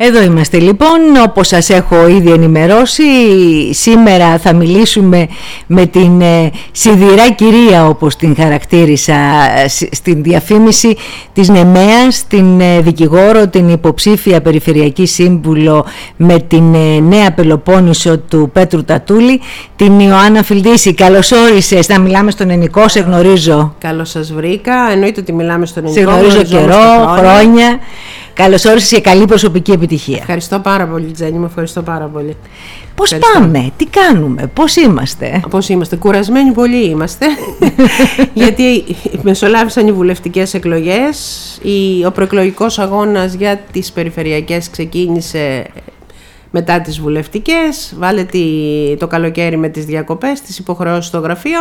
Εδώ 0.00 0.22
είμαστε 0.22 0.58
λοιπόν, 0.58 0.98
όπως 1.26 1.48
σας 1.48 1.70
έχω 1.70 2.08
ήδη 2.08 2.30
ενημερώσει, 2.30 3.02
σήμερα 3.70 4.38
θα 4.38 4.54
μιλήσουμε 4.54 5.28
με 5.66 5.86
την 5.86 6.20
ε, 6.20 6.50
σιδηρά 6.72 7.30
κυρία 7.30 7.86
όπως 7.86 8.16
την 8.16 8.36
χαρακτήρισα 8.36 9.14
ε, 9.64 9.68
στην 9.90 10.22
διαφήμιση 10.22 10.96
της 11.32 11.48
Νεμέας, 11.48 12.26
την 12.28 12.60
ε, 12.60 12.80
δικηγόρο, 12.80 13.48
την 13.48 13.68
υποψήφια 13.68 14.40
περιφερειακή 14.40 15.06
σύμβουλο 15.06 15.84
με 16.16 16.38
την 16.38 16.74
ε, 16.74 17.00
νέα 17.00 17.32
Πελοπόννησο 17.32 18.18
του 18.18 18.50
Πέτρου 18.52 18.84
Τατούλη, 18.84 19.40
την 19.76 20.00
Ιωάννα 20.00 20.42
Φιλδίση. 20.42 20.94
Καλώς 20.94 21.32
όρισες, 21.32 21.88
να 21.88 21.98
μιλάμε 21.98 22.30
στον 22.30 22.50
Ενικό, 22.50 22.88
σε 22.88 23.00
γνωρίζω. 23.00 23.74
Καλώς 23.78 24.10
σας 24.10 24.32
βρήκα, 24.32 24.74
εννοείται 24.92 25.20
ότι 25.20 25.32
μιλάμε 25.32 25.66
στον 25.66 25.84
Ενικό. 25.84 26.00
Σε 26.00 26.06
γνωρίζω 26.06 26.42
καιρό, 26.42 27.06
χρόνια. 27.16 27.78
Καλώ 28.38 28.64
όρισε 28.68 28.94
και 28.94 29.00
καλή 29.00 29.24
προσωπική 29.24 29.70
επιτυχία. 29.70 30.16
Ευχαριστώ 30.20 30.58
πάρα 30.58 30.86
πολύ, 30.86 31.10
Τζέννη 31.10 31.38
μου. 31.38 31.44
Ευχαριστώ 31.44 31.82
πάρα 31.82 32.06
πολύ. 32.06 32.36
Πώς 32.94 33.18
πάμε, 33.34 33.72
τι 33.76 33.86
κάνουμε, 33.86 34.50
πώς 34.54 34.76
είμαστε; 34.76 35.40
Πώς 35.50 35.68
είμαστε, 35.68 35.96
κουρασμένοι 35.96 36.52
πολύ 36.52 36.84
είμαστε. 36.84 37.26
γιατί 38.34 38.84
μεσολάβησαν 39.22 39.86
οι 39.86 39.92
βουλευτικές 39.92 40.54
εκλογές. 40.54 41.18
Ο 42.06 42.10
προεκλογικός 42.10 42.78
αγώνας 42.78 43.34
για 43.34 43.60
τις 43.72 43.92
περιφερειακές 43.92 44.70
ξεκίνησε 44.70 45.66
μετά 46.50 46.80
τις 46.80 47.00
βουλευτικές, 47.00 47.94
βάλε 47.98 48.26
το 48.98 49.06
καλοκαίρι 49.06 49.56
με 49.56 49.68
τις 49.68 49.84
διακοπές, 49.84 50.40
τις 50.40 50.58
υποχρεώσεις 50.58 51.06
στο 51.06 51.18
γραφείο 51.18 51.60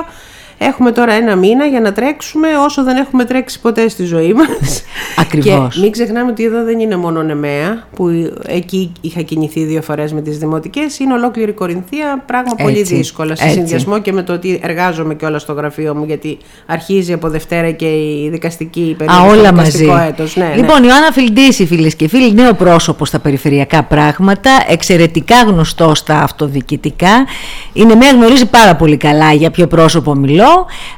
Έχουμε 0.60 0.92
τώρα 0.92 1.14
ένα 1.14 1.36
μήνα 1.36 1.66
για 1.66 1.80
να 1.80 1.94
τρέξουμε 1.94 2.48
όσο 2.66 2.84
δεν 2.84 2.98
έχουμε 2.98 3.26
τρέξει 3.26 3.60
ποτέ 3.60 3.88
στη 3.88 4.04
ζωή 4.04 4.34
μας. 4.34 4.84
Ακριβώς. 5.24 5.76
Και 5.76 5.81
μην 5.81 5.92
ξεχνάμε 5.92 6.31
ότι 6.31 6.44
εδώ 6.44 6.64
δεν 6.64 6.80
είναι 6.80 6.95
μόνο 6.95 7.23
Νεμαία, 7.23 7.88
που 7.95 8.31
εκεί 8.48 8.92
είχα 9.02 9.22
κινηθεί 9.22 9.64
δύο 9.64 9.81
φορές 9.81 10.14
με 10.14 10.22
τις 10.22 10.38
δημοτικές, 10.38 11.00
είναι 11.00 11.14
ολόκληρη 11.14 11.52
Κορινθία, 11.52 12.23
πράγμα 12.26 12.56
πολύ 12.56 12.81
δύσκολο. 12.81 13.36
Σε 13.36 13.50
συνδυασμό 13.50 14.00
και 14.00 14.14
με 14.14 14.23
το 14.23 14.34
ότι 14.34 14.59
εργάζομαι 14.64 15.14
και 15.16 15.26
όλα 15.26 15.40
στο 15.40 15.54
γραφείο 15.54 15.96
μου, 15.96 16.06
γιατί 16.06 16.38
αρχίζει 16.66 17.14
από 17.14 17.30
Δευτέρα 17.30 17.72
και 17.72 17.86
η 17.86 18.30
δικαστική 18.31 18.96
περίοδο. 18.98 19.22
Α, 19.22 19.28
όλα 19.28 19.53
μαζί. 19.53 19.90
Έτος. 20.08 20.36
Ναι, 20.36 20.53
λοιπόν, 20.56 20.81
ναι. 20.81 20.88
Ιωάννα 20.88 21.12
Φιλντίση, 21.12 21.66
φίλες 21.66 21.96
και 21.96 22.08
φίλοι, 22.08 22.34
νέο 22.34 22.53
πρόσωπο 22.53 23.06
στα 23.06 23.20
περιφερειακά 23.20 23.84
πράγματα, 23.84 24.52
εξαιρετικά 24.68 25.44
γνωστό 25.44 25.96
στα 25.96 26.22
αυτοδιοικητικά. 26.24 27.26
Είναι 27.74 27.96
με 27.96 28.06
γνωρίζει 28.09 28.46
πάρα 28.46 28.76
πολύ 28.76 28.98
καλά 28.98 29.34
για 29.34 29.52
ποιο 29.52 29.68
πρόσωπο 29.68 30.16
μιλώ 30.16 30.47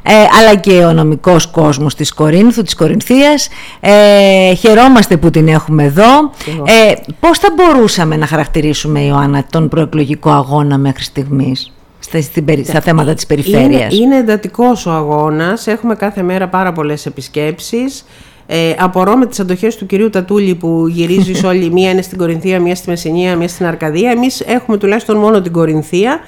ε, 0.03 0.13
αλλά 0.13 0.55
και 0.55 0.71
ο 0.85 0.93
νομικός 0.93 1.47
κόσμος 1.47 1.95
της 1.95 2.13
Κορίνθου, 2.13 2.63
της 2.63 2.75
Κορινθίας. 2.75 3.49
Ε, 3.79 4.53
χαιρόμαστε 4.53 5.17
που 5.17 5.29
την 5.29 5.47
έχουμε 5.47 5.83
εδώ. 5.83 6.31
Ε, 6.65 6.93
πώς 7.19 7.37
θα 7.37 7.47
μπορούσαμε 7.55 8.15
να 8.15 8.27
χαρακτηρίσουμε, 8.27 8.99
Ιωάννα, 8.99 9.45
τον 9.49 9.67
προεκλογικό 9.69 10.29
αγώνα 10.29 10.77
μέχρι 10.77 11.03
στιγμής; 11.03 11.71
Στα, 11.99 12.21
στα 12.63 12.81
θέματα 12.81 13.13
της 13.13 13.25
περιφέρειας; 13.25 13.93
Είναι, 13.93 14.03
είναι 14.03 14.17
εντατικός 14.17 14.85
ο 14.85 14.91
αγώνας, 14.91 15.67
έχουμε 15.67 15.95
κάθε 15.95 16.21
μέρα 16.21 16.47
πάρα 16.47 16.71
πολλές 16.71 17.05
επισκέψεις. 17.05 18.05
Ε, 18.51 18.75
απορώ 18.79 19.15
με 19.15 19.25
τις 19.25 19.39
αντοχές 19.39 19.75
του 19.75 19.85
κυρίου 19.85 20.09
Τατούλη 20.09 20.55
που 20.55 20.87
γυρίζει 20.87 21.33
σε 21.33 21.47
όλη, 21.51 21.71
μία 21.71 21.91
είναι 21.91 22.01
στην 22.01 22.17
Κορινθία, 22.17 22.59
μία 22.59 22.75
στη 22.75 22.89
Μεσσηνία, 22.89 23.35
μία 23.35 23.47
στην 23.47 23.65
Αρκαδία. 23.65 24.11
Εμείς 24.11 24.41
έχουμε 24.41 24.77
τουλάχιστον 24.77 25.17
μόνο 25.17 25.41
την 25.41 25.51
Κορινθία. 25.51 26.19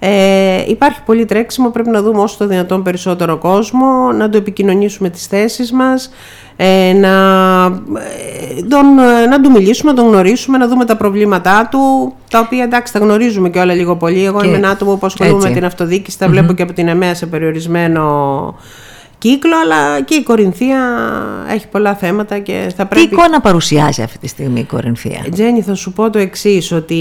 Ε, 0.00 0.64
υπάρχει 0.66 1.00
πολύ 1.04 1.24
τρέξιμο, 1.24 1.70
πρέπει 1.70 1.90
να 1.90 2.02
δούμε 2.02 2.20
όσο 2.20 2.36
το 2.38 2.46
δυνατόν 2.46 2.82
περισσότερο 2.82 3.36
κόσμο, 3.36 4.12
να 4.12 4.28
το 4.28 4.36
επικοινωνήσουμε 4.36 5.10
τις 5.10 5.26
θέσεις 5.26 5.72
μας, 5.72 6.10
ε, 6.56 6.92
να, 6.92 7.08
ε, 7.64 8.62
τον, 8.68 8.94
να 9.28 9.40
του 9.40 9.50
μιλήσουμε, 9.50 9.90
να 9.90 9.96
τον 9.96 10.06
γνωρίσουμε, 10.06 10.58
να 10.58 10.68
δούμε 10.68 10.84
τα 10.84 10.96
προβλήματά 10.96 11.68
του, 11.70 12.14
τα 12.30 12.38
οποία 12.38 12.62
εντάξει 12.62 12.92
τα 12.92 12.98
γνωρίζουμε 12.98 13.48
και 13.48 13.58
όλα 13.58 13.74
λίγο 13.74 13.96
πολύ. 13.96 14.24
Εγώ 14.24 14.44
είμαι 14.44 14.56
ένα 14.56 14.68
άτομο 14.68 14.96
που 14.96 15.06
ασχολούμαι 15.06 15.48
με 15.48 15.54
την 15.54 15.64
αυτοδίκηση, 15.64 16.18
τα 16.18 16.28
βλέπω 16.28 16.52
και 16.52 16.62
από 16.62 16.72
την 16.72 16.88
ΕΜΕΑ 16.88 17.14
σε 17.14 17.26
περιορισμένο 17.26 18.54
κύκλο, 19.18 19.58
αλλά 19.64 20.00
και 20.00 20.14
η 20.14 20.22
Κορινθία 20.22 20.80
έχει 21.50 21.68
πολλά 21.68 21.94
θέματα 21.94 22.38
και 22.38 22.72
θα 22.76 22.86
πρέπει... 22.86 23.08
Τι 23.08 23.14
εικόνα 23.14 23.40
παρουσιάζει 23.40 24.02
αυτή 24.02 24.18
τη 24.18 24.26
στιγμή 24.28 24.60
η 24.60 24.64
Κορινθία; 24.64 25.24
Τζένι, 25.32 25.62
θα 25.62 25.74
σου 25.74 25.92
πω 25.92 26.10
το 26.10 26.18
εξής 26.18 26.72
ότι 26.72 27.00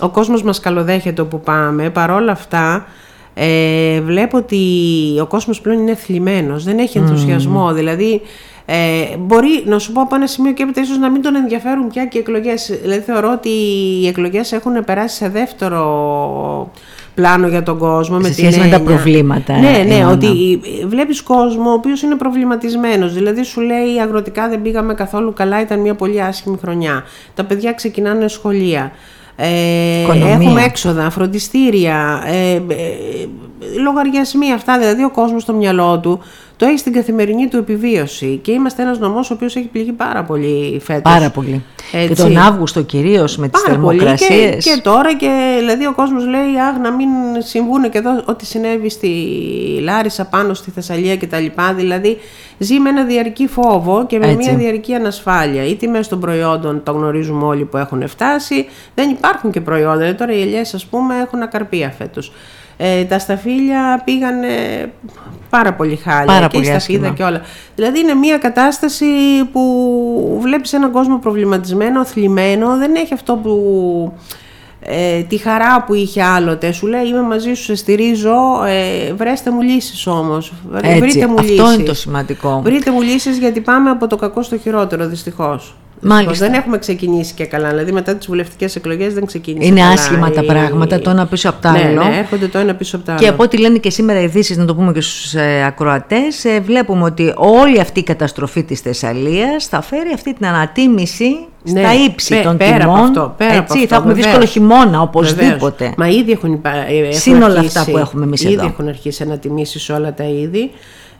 ο 0.00 0.08
κόσμος 0.08 0.42
μας 0.42 0.60
καλοδέχεται 0.60 1.22
όπου 1.22 1.40
πάμε, 1.40 1.90
παρόλα 1.90 2.32
αυτά 2.32 2.86
ε, 3.34 4.00
βλέπω 4.00 4.36
ότι 4.36 4.58
ο 5.20 5.26
κόσμος 5.26 5.60
πλέον 5.60 5.78
είναι 5.78 5.94
θλιμμένος, 5.94 6.64
δεν 6.64 6.78
έχει 6.78 6.98
ενθουσιασμό, 6.98 7.72
δηλαδή 7.72 8.20
ε, 8.64 9.16
μπορεί 9.18 9.62
να 9.64 9.78
σου 9.78 9.92
πω 9.92 10.00
από 10.00 10.14
ένα 10.14 10.26
σημείο 10.26 10.52
και 10.52 10.62
έπειτα 10.62 10.80
ίσως 10.80 10.98
να 10.98 11.10
μην 11.10 11.22
τον 11.22 11.34
ενδιαφέρουν 11.34 11.88
πια 11.88 12.06
και 12.06 12.18
οι 12.18 12.20
εκλογές, 12.20 12.78
δηλαδή 12.82 13.00
θεωρώ 13.00 13.32
ότι 13.32 13.48
οι 14.02 14.06
εκλογές 14.06 14.52
έχουν 14.52 14.84
περάσει 14.84 15.16
σε 15.16 15.28
δεύτερο 15.28 16.70
πλάνο 17.18 17.48
για 17.48 17.62
τον 17.62 17.78
κόσμο. 17.78 18.20
Σε 18.20 18.28
με 18.28 18.34
σχέση 18.34 18.58
με 18.58 18.68
τα 18.68 18.80
προβλήματα. 18.80 19.58
Ναι, 19.58 19.84
ναι, 19.86 20.04
ότι 20.04 20.60
βλέπεις 20.86 21.22
κόσμο 21.22 21.70
ο 21.70 21.72
οποίος 21.72 22.02
είναι 22.02 22.14
προβληματισμένος. 22.14 23.14
Δηλαδή 23.14 23.42
σου 23.42 23.60
λέει 23.60 24.00
αγροτικά 24.02 24.48
δεν 24.48 24.62
πήγαμε 24.62 24.94
καθόλου 24.94 25.32
καλά, 25.32 25.60
ήταν 25.60 25.80
μια 25.80 25.94
πολύ 25.94 26.22
άσχημη 26.22 26.58
χρονιά. 26.62 27.04
Τα 27.34 27.44
παιδιά 27.44 27.72
ξεκινάνε 27.72 28.28
σχολεία. 28.28 28.92
Ε, 29.36 30.02
έχουμε 30.32 30.62
έξοδα, 30.62 31.10
φροντιστήρια, 31.10 32.22
ε, 32.26 32.54
ε, 32.54 32.60
λογαριασμοί 33.82 34.52
αυτά, 34.52 34.78
δηλαδή 34.78 35.04
ο 35.04 35.10
κόσμος 35.10 35.42
στο 35.42 35.52
μυαλό 35.52 35.98
του 35.98 36.20
το 36.58 36.66
έχεις 36.66 36.80
στην 36.80 36.92
καθημερινή 36.92 37.48
του 37.48 37.56
επιβίωση 37.56 38.38
και 38.42 38.52
είμαστε 38.52 38.82
ένας 38.82 38.98
νομός 38.98 39.30
ο 39.30 39.34
οποίος 39.34 39.56
έχει 39.56 39.66
πληγεί 39.66 39.92
πάρα 39.92 40.24
πολύ 40.24 40.80
φέτος. 40.84 41.12
Πάρα 41.12 41.30
πολύ. 41.30 41.64
Έτσι. 41.92 42.08
Και 42.08 42.14
τον 42.14 42.36
Αύγουστο 42.36 42.82
κυρίως 42.82 43.36
με 43.36 43.48
τις 43.48 43.62
θερμοκρασίες. 43.62 44.64
Και, 44.64 44.70
και 44.70 44.80
τώρα 44.80 45.14
και 45.14 45.56
δηλαδή 45.58 45.86
ο 45.86 45.94
κόσμος 45.94 46.26
λέει 46.26 46.58
αχ 46.70 46.78
να 46.78 46.92
μην 46.92 47.08
συμβούν 47.38 47.90
και 47.90 47.98
εδώ 47.98 48.22
ό,τι 48.24 48.46
συνέβη 48.46 48.90
στη 48.90 49.08
Λάρισα 49.82 50.24
πάνω 50.24 50.54
στη 50.54 50.70
Θεσσαλία 50.70 51.16
κτλ. 51.16 51.44
Δηλαδή 51.76 52.18
ζει 52.58 52.78
με 52.78 52.88
ένα 52.88 53.04
διαρκή 53.04 53.46
φόβο 53.46 54.06
και 54.06 54.18
με 54.18 54.34
μια 54.34 54.54
διαρκή 54.54 54.94
ανασφάλεια. 54.94 55.64
Οι 55.64 55.74
τιμές 55.74 56.08
των 56.08 56.20
προϊόντων 56.20 56.82
το 56.82 56.92
γνωρίζουμε 56.92 57.44
όλοι 57.44 57.64
που 57.64 57.76
έχουν 57.76 58.08
φτάσει. 58.08 58.66
Δεν 58.94 59.10
υπάρχουν 59.10 59.50
και 59.50 59.60
προϊόντα. 59.60 59.96
Δηλαδή, 59.96 60.16
τώρα 60.16 60.32
οι 60.32 60.40
ελιές 60.40 60.74
ας 60.74 60.86
πούμε 60.86 61.14
έχουν 61.14 61.42
ακαρπία 61.42 61.94
φέτος. 61.98 62.32
Ε, 62.80 63.04
τα 63.04 63.18
σταφύλια 63.18 64.02
πήγανε 64.04 64.48
πάρα 65.50 65.72
πολύ 65.72 65.96
χάλια 65.96 66.24
πάρα 66.24 66.46
και 66.46 66.56
πολύ 66.56 66.66
η 66.66 66.70
σταφίδα 66.70 67.08
και 67.08 67.22
όλα. 67.22 67.40
Δηλαδή 67.74 67.98
είναι 67.98 68.14
μια 68.14 68.38
κατάσταση 68.38 69.04
που 69.52 70.38
βλέπεις 70.42 70.72
έναν 70.72 70.92
κόσμο 70.92 71.18
προβληματισμένο, 71.18 72.04
θλιμμένο, 72.04 72.76
δεν 72.76 72.94
έχει 72.94 73.14
αυτό 73.14 73.36
που... 73.36 74.12
Ε, 74.80 75.22
τη 75.22 75.36
χαρά 75.36 75.84
που 75.84 75.94
είχε 75.94 76.22
άλλοτε. 76.22 76.72
Σου 76.72 76.86
λέει 76.86 77.06
είμαι 77.06 77.22
μαζί 77.22 77.54
σου, 77.54 77.62
σε 77.62 77.74
στηρίζω, 77.74 78.64
ε, 78.66 79.12
βρέστε 79.12 79.50
μου 79.50 79.60
λύσεις 79.60 80.06
όμως. 80.06 80.52
Έτσι, 80.82 80.98
βρείτε 81.00 81.26
μου 81.26 81.34
αυτό 81.38 81.72
είναι 81.72 81.82
το 81.82 81.94
σημαντικό. 81.94 82.60
Βρείτε 82.64 82.90
μου 82.90 83.00
λύσεις 83.00 83.38
γιατί 83.38 83.60
πάμε 83.60 83.90
από 83.90 84.06
το 84.06 84.16
κακό 84.16 84.42
στο 84.42 84.58
χειρότερο 84.58 85.06
δυστυχώς. 85.06 85.76
Μάλιστα. 86.00 86.46
Δεν 86.46 86.54
έχουμε 86.54 86.78
ξεκινήσει 86.78 87.34
και 87.34 87.44
καλά. 87.44 87.68
Δηλαδή, 87.68 87.92
μετά 87.92 88.14
τις 88.14 88.26
βουλευτικές 88.26 88.76
εκλογές 88.76 89.14
δεν 89.14 89.26
ξεκίνησε. 89.26 89.66
Είναι 89.66 89.80
καλά. 89.80 89.92
άσχημα 89.92 90.30
τα 90.30 90.44
πράγματα, 90.44 91.00
το 91.00 91.10
ένα 91.10 91.26
πίσω 91.26 91.48
από 91.48 91.62
το 91.62 91.70
ναι, 91.70 91.78
άλλο. 91.78 92.04
Ναι, 92.04 92.16
έρχονται 92.16 92.46
το 92.46 92.58
ένα 92.58 92.74
πίσω 92.74 92.96
από 92.96 93.04
το 93.04 93.12
άλλο. 93.12 93.20
Και 93.20 93.28
από 93.28 93.42
ό,τι 93.42 93.58
λένε 93.58 93.78
και 93.78 93.90
σήμερα 93.90 94.20
ειδήσεις, 94.20 94.56
να 94.56 94.64
το 94.64 94.74
πούμε 94.74 94.92
και 94.92 95.00
στους 95.00 95.34
ε, 95.34 95.64
ακροατές, 95.66 96.44
ε, 96.44 96.60
βλέπουμε 96.60 97.04
ότι 97.04 97.32
όλη 97.36 97.80
αυτή 97.80 98.00
η 98.00 98.02
καταστροφή 98.02 98.62
της 98.62 98.80
Θεσσαλίας 98.80 99.66
θα 99.66 99.82
φέρει 99.82 100.10
αυτή 100.14 100.34
την 100.34 100.46
ανατίμηση 100.46 101.46
ναι, 101.62 101.80
στα 101.80 101.94
ύψη 102.04 102.34
πέ, 102.34 102.40
των 102.42 102.56
πέρα 102.56 102.78
τιμών. 102.78 102.96
Από 102.96 103.04
αυτό, 103.04 103.34
πέρα 103.36 103.50
έτσι, 103.50 103.60
από 103.60 103.72
αυτό, 103.72 103.86
θα 103.86 103.94
έχουμε 103.94 104.12
βεβαίως. 104.12 104.26
δύσκολο 104.26 104.46
χειμώνα 104.46 105.00
οπωσδήποτε. 105.00 105.74
Βεβαίως. 105.78 105.94
Μα 105.96 106.08
ήδη 106.08 106.32
έχουν, 106.32 106.60
έχουν 106.62 107.12
Σύνολα 107.12 107.58
αρχίσει, 107.58 107.78
αυτά 107.78 107.90
που 107.90 107.98
έχουμε 107.98 108.24
εμείς 108.24 108.42
ήδη 108.42 108.52
εδώ. 108.52 108.66
έχουν 108.66 108.88
αρχίσει 108.88 109.26
να 109.26 109.38
τιμήσεις 109.38 109.90
όλα 109.90 110.14
τα 110.14 110.24
είδη 110.24 110.70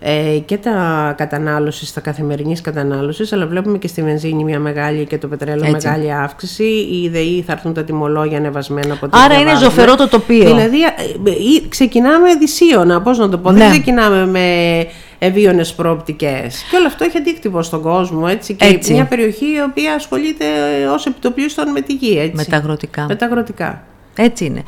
ε, 0.00 0.38
και 0.44 0.56
τα 0.56 1.14
κατανάλωσης, 1.16 1.88
στα 1.88 2.00
καθημερινής 2.00 2.60
κατανάλωσης, 2.60 3.32
αλλά 3.32 3.46
βλέπουμε 3.46 3.78
και 3.78 3.88
στη 3.88 4.02
βενζίνη 4.02 4.44
μια 4.44 4.58
μεγάλη 4.58 5.04
και 5.04 5.18
το 5.18 5.28
πετρέλαιο 5.28 5.70
Έτσι. 5.74 5.86
μεγάλη 5.88 6.12
αύξηση. 6.12 6.64
Οι 6.64 7.08
ΔΕΗ 7.08 7.42
θα 7.46 7.52
έρθουν 7.52 7.74
τα 7.74 7.84
τιμολόγια 7.84 8.38
ανεβασμένα 8.38 8.92
από 8.94 9.06
ό,τι 9.06 9.18
Άρα 9.18 9.34
είναι 9.34 9.42
διαβάζουμε. 9.44 9.70
ζωφερό 9.70 9.94
το 9.94 10.08
τοπίο. 10.08 10.44
Δηλαδή, 10.44 10.82
ε, 10.82 10.86
ε, 11.30 11.68
ξεκινάμε 11.68 12.34
δυσίωνα, 12.34 13.02
πώς 13.02 13.18
να 13.18 13.28
το 13.28 13.38
πω. 13.38 13.50
Ναι. 13.50 13.58
Δεν 13.58 13.70
ξεκινάμε 13.70 14.26
με 14.26 14.86
ευίωνε 15.18 15.64
προοπτικές. 15.76 16.62
Και 16.70 16.76
όλο 16.76 16.86
αυτό 16.86 17.04
έχει 17.04 17.16
αντίκτυπο 17.16 17.62
στον 17.62 17.82
κόσμο. 17.82 18.26
Έτσι, 18.30 18.54
και 18.54 18.66
Έτσι. 18.66 18.92
μια 18.92 19.04
περιοχή 19.04 19.46
η 19.46 19.60
οποία 19.70 19.94
ασχολείται 19.94 20.44
ως 20.92 21.06
επιτοπλίστων 21.06 21.70
με 21.70 21.80
τη 21.80 21.92
γη. 21.92 22.18
Έτσι. 22.18 22.36
Με 22.36 22.44
τα 22.44 22.56
αγροτικά. 22.56 23.04
Με 23.08 23.14
τα 23.14 23.26
αγροτικά. 23.26 23.82
Έτσι 24.16 24.44
είναι. 24.44 24.62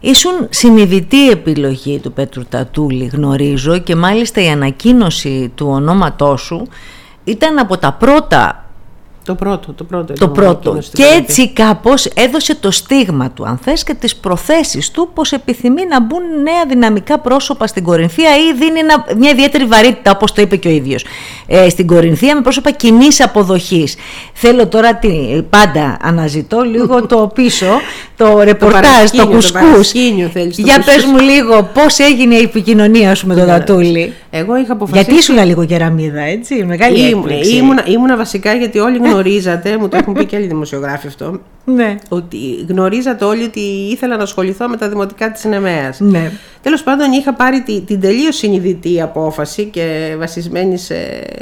Ήσουν 0.00 0.46
συνειδητή 0.50 1.30
επιλογή 1.30 1.98
του 1.98 2.12
Πέτρου 2.12 2.44
Τατούλη, 2.44 3.04
γνωρίζω, 3.04 3.78
και 3.78 3.96
μάλιστα 3.96 4.42
η 4.42 4.48
ανακοίνωση 4.48 5.52
του 5.54 5.66
ονόματός 5.70 6.40
σου 6.40 6.66
ήταν 7.24 7.58
από 7.58 7.76
τα 7.76 7.92
πρώτα 7.92 8.67
Το 9.28 9.34
πρώτο, 9.34 9.72
το 9.72 9.84
πρώτο. 9.84 10.04
το 10.06 10.12
ήταν 10.16 10.32
πρώτο. 10.32 10.58
εκείνος 10.58 10.84
στην 10.84 10.98
Και 10.98 11.04
Κορινθία. 11.04 11.26
έτσι 11.44 11.52
κάπως 11.52 12.04
έδωσε 12.06 12.54
το 12.54 12.70
στίγμα 12.70 13.30
του, 13.30 13.44
αν 13.46 13.58
θες, 13.62 13.84
και 13.84 13.94
τις 13.94 14.16
προθέσεις 14.16 14.90
του 14.90 15.10
πως 15.14 15.32
επιθυμεί 15.32 15.86
να 15.86 16.00
μπουν 16.00 16.20
νέα 16.42 16.64
δυναμικά 16.68 17.18
πρόσωπα 17.18 17.66
στην 17.66 17.82
Κορινθία 17.82 18.30
ή 18.36 18.52
δίνει 18.58 18.78
ένα- 18.78 19.04
μια 19.18 19.30
ιδιαίτερη 19.30 19.64
βαρύτητα, 19.64 20.10
όπως 20.10 20.32
το 20.32 20.42
είπε 20.42 20.56
και 20.56 20.68
ο 20.68 20.70
ίδιος. 20.70 21.04
ε, 21.46 21.68
στην 21.68 21.86
Κορινθία 21.86 22.34
με 22.34 22.40
πρόσωπα 22.40 22.70
κοινής 22.70 23.20
αποδοχής. 23.24 23.96
Θέλω 24.32 24.66
τώρα 24.66 24.94
τι, 24.94 25.08
πάντα 25.50 25.96
αναζητώ 26.00 26.60
λίγο 26.60 27.06
το 27.06 27.30
πίσω, 27.34 27.66
το 28.16 28.40
ρεπορτάζ, 28.42 29.10
το, 29.16 29.26
κουσκούς. 29.28 29.92
Για 30.56 30.82
πες 30.84 31.04
μου 31.04 31.18
λίγο 31.18 31.70
πώς 31.74 31.98
έγινε 31.98 32.34
η 32.34 32.42
επικοινωνία 32.42 33.14
σου 33.14 33.26
με 33.26 33.34
τον 33.34 33.46
Τατούλη. 33.46 34.12
Εγώ 34.30 34.56
είχα 34.56 34.72
αποφασίσει. 34.72 35.04
Γιατί 35.04 35.20
ήσουν 35.20 35.46
λίγο 35.46 35.64
κεραμίδα, 35.64 36.20
έτσι, 36.20 36.64
μεγάλη 36.64 37.04
έκπληξη. 37.06 37.56
Ήμουνα, 37.56 37.84
ήμουνα 37.86 38.16
βασικά 38.16 38.54
γιατί 38.54 38.78
όλοι 38.78 38.98
γνωρίζατε, 39.18 39.78
μου 39.78 39.88
το 39.88 39.96
έχουν 39.96 40.14
πει 40.14 40.24
και 40.24 40.36
άλλοι 40.36 40.46
δημοσιογράφοι 40.46 41.06
αυτό, 41.06 41.40
ναι. 41.64 41.96
ότι 42.08 42.66
γνωρίζατε 42.68 43.24
όλοι 43.24 43.42
ότι 43.44 43.60
ήθελα 43.90 44.16
να 44.16 44.22
ασχοληθώ 44.22 44.68
με 44.68 44.76
τα 44.76 44.88
δημοτικά 44.88 45.30
της 45.30 45.44
Νεμαίας. 45.44 46.00
Ναι. 46.00 46.32
Τέλος 46.62 46.82
πάντων 46.82 47.12
είχα 47.12 47.34
πάρει 47.34 47.62
τη, 47.62 47.80
την 47.80 48.00
τελείως 48.00 48.36
συνειδητή 48.36 49.00
απόφαση 49.00 49.64
και 49.64 50.14
βασισμένη 50.18 50.78
σε 50.78 50.94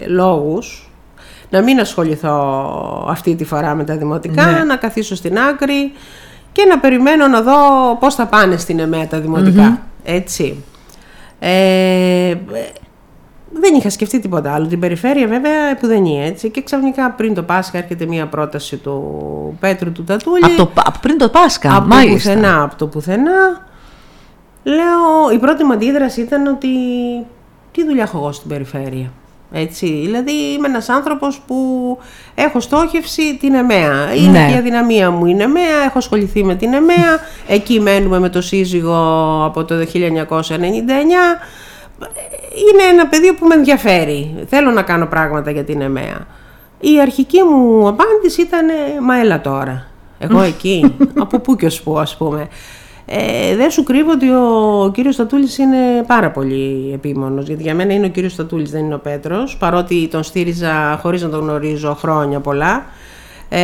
λόγους 0.06 0.90
να 1.50 1.62
μην 1.62 1.81
ασχοληθώ 1.81 3.06
αυτή 3.08 3.34
τη 3.34 3.44
φορά 3.44 3.75
με 3.75 3.84
τα 3.84 3.96
δημοτικά, 3.96 4.46
Ναι. 4.46 4.64
να 4.64 4.76
καθίσω 4.76 5.14
στην 5.14 5.38
άκρη 5.38 5.93
και 6.52 6.64
να 6.69 6.79
περιμένω 6.79 7.26
να 7.26 7.43
δω 7.43 7.52
πώς 8.00 8.14
θα 8.14 8.26
πάνε 8.26 8.56
στην 8.56 8.79
ΕΜΕΑ 8.79 9.06
τα 9.06 9.20
δημοτικα 9.20 9.82
Έτσι. 10.05 10.64
Ε, 11.38 12.34
δεν 13.61 13.75
είχα 13.75 13.91
σκεφτεί 13.91 14.19
τίποτα 14.20 14.53
άλλο. 14.55 14.67
Την 14.67 14.81
περιφέρεια 14.81 15.26
βέβαια 15.26 15.76
που 15.81 15.87
δεν 15.87 16.05
είναι 16.05 16.26
έτσι. 16.26 16.50
Και 16.50 16.62
ξαφνικά 16.62 17.11
πριν 17.11 17.35
το 17.35 17.43
Πάσχα 17.43 17.79
έρχεται 17.79 18.06
μια 18.06 18.26
πρόταση 18.26 18.76
του 18.76 19.56
Πέτρου 19.61 19.93
του 19.93 20.05
Τατούλη. 20.05 20.44
Από 20.44 20.56
το, 20.56 20.70
από 20.85 20.99
πριν 21.00 21.19
το 21.19 21.29
Πάσχα, 21.29 21.70
από 21.76 21.81
το 21.88 21.94
μάλιστα. 21.94 22.31
πουθενά, 22.32 22.62
από 22.62 22.76
το 22.76 22.87
πουθενά. 22.87 23.67
Λέω, 24.62 25.31
η 25.35 25.38
πρώτη 25.38 25.64
μου 25.64 25.73
αντίδραση 25.73 26.20
ήταν 26.20 26.47
ότι 26.47 26.69
τι 27.73 27.85
δουλειά 27.85 28.03
έχω 28.03 28.19
εγώ 28.19 28.32
στην 28.32 28.49
περιφέρεια. 28.49 29.12
Έτσι, 29.53 29.87
δηλαδή 29.87 30.32
είμαι 30.32 30.69
ένας 30.69 30.88
άνθρωπος 30.88 31.41
που 31.47 31.56
έχω 32.35 32.61
στόχευση 32.61 33.37
την 33.41 33.55
ΕΜΕΑ. 33.55 34.14
Είναι 34.14 34.31
Ναι. 34.38 34.47
και 34.47 34.53
η 34.55 34.56
αδυναμία 34.56 35.11
μου 35.11 35.26
είναι 35.26 35.43
ΕΜΕΑ, 35.43 35.82
έχω 35.87 35.99
ασχοληθεί 35.99 36.44
με 36.44 36.55
την 36.55 36.73
ΕΜΕΑ, 36.73 37.19
εκεί 37.49 37.81
μένουμε 37.81 38.19
με 38.19 38.29
το 38.29 38.41
σύζυγο 38.41 38.97
από 39.44 39.64
το 39.64 39.75
1999. 39.75 41.41
Είναι 42.70 42.82
ένα 42.93 43.06
πεδίο 43.06 43.34
που 43.34 43.46
με 43.46 43.54
ενδιαφέρει. 43.54 44.44
Θέλω 44.48 44.70
να 44.70 44.82
κάνω 44.82 45.06
πράγματα 45.06 45.50
για 45.50 45.64
την 45.64 45.81
ΕΜΕΑ. 45.81 46.26
Η 46.81 47.00
αρχική 47.00 47.43
μου 47.43 47.88
απάντηση 47.88 48.43
ήταν 48.43 48.66
«Μα 49.02 49.19
έλα 49.19 49.40
τώρα». 49.40 49.87
Εγώ 50.19 50.40
εκεί, 50.40 50.96
από 51.25 51.38
πού 51.38 51.56
και 51.56 51.66
ως 51.66 51.82
πού 51.82 51.98
ας 51.98 52.16
πούμε. 52.16 52.48
Ε, 53.06 53.56
δεν 53.56 53.70
σου 53.70 53.82
κρύβω 53.82 54.10
ότι 54.10 54.28
ο 54.31 54.90
κύριος 54.94 55.14
Στατούλης 55.14 55.58
είναι 55.58 55.76
πάρα 56.06 56.31
πολύ 56.31 56.90
επίμονος, 56.94 57.46
γιατί 57.46 57.62
για 57.62 57.75
μένα 57.75 57.94
είναι 57.94 58.06
ο 58.06 58.08
κύριος 58.08 58.32
Στατούλης, 58.32 58.70
δεν 58.70 58.84
είναι 58.84 58.94
ο 58.94 58.98
Πέτρος, 58.98 59.56
παρότι 59.56 60.08
τον 60.10 60.22
στήριζα 60.22 60.98
χωρίς 61.02 61.22
να 61.22 61.28
τον 61.28 61.40
γνωρίζω 61.40 61.94
χρόνια 61.94 62.40
πολλά. 62.40 62.87
Ε, 63.48 63.58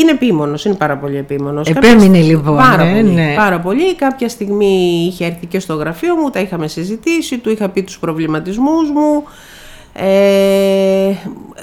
είναι 0.00 0.10
επίμονος, 0.10 0.64
είναι 0.64 0.74
πάρα 0.74 0.96
πολύ 0.96 1.16
επίμονος. 1.16 1.68
Επέμεινε, 1.68 2.18
Κάποια- 2.18 2.22
λοιπόν, 2.22 2.56
Πάρα, 2.56 2.82
ε, 2.82 2.90
πολύ, 3.00 3.02
ναι. 3.14 3.34
πάρα 3.36 3.60
πολύ. 3.60 3.94
Κάποια 3.94 4.28
στιγμή 4.28 5.04
είχε 5.10 5.24
έρθει 5.24 5.46
και 5.46 5.60
στο 5.60 5.74
γραφείο 5.74 6.14
μου, 6.16 6.30
τα 6.30 6.40
είχαμε 6.40 6.68
συζητήσει, 6.68 7.38
του 7.38 7.50
είχα 7.50 7.68
πει 7.68 7.82
τους 7.82 7.98
προβληματισμούς 7.98 8.90
μου. 8.90 9.24
Ε, 10.00 11.12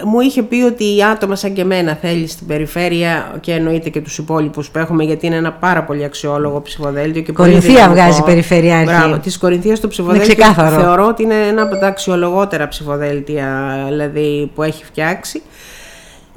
μου 0.06 0.20
είχε 0.20 0.44
πει 0.44 0.62
ότι 0.62 1.04
άτομα 1.12 1.36
σαν 1.36 1.54
και 1.54 1.62
εμένα 1.62 1.98
θέλει 2.02 2.28
στην 2.28 2.48
περιφέρεια 2.48 3.32
και 3.42 3.52
εννοείται 3.52 3.90
και 3.90 4.02
τους 4.02 4.18
υπόλοιπους 4.18 4.70
που 4.70 4.78
έχουμε 4.80 5.04
γιατί 5.04 5.26
είναι 5.26 5.36
ένα 5.36 5.52
πάρα 5.52 5.84
πολύ 5.84 6.04
αξιόλογο 6.04 6.62
ψηφοδέλτιο 6.62 7.22
και 7.22 7.32
πολύ 7.32 7.48
Κορινθία 7.50 7.74
δυναμικό. 7.74 8.02
βγάζει 8.02 8.22
περιφερειάρχη. 8.24 8.86
Μπράβο, 8.86 9.18
της 9.18 9.38
Κορινθίας 9.38 9.80
το 9.80 9.88
ψηφοδέλτιο 9.88 10.36
ξεκάθαρο. 10.36 10.82
θεωρώ 10.82 11.08
ότι 11.08 11.24
είναι 11.24 11.36
ένα 11.48 11.62
από 11.62 11.76
τα 11.80 11.88
αξιολογότερα 11.88 12.68
ψηφοδέλτια 12.68 13.76
δηλαδή, 13.90 14.52
που 14.56 14.64
έχει 14.64 14.86
φτιάξει. 14.86 15.42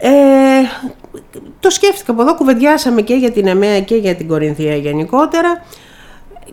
Ε, 0.00 0.10
το 1.60 1.70
σκέφτηκα 1.70 2.12
από 2.12 2.22
εδώ, 2.22 2.34
κουβεντιάσαμε 2.34 3.02
και 3.02 3.14
για 3.14 3.30
την 3.30 3.46
ΕΜΕΑ 3.46 3.80
και 3.80 3.94
για 3.94 4.14
την 4.14 4.28
Κορινθία 4.28 4.76
γενικότερα 4.76 5.62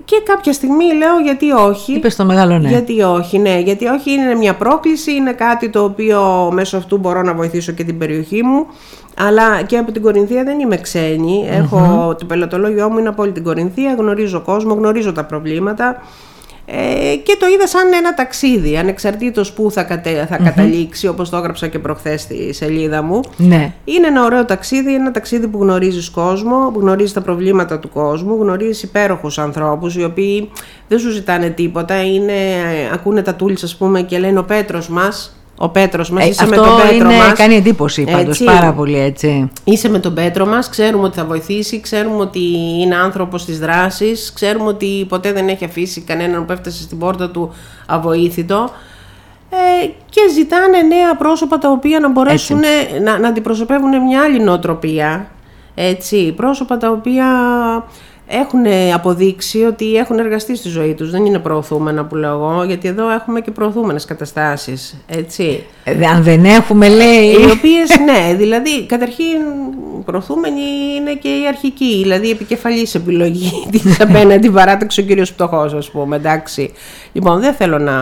και 0.06 0.22
κάποια 0.26 0.54
στιγμή 0.54 0.94
λέω 0.94 1.20
γιατί 1.24 1.52
όχι; 1.52 1.94
Είπες 1.94 2.16
το 2.16 2.26
μεγάλο 2.26 2.58
ναι. 2.60 2.70
Γιατί 2.70 3.02
όχι, 3.02 3.38
ναι, 3.38 3.60
γιατί 3.60 3.86
όχι 3.86 4.12
είναι 4.12 4.36
μια 4.36 4.56
πρόκληση, 4.56 5.12
είναι 5.12 5.34
κάτι 5.34 5.70
το 5.70 5.84
οποίο 5.84 6.50
μέσω 6.54 6.78
αυτού 6.78 6.98
μπορώ 6.98 7.22
να 7.22 7.34
βοηθήσω 7.34 7.72
και 7.72 7.84
την 7.84 7.98
περιοχή 7.98 8.44
μου, 8.44 8.66
αλλά 9.18 9.62
και 9.62 9.78
από 9.78 9.92
την 9.92 10.02
Κορινθία 10.02 10.44
δεν 10.44 10.60
είμαι 10.60 10.78
ξένη, 10.78 11.48
έχω, 11.50 12.16
το 12.20 12.26
πελατολόγιο 12.26 12.90
μου 12.90 12.98
είναι 12.98 13.10
από 13.10 13.22
όλη 13.22 13.32
την 13.32 13.44
Κορινθία, 13.44 13.96
γνωρίζω 13.98 14.42
κόσμο, 14.42 14.74
γνωρίζω 14.74 15.12
τα 15.12 15.26
προβλήματα 15.26 16.02
ε, 16.66 17.16
και 17.16 17.38
το 17.40 17.46
είδα 17.48 17.68
σαν 17.68 17.94
ένα 17.94 18.14
ταξίδι, 18.14 18.78
ανεξαρτήτως 18.78 19.54
που 19.54 19.72
θα, 19.72 19.84
κατε, 19.84 20.26
θα 20.30 20.38
καταλήξει, 20.38 21.08
όπως 21.08 21.30
το 21.30 21.38
έγραψα 21.38 21.68
και 21.68 21.80
προχθές 21.80 22.22
στη 22.22 22.54
σελίδα 22.54 23.02
μου. 23.02 23.20
Ναι. 23.38 23.74
Είναι 23.86 24.08
ένα 24.08 24.24
ωραίο 24.24 24.46
ταξίδι, 24.46 24.94
ένα 24.94 25.12
ταξίδι 25.12 25.48
που 25.48 25.62
γνωρίζεις 25.62 26.10
κόσμο, 26.10 26.72
που 26.74 26.80
γνωρίζεις 26.80 27.14
τα 27.14 27.22
προβλήματα 27.22 27.80
του 27.80 27.90
κόσμου, 27.90 28.38
γνωρίζεις 28.42 28.84
υπέροχους 28.84 29.38
ανθρώπους 29.38 29.96
οι 29.96 30.04
οποίοι 30.04 30.52
δεν 30.88 31.00
σου 31.00 31.10
ζητάνε 31.10 31.50
τίποτα, 31.50 32.04
είναι, 32.04 32.34
ε, 32.34 32.94
ακούνε 32.94 33.22
τα 33.22 33.36
τούλης 33.36 33.64
ας 33.64 33.76
πούμε 33.76 34.02
και 34.02 34.20
λένε 34.20 34.40
ο 34.40 34.44
Πέτρος 34.44 34.90
μας, 34.90 35.36
ο 35.58 35.70
Πέτρος 35.70 36.10
μας, 36.10 36.24
Ε, 36.26 36.28
είσαι 36.28 36.44
αυτό 36.44 36.62
με 36.62 36.68
τον 36.68 36.76
Πέτρο 36.78 37.10
είναι, 37.10 37.18
μας. 37.18 37.34
κάνει 37.34 37.56
εντύπωση 37.56 38.04
πάντως 38.04 38.42
Έτσι. 38.42 38.44
πάρα 38.44 38.74
πολύ 38.74 39.00
έτσι. 39.00 39.50
Είσαι 39.64 39.90
με 39.90 40.00
τον 40.00 40.14
Πέτρο 40.14 40.46
μας, 40.46 40.70
ξέρουμε 40.70 41.04
ότι 41.04 41.18
θα 41.18 41.26
βοηθήσει, 41.26 41.80
ξέρουμε 41.80 42.16
ότι 42.22 42.40
είναι 42.82 42.96
άνθρωπος 42.96 43.46
της 43.46 43.60
δράσης, 43.60 44.32
ξέρουμε 44.34 44.68
ότι 44.68 45.06
ποτέ 45.10 45.32
δεν 45.32 45.48
έχει 45.48 45.66
αφήσει 45.66 46.02
κανέναν 46.02 46.46
που 46.46 46.52
έφτασε 46.52 46.82
στην 46.82 46.98
πόρτα 46.98 47.30
του 47.30 47.54
αβοήθητο 47.86 48.70
ε, 49.50 49.86
και 50.10 50.22
ζητάνε 50.34 50.82
νέα 50.82 51.16
πρόσωπα 51.16 51.58
τα 51.58 51.70
οποία 51.72 52.00
να 52.00 52.10
μπορέσουν 52.10 52.60
να, 53.04 53.18
να 53.20 53.28
αντιπροσωπεύουν 53.28 54.02
μια 54.04 54.22
άλλη 54.22 54.40
νοοτροπία. 54.44 55.28
Έτσι, 55.76 56.32
πρόσωπα 56.36 56.78
τα 56.78 56.90
οποία 56.90 57.26
έχουν 58.28 58.66
αποδείξει 58.94 59.64
ότι 59.64 59.96
έχουν 59.96 60.20
εργαστεί 60.20 60.56
στη 60.56 60.70
ζωή 60.70 60.94
τους. 60.94 61.12
Δεν 61.12 61.26
είναι 61.26 61.40
προωθούμενα 61.40 62.06
που 62.06 62.16
λέω 62.16 62.32
εγώ, 62.34 62.64
γιατί 62.64 62.88
εδώ 62.88 63.10
έχουμε 63.10 63.42
και 63.42 63.52
προωθούμενες 63.52 64.06
καταστάσεις. 64.06 64.96
Έτσι. 65.08 65.64
Ε, 65.84 66.06
αν 66.06 66.24
δεν 66.24 66.46
έχουμε 66.46 66.90
λέει... 66.90 67.28
Οι 67.30 67.52
οποίες, 67.52 67.90
ναι, 68.06 68.34
δηλαδή 68.36 68.86
καταρχήν 68.86 69.38
προωθούμενη 70.06 70.62
είναι 70.96 71.14
και 71.14 71.28
η 71.28 71.48
αρχική, 71.48 72.00
δηλαδή 72.02 72.28
η 72.28 72.30
επικεφαλής 72.30 72.96
επιλογή 72.96 73.52
της 73.72 74.02
απέναντι 74.02 74.50
παράταξη 74.50 75.02
ο 75.02 75.04
κύριος 75.04 75.34
Πτωχός, 75.34 75.74
ας 75.74 75.90
πούμε. 75.92 76.16
Εντάξει. 76.16 76.72
Λοιπόν, 77.14 77.40
δεν 77.40 77.54
θέλω 77.54 77.78
να 77.78 77.94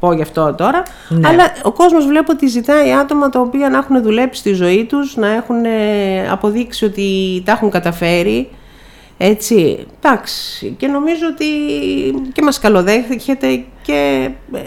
πω 0.00 0.12
γι' 0.12 0.22
αυτό 0.22 0.54
τώρα, 0.54 0.82
Ναι. 1.08 1.28
αλλά 1.28 1.52
ο 1.62 1.72
κόσμος 1.72 2.06
βλέπω 2.06 2.32
ότι 2.32 2.46
ζητάει 2.46 2.92
άτομα 2.92 3.28
τα 3.28 3.40
οποία 3.40 3.68
να 3.68 3.78
έχουν 3.78 4.02
δουλέψει 4.02 4.40
στη 4.40 4.52
ζωή 4.52 4.84
τους, 4.84 5.16
να 5.16 5.28
έχουν 5.28 5.64
ε, 5.64 6.28
αποδείξει 6.30 6.84
ότι 6.84 7.42
τα 7.44 7.52
έχουν 7.52 7.70
καταφέρει. 7.70 8.48
Έτσι, 9.18 9.86
εντάξει. 10.00 10.74
Και 10.78 10.86
νομίζω 10.86 11.22
ότι 11.32 11.44
και 12.32 12.42
μας 12.42 12.58
καλοδέχεται 12.58 13.64
και 13.82 14.30
ε, 14.52 14.60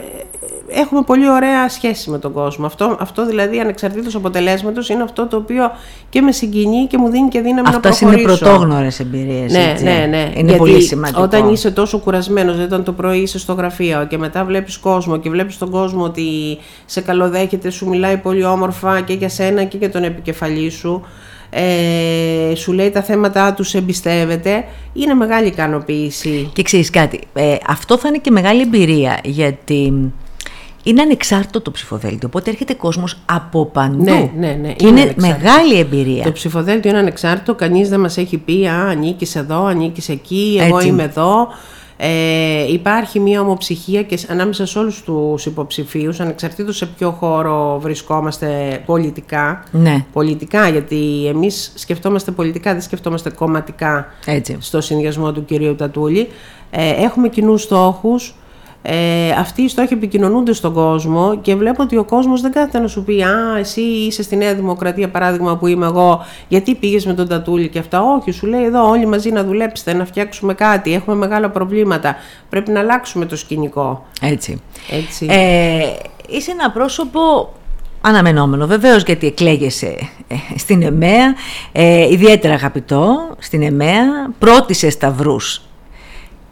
έχουμε 0.70 1.02
πολύ 1.02 1.30
ωραία 1.30 1.70
σχέση 1.70 2.10
με 2.10 2.20
τον 2.20 2.34
κόσμο. 2.34 2.66
Αυτό, 2.66 2.98
αυτό 3.00 3.26
δηλαδή 3.26 3.60
ανεξαρτήτως 3.60 4.16
αποτελέσματος 4.16 4.90
είναι 4.90 5.04
αυτό 5.04 5.28
το 5.28 5.38
οποίο 5.38 5.72
και 6.10 6.22
με 6.22 6.32
συγκινεί 6.32 6.86
και 6.88 6.98
μου 6.98 7.10
δίνει 7.10 7.28
και 7.28 7.42
δύναμη 7.42 7.70
να 7.70 7.76
Αυτές 7.76 8.02
είναι 8.02 8.12
προχωρήσω. 8.12 8.46
πρωτόγνωρες 8.46 9.00
εμπειρίες. 9.00 9.52
Ναι, 9.52 9.70
έτσι. 9.72 9.84
ναι, 9.84 10.06
ναι. 10.10 10.18
Είναι 10.18 10.32
Γιατί 10.34 10.56
πολύ 10.56 10.82
σημαντικό. 10.82 11.22
Όταν 11.22 11.50
είσαι 11.50 11.72
τόσο 11.72 11.98
κουρασμένος, 12.00 12.54
δηλαδή 12.56 12.74
όταν 12.74 12.86
το 12.86 12.92
πρωί 12.94 13.20
είσαι 13.20 13.40
στο 13.40 13.54
γραφείο 13.54 14.06
και 14.10 14.18
μετά 14.18 14.46
βλέπεις 14.46 14.78
κόσμο 14.78 15.18
και 15.18 15.30
βλέπεις 15.30 15.58
τον 15.58 15.70
κόσμο 15.70 16.04
ότι 16.04 16.58
σε 16.86 17.02
καλοδέχεται, 17.02 17.70
σου 17.70 17.90
μιλάει 17.90 18.18
πολύ 18.18 18.44
όμορφα 18.44 19.02
και 19.02 19.14
για 19.14 19.30
σένα 19.30 19.64
και 19.64 19.78
για 19.78 19.92
τον 19.92 20.04
επικεφαλή 20.04 20.70
σου, 20.70 21.02
ε, 21.54 22.56
σου 22.56 22.72
λέει 22.72 22.90
τα 22.90 23.02
θέματα 23.02 23.54
τους, 23.54 23.70
σε 23.70 23.78
εμπιστεύεται, 23.78 24.64
είναι 24.94 25.14
μεγάλη 25.14 25.48
ικανοποίηση. 25.48 26.50
Και 26.54 26.64
ξέρεις 26.64 26.90
κάτι, 26.90 27.20
ε, 27.34 27.56
αυτό 27.68 27.98
θα 27.98 28.08
είναι 28.08 28.18
και 28.18 28.32
μεγάλη 28.32 28.62
εμπειρία 28.62 29.20
γιατί 29.24 30.12
είναι 30.84 31.02
ανεξάρτητο 31.02 31.62
το 31.62 31.72
ψηφοδέλτιο. 31.72 32.28
Οπότε 32.28 32.50
έρχεται 32.50 32.74
κόσμος 32.74 33.18
από 33.26 33.66
παντού. 33.66 34.04
Ναι, 34.04 34.32
ναι, 34.38 34.58
ναι, 34.62 34.74
Και 34.74 34.88
είναι 34.88 35.00
είναι 35.00 35.12
ανεξάρτητο. 35.12 35.50
μεγάλη 35.52 35.80
εμπειρία. 35.80 36.24
Το 36.24 36.32
ψηφοδέλτιο 36.32 36.90
είναι 36.90 37.00
ανεξάρτητο, 37.00 37.56
κανείς 37.56 37.90
δεν 37.90 38.00
μας 38.00 38.18
έχει 38.18 38.38
πει 38.38 38.68
«Α, 38.68 38.88
ανήκεις 38.90 39.36
εδώ, 39.36 39.66
ανήκεις 39.66 40.10
εκεί, 40.10 40.58
εγώ 40.62 40.76
Έτσι. 40.78 40.88
είμαι 40.88 41.04
εδώ». 41.04 41.48
Ε, 42.04 42.72
υπάρχει 42.72 43.20
μια 43.20 43.42
ομοψυχία 43.42 44.04
και 44.04 44.18
σ- 44.18 44.30
ανάμεσα 44.32 44.66
σε 44.66 44.80
όλους 44.80 45.02
τους 45.04 45.46
υποψηφίους, 45.46 46.20
ανεξαρτήτως 46.20 46.78
σε 46.78 46.86
ποιο 46.86 47.12
χώρο 47.12 47.80
βρισκόμαστε 47.82 48.82
πολιτικά. 48.86 49.64
Ναι, 49.72 50.06
Πολιτικά, 50.14 50.70
γιατί 50.70 51.26
εμείς 51.28 51.72
σκεφτόμαστε 51.76 52.32
πολιτικά, 52.32 52.72
δεν 52.72 52.82
σκεφτόμαστε 52.82 53.30
κομματικά 53.30 54.06
έτσι. 54.26 54.58
στο 54.60 54.82
συνδυασμό 54.82 55.32
του 55.32 55.46
κυρίου 55.46 55.76
Τατούλη. 55.76 56.28
Ε, 56.72 56.90
έχουμε 57.04 57.30
κοινούς 57.30 57.62
στόχους, 57.62 58.36
ε, 58.84 59.32
αυτοί 59.32 59.62
οι 59.62 59.68
στόχοι 59.68 59.94
επικοινωνούνται 59.94 60.54
στον 60.54 60.74
κόσμο 60.74 61.40
και 61.42 61.56
βλέπω 61.56 61.84
ότι 61.84 61.98
ο 61.98 62.04
κόσμος 62.04 62.42
δεν 62.42 62.52
κάθεται 62.52 62.80
να 62.80 62.88
σου 62.88 63.04
πει 63.04 63.24
«Α, 63.24 63.58
εσύ 63.58 63.82
είσαι 63.82 64.24
στη 64.24 64.36
Νέα 64.36 64.56
Δημοκρατία 64.56 65.10
παράδειγμα 65.10 65.58
που 65.58 65.68
είμαι 65.68 65.86
εγώ, 65.86 66.26
γιατί 66.48 66.76
πήγες 66.76 67.06
με 67.06 67.14
τον 67.14 67.28
Τατούλη 67.28 67.70
και 67.70 67.80
αυτά». 67.80 68.02
Όχι, 68.02 68.32
σου 68.32 68.48
λέει 68.48 68.64
εδώ 68.64 68.90
όλοι 68.90 69.06
μαζί 69.06 69.32
να 69.32 69.44
δουλέψετε, 69.44 69.94
να 69.94 70.06
φτιάξουμε 70.06 70.54
κάτι, 70.54 70.94
έχουμε 70.94 71.16
μεγάλα 71.16 71.50
προβλήματα, 71.50 72.16
πρέπει 72.50 72.72
να 72.72 72.80
αλλάξουμε 72.80 73.26
το 73.26 73.36
σκηνικό. 73.36 74.06
Έτσι. 74.22 74.62
Έτσι. 74.90 75.28
Ε, 75.30 75.86
είσαι 76.28 76.52
ένα 76.52 76.72
πρόσωπο 76.72 77.54
αναμενόμενο 78.02 78.68
βεβαίως 78.68 79.04
γιατί 79.04 79.28
εκλέγεσαι 79.28 79.96
ε, 80.28 80.36
στην 80.58 80.82
ΕΜΕΑ, 80.82 81.36
ε, 81.72 82.12
ιδιαίτερα 82.12 82.54
αγαπητό 82.54 83.36
στην 83.40 83.62
ΕΜΕΑ, 83.62 84.32
πρώτης 84.40 84.78
σε 84.78 84.90
Σταυρούς 84.90 85.62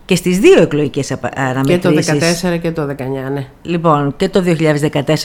και 0.10 0.16
στις 0.16 0.40
δύο 0.40 0.62
εκλογικές 0.62 1.16
αναμετρήσεις. 1.36 2.06
Και 2.12 2.20
το 2.20 2.26
2014 2.56 2.60
και 2.62 2.72
το 2.72 2.88
2019, 3.28 3.32
ναι. 3.32 3.46
Λοιπόν, 3.62 4.14
και 4.18 4.30
το 4.30 4.44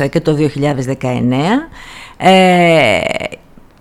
2014 0.04 0.08
και 0.10 0.20
το 0.20 0.36
2019. 0.36 1.68
Ε, 2.16 2.98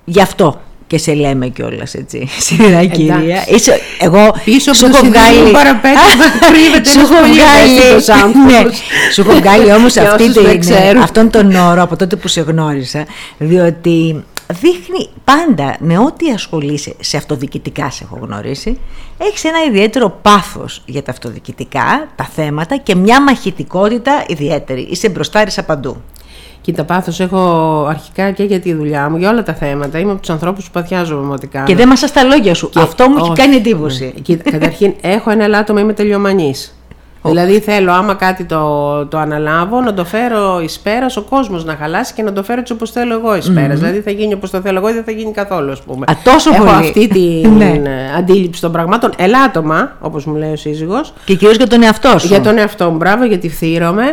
γι' 0.06 0.22
αυτό 0.22 0.62
και 0.88 0.98
σε 0.98 1.14
λέμε 1.14 1.48
κιόλας 1.48 1.94
έτσι. 1.94 2.28
Σειρά 2.46 2.86
κυρία. 2.86 3.44
Είσαι, 3.48 3.80
εγώ 4.00 4.36
Πίσω 4.44 4.72
από 4.72 4.80
το 4.80 5.06
βγάλει. 5.06 5.52
παραπέτω 5.52 6.00
κρύβεται 6.52 6.90
σου 6.90 7.00
έχω 7.00 7.14
βγάλει. 7.14 8.46
ναι, 8.46 8.72
σου 9.14 9.22
έχω 9.22 9.32
βγάλει 9.32 9.74
όμως 9.74 9.98
αυτόν 11.02 11.30
τον 11.30 11.56
όρο 11.56 11.82
από 11.82 11.96
τότε 11.96 12.16
που 12.16 12.28
σε 12.28 12.42
γνώρισα. 12.42 13.06
Διότι 13.38 14.24
δείχνει 14.62 15.10
πάντα 15.24 15.76
με 15.80 15.98
ό,τι 15.98 16.32
ασχολείσαι 16.32 16.96
σε 17.00 17.18
αυτοδιοικητικά 17.18 17.90
σε 17.90 18.04
έχω 18.04 18.20
γνωρίσει 18.22 18.80
έχεις 19.18 19.44
ένα 19.44 19.64
ιδιαίτερο 19.64 20.20
πάθος 20.22 20.82
για 20.86 21.04
τα 21.04 21.12
αυτοδιοικητικά, 21.12 22.08
τα 22.16 22.24
θέματα 22.24 22.78
και 22.78 22.96
μια 22.96 23.22
μαχητικότητα 23.22 24.24
ιδιαίτερη. 24.28 24.82
Είσαι 24.82 25.10
μπροστάρισα 25.10 25.64
παντού. 25.64 26.02
Κοίτα, 26.62 26.84
πάθος 26.84 27.20
έχω 27.20 27.40
αρχικά 27.90 28.32
και 28.32 28.44
για 28.44 28.60
τη 28.60 28.74
δουλειά 28.74 29.10
μου, 29.10 29.18
για 29.18 29.30
όλα 29.30 29.44
τα 29.44 29.54
θέματα. 29.54 30.00
Είμαι 30.00 30.12
από 30.12 30.20
τους 30.20 30.30
ανθρώπους 30.30 30.66
που 30.66 30.72
παθιάζομαι 30.72 31.26
με 31.26 31.34
ό,τι 31.34 31.48
κάνω. 31.48 31.66
Και 31.66 31.76
δεν 31.76 31.94
μα 32.02 32.10
τα 32.10 32.24
λόγια 32.24 32.54
σου. 32.54 32.70
Αυτό 32.76 33.10
μου 33.10 33.16
έχει 33.18 33.34
κάνει 33.34 33.56
εντύπωση. 33.56 34.14
Κοίτα, 34.22 34.52
καταρχήν, 34.52 34.94
έχω 35.02 35.30
ένα 35.32 35.44
ελάττωμα, 35.44 35.80
είμαι 35.80 35.94
τελειομανής. 35.94 36.76
Δηλαδή 37.24 37.60
θέλω 37.60 37.92
άμα 37.92 38.14
κάτι 38.14 38.44
το, 38.44 39.06
το 39.06 39.18
αναλάβω 39.18 39.82
να 39.82 39.94
το 39.94 40.06
φέρω 40.06 40.60
εις 40.64 40.80
πέρας 40.80 41.18
ο 41.18 41.22
κόσμος 41.22 41.66
να 41.66 41.76
χαλάσει 41.76 42.14
και 42.14 42.24
να 42.24 42.34
το 42.34 42.44
φέρω 42.44 42.60
έτσι 42.60 42.74
όπως 42.74 42.92
θέλω 42.92 43.14
εγώ 43.14 43.36
εις 43.36 43.52
πέρας. 43.52 43.80
Δηλαδή 43.80 44.02
θα 44.02 44.12
γίνει 44.12 44.34
όπως 44.34 44.50
το 44.50 44.62
θέλω 44.62 44.78
εγώ 44.78 44.90
ή 44.90 44.94
δεν 44.94 45.04
θα 45.04 45.12
γίνει 45.12 45.32
καθόλου 45.32 45.72
ας 45.72 45.82
πούμε. 45.82 46.06
Α, 46.10 46.14
τόσο 46.24 46.50
Έχω 46.54 46.64
πολύ. 46.64 46.76
αυτή 46.76 47.08
την 47.08 47.52
ναι. 47.58 47.82
αντίληψη 48.18 48.62
των 48.62 48.72
πραγμάτων. 48.72 49.12
Ελάττωμα 49.18 49.98
όπως 50.02 50.26
μου 50.26 50.36
λέει 50.36 50.52
ο 50.52 50.56
σύζυγος. 50.56 51.14
Και 51.26 51.36
κυρίως 51.36 51.58
για 51.58 51.68
τον 51.68 51.84
εαυτό 51.84 52.20
σου. 52.20 52.28
Για 52.28 52.42
τον 52.42 52.58
εαυτό 52.58 52.90
μου, 52.90 52.98
μπράβο 52.98 53.26
γιατί 53.26 53.50
φθείρομαι. 53.50 54.04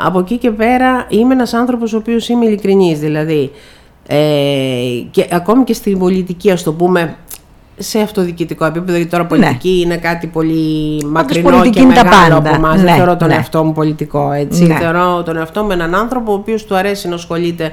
Από 0.00 0.18
εκεί 0.18 0.36
και 0.36 0.50
πέρα 0.50 1.06
είμαι 1.08 1.34
ένας 1.34 1.54
άνθρωπος 1.54 1.92
ο 1.92 1.96
οποίος 1.96 2.28
είμαι 2.28 2.46
ειλικρινής 2.46 2.98
δηλαδή. 2.98 3.50
Ε, 4.10 4.16
και 5.10 5.26
ακόμη 5.30 5.64
και 5.64 5.72
στην 5.72 5.98
πολιτική 5.98 6.50
ας 6.50 6.62
το 6.62 6.72
πούμε 6.72 7.16
σε 7.78 8.00
αυτοδιοικητικό 8.00 8.64
επίπεδο, 8.64 8.96
γιατί 8.96 9.10
τώρα 9.10 9.22
ναι. 9.22 9.28
πολιτική 9.28 9.68
ναι. 9.68 9.80
είναι 9.80 9.96
κάτι 9.96 10.26
πολύ 10.26 11.04
μακρινό 11.06 11.70
και 11.70 11.82
μεγάλο 11.82 12.36
από 12.36 12.48
εμάς. 12.54 12.76
Ναι, 12.76 12.82
δεν 12.82 12.94
θεωρώ 12.94 13.16
τον 13.16 13.28
ναι. 13.28 13.34
εαυτό 13.34 13.64
μου 13.64 13.72
πολιτικό. 13.72 14.32
Έτσι. 14.32 14.64
Ναι. 14.66 14.74
Θεωρώ 14.74 15.22
τον 15.22 15.36
εαυτό 15.36 15.62
μου 15.62 15.70
έναν 15.70 15.94
άνθρωπο 15.94 16.32
ο 16.32 16.34
οποίος 16.34 16.64
του 16.64 16.76
αρέσει 16.76 17.08
να 17.08 17.14
ασχολείται 17.14 17.72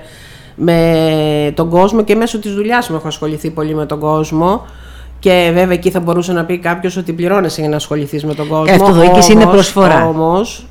με 0.55 1.51
τον 1.55 1.69
κόσμο 1.69 2.03
και 2.03 2.15
μέσω 2.15 2.39
της 2.39 2.53
δουλειάς 2.53 2.89
μου 2.89 2.95
έχω 2.95 3.07
ασχοληθεί 3.07 3.50
πολύ 3.50 3.75
με 3.75 3.85
τον 3.85 4.00
κόσμο. 4.00 4.65
Και 5.19 5.51
βέβαια 5.53 5.74
εκεί 5.74 5.89
θα 5.89 6.00
μπορούσε 6.00 6.33
να 6.33 6.45
πει 6.45 6.57
κάποιος 6.57 6.97
ότι 6.97 7.13
πληρώνεσαι 7.13 7.62
για 7.62 7.69
να 7.69 7.75
ασχοληθείς 7.75 8.25
με 8.25 8.33
τον 8.33 8.47
κόσμο. 8.47 8.65
Η 8.65 8.71
αυτοδιοίκηση 8.71 9.31
είναι 9.31 9.45
προσφορά. 9.45 10.05
Όμως 10.05 10.67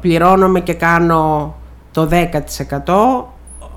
πληρώνομαι 0.00 0.60
και 0.60 0.72
κάνω 0.72 1.54
το 1.92 2.08
10% 2.10 3.24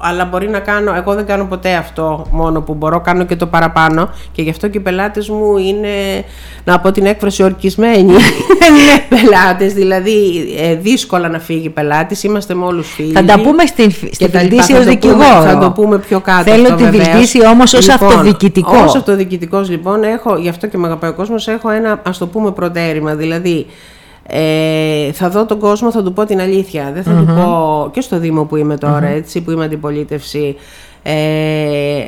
αλλά 0.03 0.25
μπορεί 0.25 0.49
να 0.49 0.59
κάνω, 0.59 0.93
εγώ 0.95 1.13
δεν 1.13 1.25
κάνω 1.25 1.45
ποτέ 1.45 1.73
αυτό 1.73 2.25
μόνο 2.31 2.61
που 2.61 2.73
μπορώ, 2.73 3.01
κάνω 3.01 3.23
και 3.25 3.35
το 3.35 3.47
παραπάνω 3.47 4.09
και 4.31 4.41
γι' 4.41 4.49
αυτό 4.49 4.67
και 4.67 4.77
οι 4.77 4.81
πελάτες 4.81 5.29
μου 5.29 5.57
είναι, 5.57 5.89
να 6.63 6.79
πω 6.79 6.91
την 6.91 7.05
έκφραση 7.05 7.43
ορκισμένοι 7.43 8.03
ναι. 8.11 8.19
πελάτες, 9.15 9.73
δηλαδή 9.73 10.45
ε, 10.57 10.75
δύσκολα 10.75 11.29
να 11.29 11.39
φύγει 11.39 11.69
πελάτης, 11.69 12.23
είμαστε 12.23 12.53
με 12.53 12.65
όλους 12.65 12.93
φίλοι. 12.93 13.11
Θα 13.11 13.25
τα 13.25 13.39
πούμε 13.39 13.65
στην, 13.65 13.91
στην 14.11 14.29
βιλτίση 14.31 14.73
ως 14.73 14.85
δικηγόρο. 14.85 15.41
Θα 15.41 15.57
το 15.57 15.71
πούμε 15.71 15.97
πιο 15.97 16.19
κάτω 16.19 16.51
Θέλω 16.51 16.75
τη 16.75 16.83
βιλτίση 16.83 17.45
όμως 17.45 17.73
ως 17.73 17.87
λοιπόν, 17.87 18.07
αυτοδιοικητικό. 18.07 18.77
Ως 18.83 18.95
αυτοδιοικητικός 18.95 19.69
λοιπόν, 19.69 20.03
έχω, 20.03 20.37
γι' 20.37 20.49
αυτό 20.49 20.67
και 20.67 20.77
με 20.77 20.87
αγαπάει 20.87 21.09
ο 21.09 21.13
κόσμος, 21.13 21.47
έχω 21.47 21.69
ένα 21.69 22.01
ας 22.03 22.17
το 22.17 22.27
πούμε 22.27 22.51
προτέρημα, 22.51 23.15
δηλαδή 23.15 23.65
ε, 24.27 25.11
θα 25.11 25.29
δω 25.29 25.45
τον 25.45 25.59
κόσμο, 25.59 25.91
θα 25.91 26.03
του 26.03 26.13
πω 26.13 26.25
την 26.25 26.41
αλήθεια. 26.41 26.91
Δεν 26.93 27.03
θα 27.03 27.11
του 27.11 27.25
πω 27.25 27.89
και 27.93 28.01
στο 28.01 28.19
Δήμο 28.19 28.43
που 28.43 28.55
είμαι 28.55 28.77
τώρα, 28.77 29.07
έτσι, 29.07 29.41
που 29.41 29.51
είμαι 29.51 29.65
αντιπολίτευση. 29.65 30.55
Ε, 31.03 32.03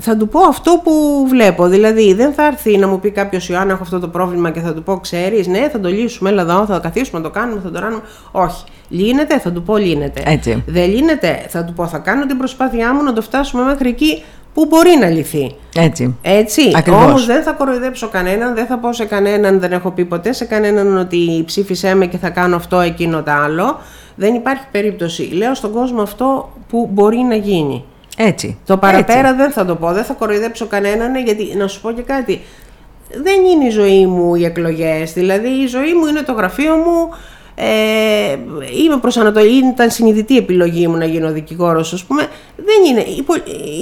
θα 0.00 0.16
του 0.16 0.28
πω 0.28 0.40
αυτό 0.40 0.80
που 0.84 1.26
βλέπω. 1.28 1.66
Δηλαδή, 1.66 2.14
δεν 2.14 2.32
θα 2.32 2.46
έρθει 2.46 2.78
να 2.78 2.88
μου 2.88 3.00
πει 3.00 3.10
κάποιος 3.10 3.48
Ιωάννα, 3.48 3.72
έχω 3.72 3.82
αυτό 3.82 3.98
το 3.98 4.08
πρόβλημα 4.08 4.50
και 4.50 4.60
θα 4.60 4.74
του 4.74 4.82
πω, 4.82 4.98
ξέρεις, 4.98 5.46
ναι, 5.46 5.68
θα 5.72 5.80
το 5.80 5.88
λύσουμε, 5.88 6.30
έλα 6.30 6.42
εδώ, 6.42 6.66
θα 6.66 6.78
καθίσουμε, 6.78 7.20
θα 7.20 7.28
το 7.28 7.30
κάνουμε, 7.30 7.60
θα 7.64 7.70
το 7.70 7.80
κάνουμε. 7.80 8.02
Όχι. 8.32 8.64
Λύνεται, 8.88 9.38
θα 9.38 9.52
του 9.52 9.62
πω 9.62 9.76
λύνεται. 9.76 10.22
Έτσι. 10.26 10.62
Δεν 10.66 10.90
λύνεται, 10.90 11.46
θα 11.48 11.64
του 11.64 11.72
πω, 11.72 11.86
θα 11.86 11.98
κάνω 11.98 12.26
την 12.26 12.38
προσπάθειά 12.38 12.94
μου 12.94 13.02
να 13.02 13.12
το 13.12 13.22
φτάσουμε 13.22 13.62
μέχρι 13.62 13.88
εκεί 13.88 14.22
που 14.58 14.66
μπορεί 14.66 14.96
να 15.00 15.08
λυθεί. 15.08 15.54
Έτσι. 15.76 16.16
Έτσι. 16.22 16.62
Όμως 16.90 17.26
δεν 17.26 17.42
θα 17.42 17.52
κοροϊδέψω 17.52 18.08
κανέναν, 18.08 18.54
δεν 18.54 18.66
θα 18.66 18.78
πω 18.78 18.92
σε 18.92 19.04
κανέναν, 19.04 19.60
δεν 19.60 19.72
έχω 19.72 19.90
πει 19.90 20.04
ποτέ 20.04 20.32
σε 20.32 20.44
κανέναν 20.44 20.98
ότι 20.98 21.42
ψήφισέ 21.46 21.94
με 21.94 22.06
και 22.06 22.16
θα 22.16 22.30
κάνω 22.30 22.56
αυτό, 22.56 22.80
εκείνο, 22.80 23.22
το 23.22 23.30
άλλο. 23.30 23.80
Δεν 24.14 24.34
υπάρχει 24.34 24.62
περίπτωση. 24.70 25.22
Λέω 25.22 25.54
στον 25.54 25.72
κόσμο 25.72 26.02
αυτό 26.02 26.52
που 26.68 26.88
μπορεί 26.92 27.16
να 27.16 27.34
γίνει. 27.34 27.84
Έτσι. 28.16 28.58
Το 28.66 28.76
παραπέρα 28.76 29.34
δεν 29.34 29.50
θα 29.50 29.64
το 29.64 29.74
πω, 29.74 29.92
δεν 29.92 30.04
θα 30.04 30.12
κοροϊδέψω 30.12 30.66
κανέναν, 30.66 31.16
γιατί 31.16 31.54
να 31.56 31.68
σου 31.68 31.80
πω 31.80 31.92
και 31.92 32.02
κάτι. 32.02 32.40
Δεν 33.22 33.44
είναι 33.44 33.64
η 33.64 33.70
ζωή 33.70 34.06
μου 34.06 34.34
οι 34.34 34.44
εκλογές. 34.44 35.12
Δηλαδή 35.12 35.48
η 35.48 35.66
ζωή 35.66 35.94
μου 35.94 36.06
είναι 36.06 36.22
το 36.22 36.32
γραφείο 36.32 36.74
μου, 36.74 37.08
ε, 37.60 38.38
είμαι 38.84 38.96
προσανατολή, 39.00 39.56
ήταν 39.56 39.90
συνειδητή 39.90 40.36
επιλογή 40.36 40.88
μου 40.88 40.96
να 40.96 41.04
γίνω 41.04 41.32
δικηγόρος, 41.32 41.92
ας 41.92 42.04
πούμε. 42.04 42.28
Δεν 42.56 42.84
είναι. 42.88 43.00
Η, 43.00 43.24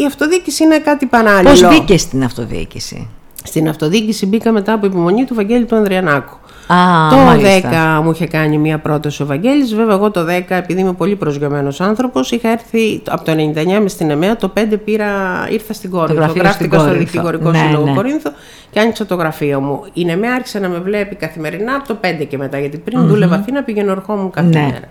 η 0.01 0.05
αυτοδιοίκηση 0.07 0.65
είναι 0.65 0.79
κάτι 0.79 1.07
πανάλληλο. 1.07 1.51
Πώς 1.51 1.69
μπήκε 1.69 1.99
στην 1.99 2.25
αυτοδιοίκηση, 2.25 3.09
Στην 3.45 3.69
αυτοδιοίκηση 3.69 4.27
μπήκα 4.27 4.53
μετά 4.53 4.73
από 4.73 4.87
υπομονή 4.87 5.25
του 5.25 5.35
Βαγγέλη 5.35 5.65
του 5.65 5.77
Ανδριανάκου. 5.77 6.37
Α, 6.69 7.09
το 7.11 7.17
μάλιστα. 7.17 7.99
10 7.99 8.03
μου 8.03 8.11
είχε 8.11 8.27
κάνει 8.27 8.59
μία 8.59 8.79
πρόταση 8.79 9.23
ο 9.23 9.27
Βαγγέλης, 9.27 9.75
βέβαια 9.75 9.95
εγώ 9.95 10.11
το 10.11 10.25
10 10.25 10.29
επειδή 10.49 10.81
είμαι 10.81 10.93
πολύ 10.93 11.17
προσγειωμένος 11.17 11.81
άνθρωπος 11.81 12.31
είχα 12.31 12.49
έρθει 12.49 13.03
από 13.09 13.25
το 13.25 13.33
99 13.33 13.81
μες 13.81 13.93
στην 13.93 14.11
ΕΜΕΑ, 14.11 14.37
το 14.37 14.53
5 14.57 14.77
πήρα, 14.85 15.07
ήρθα 15.51 15.73
στην 15.73 15.91
Κόρινθο, 15.91 16.33
γράφτηκα 16.33 16.79
στο 16.79 16.93
δικηγορικό 16.93 17.51
ναι, 17.51 17.59
σύλλογο 17.59 17.85
ναι. 17.85 17.93
Κορίνθο 17.95 18.31
και 18.71 18.81
άνοιξα 18.81 19.07
το 19.07 19.15
γραφείο 19.15 19.61
μου. 19.61 19.83
Η 19.93 20.11
ΕΜΕΑ 20.11 20.35
άρχισε 20.35 20.59
να 20.59 20.69
με 20.69 20.79
βλέπει 20.79 21.15
καθημερινά 21.15 21.75
από 21.75 21.89
το 21.89 21.99
5 22.21 22.27
και 22.29 22.39
μετά, 22.39 22.59
γιατί 22.59 22.79
πριν 22.79 23.01
mm-hmm. 23.01 23.07
δούλευα 23.07 23.35
Αθήνα 23.35 23.63
πήγαινε 23.63 23.91
ερχόμουν 23.91 24.31
κάθε 24.31 24.49
ναι. 24.49 24.61
μέρα. 24.61 24.89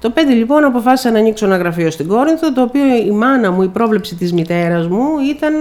Το 0.00 0.12
5 0.14 0.18
λοιπόν 0.34 0.64
αποφάσισα 0.64 1.10
να 1.10 1.18
ανοίξω 1.18 1.46
ένα 1.46 1.56
γραφείο 1.56 1.90
στην 1.90 2.08
Κόρινθο, 2.08 2.52
το 2.52 2.62
οποίο 2.62 2.96
η 3.06 3.10
μάνα 3.10 3.50
μου, 3.50 3.62
η 3.62 3.68
πρόβλεψη 3.68 4.14
της 4.14 4.32
μητέρας 4.32 4.86
μου 4.86 5.04
ήταν 5.30 5.52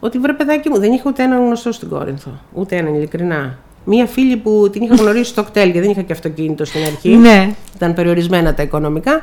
ότι 0.00 0.18
βρε 0.18 0.32
παιδάκι 0.32 0.68
μου, 0.68 0.78
δεν 0.78 0.92
είχα 0.92 1.02
ούτε 1.06 1.22
έναν 1.22 1.44
γνωστό 1.44 1.72
στην 1.72 1.88
Κόρινθο. 1.88 2.30
Ούτε 2.52 2.76
έναν, 2.76 2.94
ειλικρινά. 2.94 3.58
Μία 3.88 4.06
φίλη 4.06 4.36
που 4.36 4.68
την 4.72 4.82
είχα 4.82 4.94
γνωρίσει 4.94 5.30
στο 5.30 5.42
κτέλ, 5.42 5.64
γιατί 5.64 5.80
δεν 5.80 5.90
είχα 5.90 6.02
και 6.02 6.12
αυτοκίνητο 6.12 6.64
στην 6.64 6.82
αρχή. 6.82 7.08
Ναι. 7.08 7.54
Ήταν 7.76 7.94
περιορισμένα 7.94 8.54
τα 8.54 8.62
οικονομικά. 8.62 9.22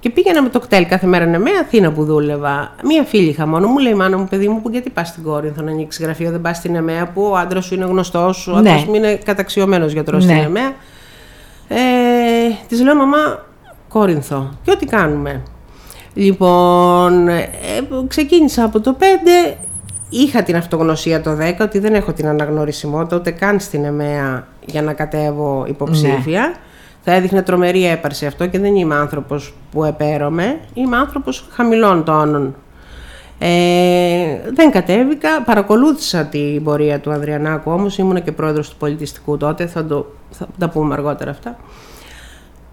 Και 0.00 0.10
πήγαινα 0.10 0.42
με 0.42 0.48
το 0.48 0.60
κτέλ 0.60 0.86
κάθε 0.86 1.06
μέρα 1.06 1.26
ναι, 1.26 1.38
με 1.38 1.50
Αθήνα 1.60 1.92
που 1.92 2.04
δούλευα. 2.04 2.74
Μία 2.84 3.04
φίλη 3.04 3.28
είχα 3.28 3.46
μόνο. 3.46 3.66
Μου 3.66 3.78
λέει: 3.78 3.94
Μάνα 3.94 4.18
μου, 4.18 4.26
παιδί 4.30 4.48
μου, 4.48 4.62
που 4.62 4.68
γιατί 4.70 4.90
πας 4.90 5.08
στην 5.08 5.22
Κόρινθο 5.22 5.62
να 5.62 5.70
ανοίξει 5.70 6.02
γραφείο, 6.02 6.30
δεν 6.30 6.40
πας 6.40 6.56
στην 6.56 6.74
ΕΜΕΑ 6.74 7.06
που 7.06 7.22
ο 7.22 7.36
άντρας 7.36 7.64
σου 7.64 7.74
είναι 7.74 7.84
γνωστός 7.84 8.36
σου, 8.36 8.52
ο 8.54 8.60
ναι. 8.60 8.70
άντρας 8.70 8.84
μου 8.84 8.94
είναι 8.94 9.14
καταξιωμένος 9.14 9.92
γιατρός 9.92 10.24
ναι. 10.24 10.32
στην 10.32 10.44
ΕΜΕΑ. 10.44 10.74
Ε, 11.68 11.78
Της 12.68 12.82
λέω: 12.82 12.94
Μαμά, 12.94 13.44
Κόρινθο. 13.88 14.50
Και 14.62 14.70
ό,τι 14.70 14.86
κάνουμε. 14.86 15.42
Λοιπόν, 16.14 17.28
ε, 17.28 17.50
ξεκίνησα 18.08 18.64
από 18.64 18.80
το 18.80 18.96
5, 18.98 19.04
Είχα 20.10 20.42
την 20.42 20.56
αυτογνωσία 20.56 21.20
το 21.20 21.36
10 21.40 21.52
ότι 21.60 21.78
δεν 21.78 21.94
έχω 21.94 22.12
την 22.12 22.26
αναγνωρισιμότητα 22.26 23.16
ούτε 23.16 23.30
καν 23.30 23.60
στην 23.60 23.84
ΕΜΕΑ 23.84 24.46
για 24.66 24.82
να 24.82 24.92
κατέβω 24.92 25.64
υποψήφια. 25.68 26.40
Ναι. 26.40 26.54
Θα 27.02 27.12
έδειχνε 27.12 27.42
τρομερή 27.42 27.86
έπαρση 27.86 28.26
αυτό 28.26 28.46
και 28.46 28.58
δεν 28.58 28.74
είμαι 28.76 28.94
άνθρωπος 28.94 29.54
που 29.70 29.84
επέρωμαι. 29.84 30.58
Είμαι 30.74 30.96
άνθρωπος 30.96 31.48
χαμηλών 31.50 32.04
τόνων. 32.04 32.54
Ε, 33.38 34.40
δεν 34.54 34.70
κατέβηκα, 34.70 35.42
παρακολούθησα 35.42 36.24
την 36.24 36.64
πορεία 36.64 37.00
του 37.00 37.10
Ανδριανάκου 37.10 37.70
όμως, 37.70 37.98
ήμουν 37.98 38.22
και 38.22 38.32
πρόεδρος 38.32 38.70
του 38.70 38.76
πολιτιστικού 38.76 39.36
τότε, 39.36 39.66
θα, 39.66 39.84
το, 39.84 40.06
θα 40.30 40.46
τα 40.58 40.68
πούμε 40.68 40.94
αργότερα 40.94 41.30
αυτά. 41.30 41.56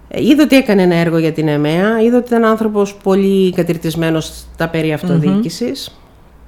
Ε, 0.08 0.22
είδα 0.24 0.44
ότι 0.44 0.56
έκανε 0.56 0.82
ένα 0.82 0.96
έργο 0.96 1.18
για 1.18 1.32
την 1.32 1.48
ΕΜΕΑ, 1.48 2.02
είδα 2.02 2.18
ότι 2.18 2.28
ήταν 2.28 2.46
άνθρωπος 2.46 2.96
πολύ 2.96 3.54
κατηρτισμένος 3.54 4.26
στα 4.54 4.70
περί 4.70 4.94
αυτοδιοίκησης. 4.94 6.00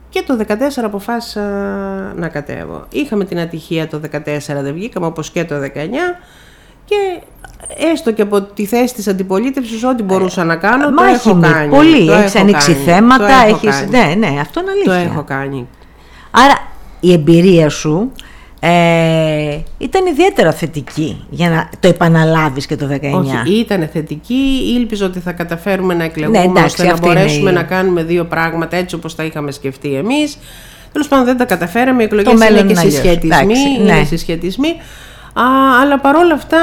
Και 0.10 0.24
το 0.28 0.38
14 0.48 0.54
αποφάσισα 0.84 1.42
να 2.16 2.28
κατέβω. 2.28 2.86
Είχαμε 2.92 3.25
την 3.25 3.39
ατυχία 3.39 3.88
το 3.88 4.00
14, 4.12 4.18
δεν 4.62 4.74
βγήκαμε 4.74 5.06
όπως 5.06 5.30
και 5.32 5.46
το 5.46 5.56
19 5.56 5.68
και 6.86 6.96
έστω 7.94 8.12
και 8.12 8.22
από 8.22 8.42
τη 8.42 8.66
θέση 8.66 8.94
της 8.94 9.08
αντιπολίτευσης 9.08 9.84
ό,τι 9.84 10.04
μπορούσα 10.04 10.44
να 10.44 10.56
κάνω 10.56 10.86
το 10.86 10.92
Μάχημη, 10.92 11.39
έχω 11.48 11.54
κάνει. 11.54 11.70
πολύ. 11.75 12.06
Το 12.06 12.13
Έχεις 12.13 12.34
έχω 12.36 12.44
ανοίξει 12.44 12.72
κάνει. 12.74 12.84
θέματα, 12.86 13.25
Το 13.28 13.48
έχω 13.48 13.68
έχεις... 13.68 13.80
κάνει. 13.80 13.89
Ναι, 13.89 14.28
ναι, 14.28 14.39
αυτό 14.39 14.60
είναι 14.60 14.72
Το 14.86 14.92
αλήθεια. 14.92 15.12
έχω 15.12 15.24
κάνει. 15.24 15.68
Άρα 16.32 16.54
η 17.00 17.12
εμπειρία 17.13 17.70
σου 17.70 18.12
ε, 18.60 19.58
ήταν 19.78 20.06
ιδιαίτερα 20.06 20.51
θετική 20.51 21.25
για 21.30 21.50
να 21.50 21.70
το 21.80 21.88
επαναλάβεις 21.88 22.66
και 22.66 22.75
το 22.75 22.88
19. 22.88 23.00
Όχι, 23.13 23.60
ήταν 23.60 23.89
θετική. 23.94 24.74
Ήλπιζα 24.78 25.06
ότι 25.06 25.20
θα 25.20 25.32
καταφέρουμε 25.32 25.94
να 25.94 26.04
εκλεγούμε 26.04 26.38
Ναι, 26.38 26.44
εντάξει, 26.44 26.66
ώστε 26.66 26.84
να 26.86 26.92
αυτή 26.94 27.06
είναι 27.06 27.16
μπορέσουμε 27.16 27.50
η- 27.50 27.54
να 27.54 27.63
κάνουμε 27.63 28.04
δύο 28.04 28.25
πράγματα 28.25 28.75
έτσι 28.78 28.96
όπως 28.96 29.16
τα 29.16 29.24
είχαμε 29.24 29.51
σκεφτεί 29.51 29.94
εμείς. 29.96 30.38
Τέλος 30.92 31.08
πάντων 31.08 31.25
δεν 31.25 31.38
τα 31.38 31.46
καταφέραμε. 31.46 32.04
Οι 32.04 32.08
Το 32.08 32.16
εκλογές 32.16 32.39
μέλλον 32.39 32.58
είναι 32.60 32.68
και 32.68 32.72
είναι 32.72 32.80
αλλιώς. 32.80 32.94
συσχετισμοί. 32.94 33.36
Εντάξει, 33.54 33.82
είναι 33.82 33.94
ναι. 33.94 34.04
συσχετισμοί. 34.04 34.70
Α, 35.34 35.44
αλλά 35.82 36.00
παρόλα 36.00 36.34
αυτά 36.34 36.58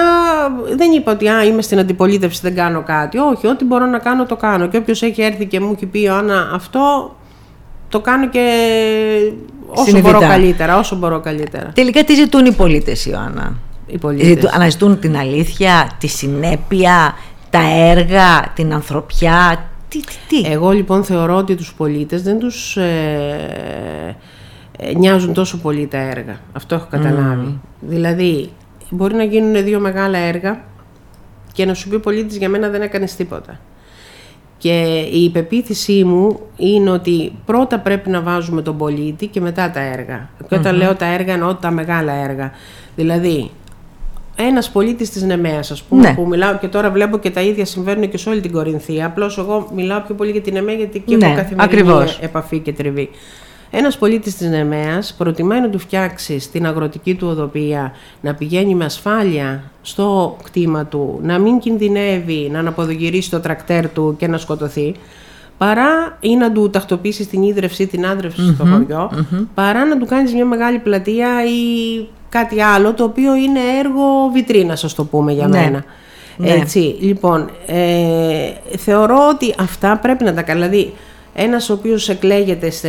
δεν 0.76 0.92
είπα 0.92 1.12
ότι 1.12 1.28
α, 1.28 1.44
είμαι 1.44 1.62
στην 1.62 1.78
αντιπολίτευση, 1.78 2.40
δεν 2.42 2.54
κάνω 2.54 2.82
κάτι. 2.82 3.18
Όχι, 3.18 3.46
ό,τι 3.46 3.64
μπορώ 3.64 3.86
να 3.86 3.98
κάνω 3.98 4.24
το 4.26 4.36
κάνω. 4.36 4.66
Και 4.68 4.76
όποιος 4.76 5.02
έχει 5.02 5.22
έρθει 5.22 5.46
και 5.46 5.60
μου 5.60 5.72
έχει 5.76 5.86
πει 5.86 6.08
Άννα 6.08 6.50
αυτό, 6.54 7.14
το 7.88 8.00
κάνω 8.00 8.28
και 8.28 8.44
όσο 9.66 9.84
Συνειδητά. 9.84 10.12
μπορώ 10.12 10.26
καλύτερα. 10.28 10.78
Όσο 10.78 10.96
μπορώ 10.96 11.20
καλύτερα. 11.20 11.70
Τελικά 11.74 12.04
τι 12.04 12.14
ζητούν 12.14 12.44
οι 12.46 12.52
πολίτες, 12.52 13.06
Ιωάννα; 13.06 13.52
Οι 13.86 13.98
πολίτες. 13.98 14.26
Ζητούν- 14.26 14.50
αναζητούν 14.54 14.98
την 14.98 15.16
αλήθεια, 15.16 15.90
τη 15.98 16.06
συνέπεια, 16.06 17.14
τα 17.50 17.60
έργα, 17.76 18.52
την 18.54 18.72
ανθρωπιά. 18.72 19.64
Τι, 19.88 20.00
τι, 20.00 20.14
τι; 20.42 20.50
Εγώ 20.50 20.70
λοιπόν 20.70 21.04
θεωρώ 21.04 21.36
ότι 21.36 21.54
τους 21.54 21.74
πολίτες 21.74 22.22
δεν 22.22 22.38
τους 22.38 22.76
ε, 22.76 24.26
ε, 24.78 24.92
νοιάζουν 24.94 25.32
τόσο 25.32 25.56
πολύ 25.58 25.86
τα 25.86 25.98
έργα. 25.98 26.36
Αυτό 26.52 26.74
έχω 26.74 26.86
καταλάβει. 26.90 27.58
Δηλαδή, 27.80 28.50
μπορεί 28.90 29.14
να 29.14 29.24
γίνουν 29.24 29.64
δύο 29.64 29.80
μεγάλα 29.80 30.18
έργα 30.18 30.60
και 31.52 31.64
να 31.64 31.74
σου 31.74 31.88
πει 31.88 31.94
ο 31.94 32.00
πολίτης 32.00 32.36
για 32.36 32.48
μένα 32.48 32.68
δεν 32.68 32.82
έκανες 32.82 33.14
τίποτα. 33.16 33.58
Και 34.58 35.06
η 35.12 35.24
υπεποίθησή 35.24 36.04
μου 36.04 36.40
είναι 36.56 36.90
ότι 36.90 37.32
πρώτα 37.46 37.78
πρέπει 37.78 38.10
να 38.10 38.20
βάζουμε 38.20 38.62
τον 38.62 38.76
πολίτη 38.76 39.26
και 39.26 39.40
μετά 39.40 39.70
τα 39.70 39.80
έργα. 39.80 40.28
Και 40.48 40.54
όταν 40.54 40.76
λέω 40.76 40.94
τα 40.94 41.06
έργα 41.06 41.32
εννοώ 41.32 41.54
τα 41.54 41.70
μεγάλα 41.70 42.12
έργα. 42.12 42.50
Δηλαδή, 42.96 43.50
ένας 44.36 44.70
πολίτης 44.70 45.10
της 45.10 45.22
Νεμαία, 45.22 45.58
ας 45.58 45.82
πούμε, 45.82 46.02
Ναι. 46.08 46.14
που 46.14 46.26
μιλάω 46.26 46.56
και 46.58 46.68
τώρα 46.68 46.90
βλέπω 46.90 47.18
και 47.18 47.30
τα 47.30 47.40
ίδια 47.40 47.64
συμβαίνουν 47.64 48.08
και 48.10 48.18
σε 48.18 48.28
όλη 48.28 48.40
την 48.40 48.52
Κορινθία. 48.52 49.06
Απλώς 49.06 49.38
εγώ 49.38 49.68
μιλάω 49.74 50.00
πιο 50.00 50.14
πολύ 50.14 50.30
για 50.30 50.40
την 50.40 50.52
Νεμαία, 50.52 50.74
γιατί 50.74 50.96
εκεί 50.96 51.16
Ναι, 51.16 51.26
έχω 51.26 51.34
καθημερινή 51.34 51.62
ακριβώς. 51.80 52.18
επαφή 52.22 52.58
και 52.58 52.72
τριβή. 52.72 53.10
Ένας 53.70 53.98
πολίτης 53.98 54.36
της 54.36 54.48
Νεμαία 54.48 55.02
προτιμάει 55.18 55.60
να 55.60 55.68
του 55.70 55.78
φτιάξει 55.78 56.50
την 56.52 56.66
αγροτική 56.66 57.14
του 57.14 57.28
οδοπία, 57.30 57.92
να 58.20 58.34
πηγαίνει 58.34 58.74
με 58.74 58.84
ασφάλεια 58.84 59.62
στο 59.82 60.36
κτήμα 60.42 60.84
του, 60.86 61.18
να 61.22 61.38
μην 61.38 61.58
κινδυνεύει 61.58 62.48
να 62.52 62.58
αναποδογυρίσει 62.58 63.30
το 63.30 63.40
τρακτέρ 63.40 63.88
του 63.88 64.14
και 64.18 64.28
να 64.28 64.38
σκοτωθεί, 64.38 64.94
παρά 65.58 66.16
ή 66.20 66.36
να 66.36 66.52
του 66.52 66.70
τακτοποιήσει 66.70 67.26
την 67.26 67.42
ίδρυυση, 67.42 67.86
την 67.86 68.06
άντρευση 68.06 68.54
στο 68.54 68.64
χωριο 68.64 69.10
παρά 69.54 69.84
να 69.84 69.98
του 69.98 70.06
κάνεις 70.06 70.32
μια 70.34 70.44
μεγάλη 70.44 70.78
πλατεία 70.78 71.28
ή 71.44 72.06
κάτι 72.28 72.62
άλλο 72.62 72.94
το 72.94 73.04
οποίο 73.04 73.34
είναι 73.34 73.60
έργο 73.78 74.30
βιτρίνας, 74.32 74.84
ας 74.84 74.94
το 74.94 75.04
πούμε 75.04 75.32
για 75.32 75.46
Ναι. 75.46 75.58
μένα. 75.58 75.84
Ναι. 76.36 76.50
Έτσι, 76.50 76.96
λοιπόν, 77.00 77.50
ε, 77.66 78.76
θεωρώ 78.78 79.28
ότι 79.34 79.54
αυτά 79.58 79.98
πρέπει 80.02 80.24
να 80.24 80.34
τα 80.34 80.42
κάνει. 80.42 80.60
Δηλαδή, 80.60 80.92
ένας 81.38 81.70
ο 81.70 81.72
οποίος 81.72 82.08
εκλέγεται 82.08 82.70
σε, 82.70 82.88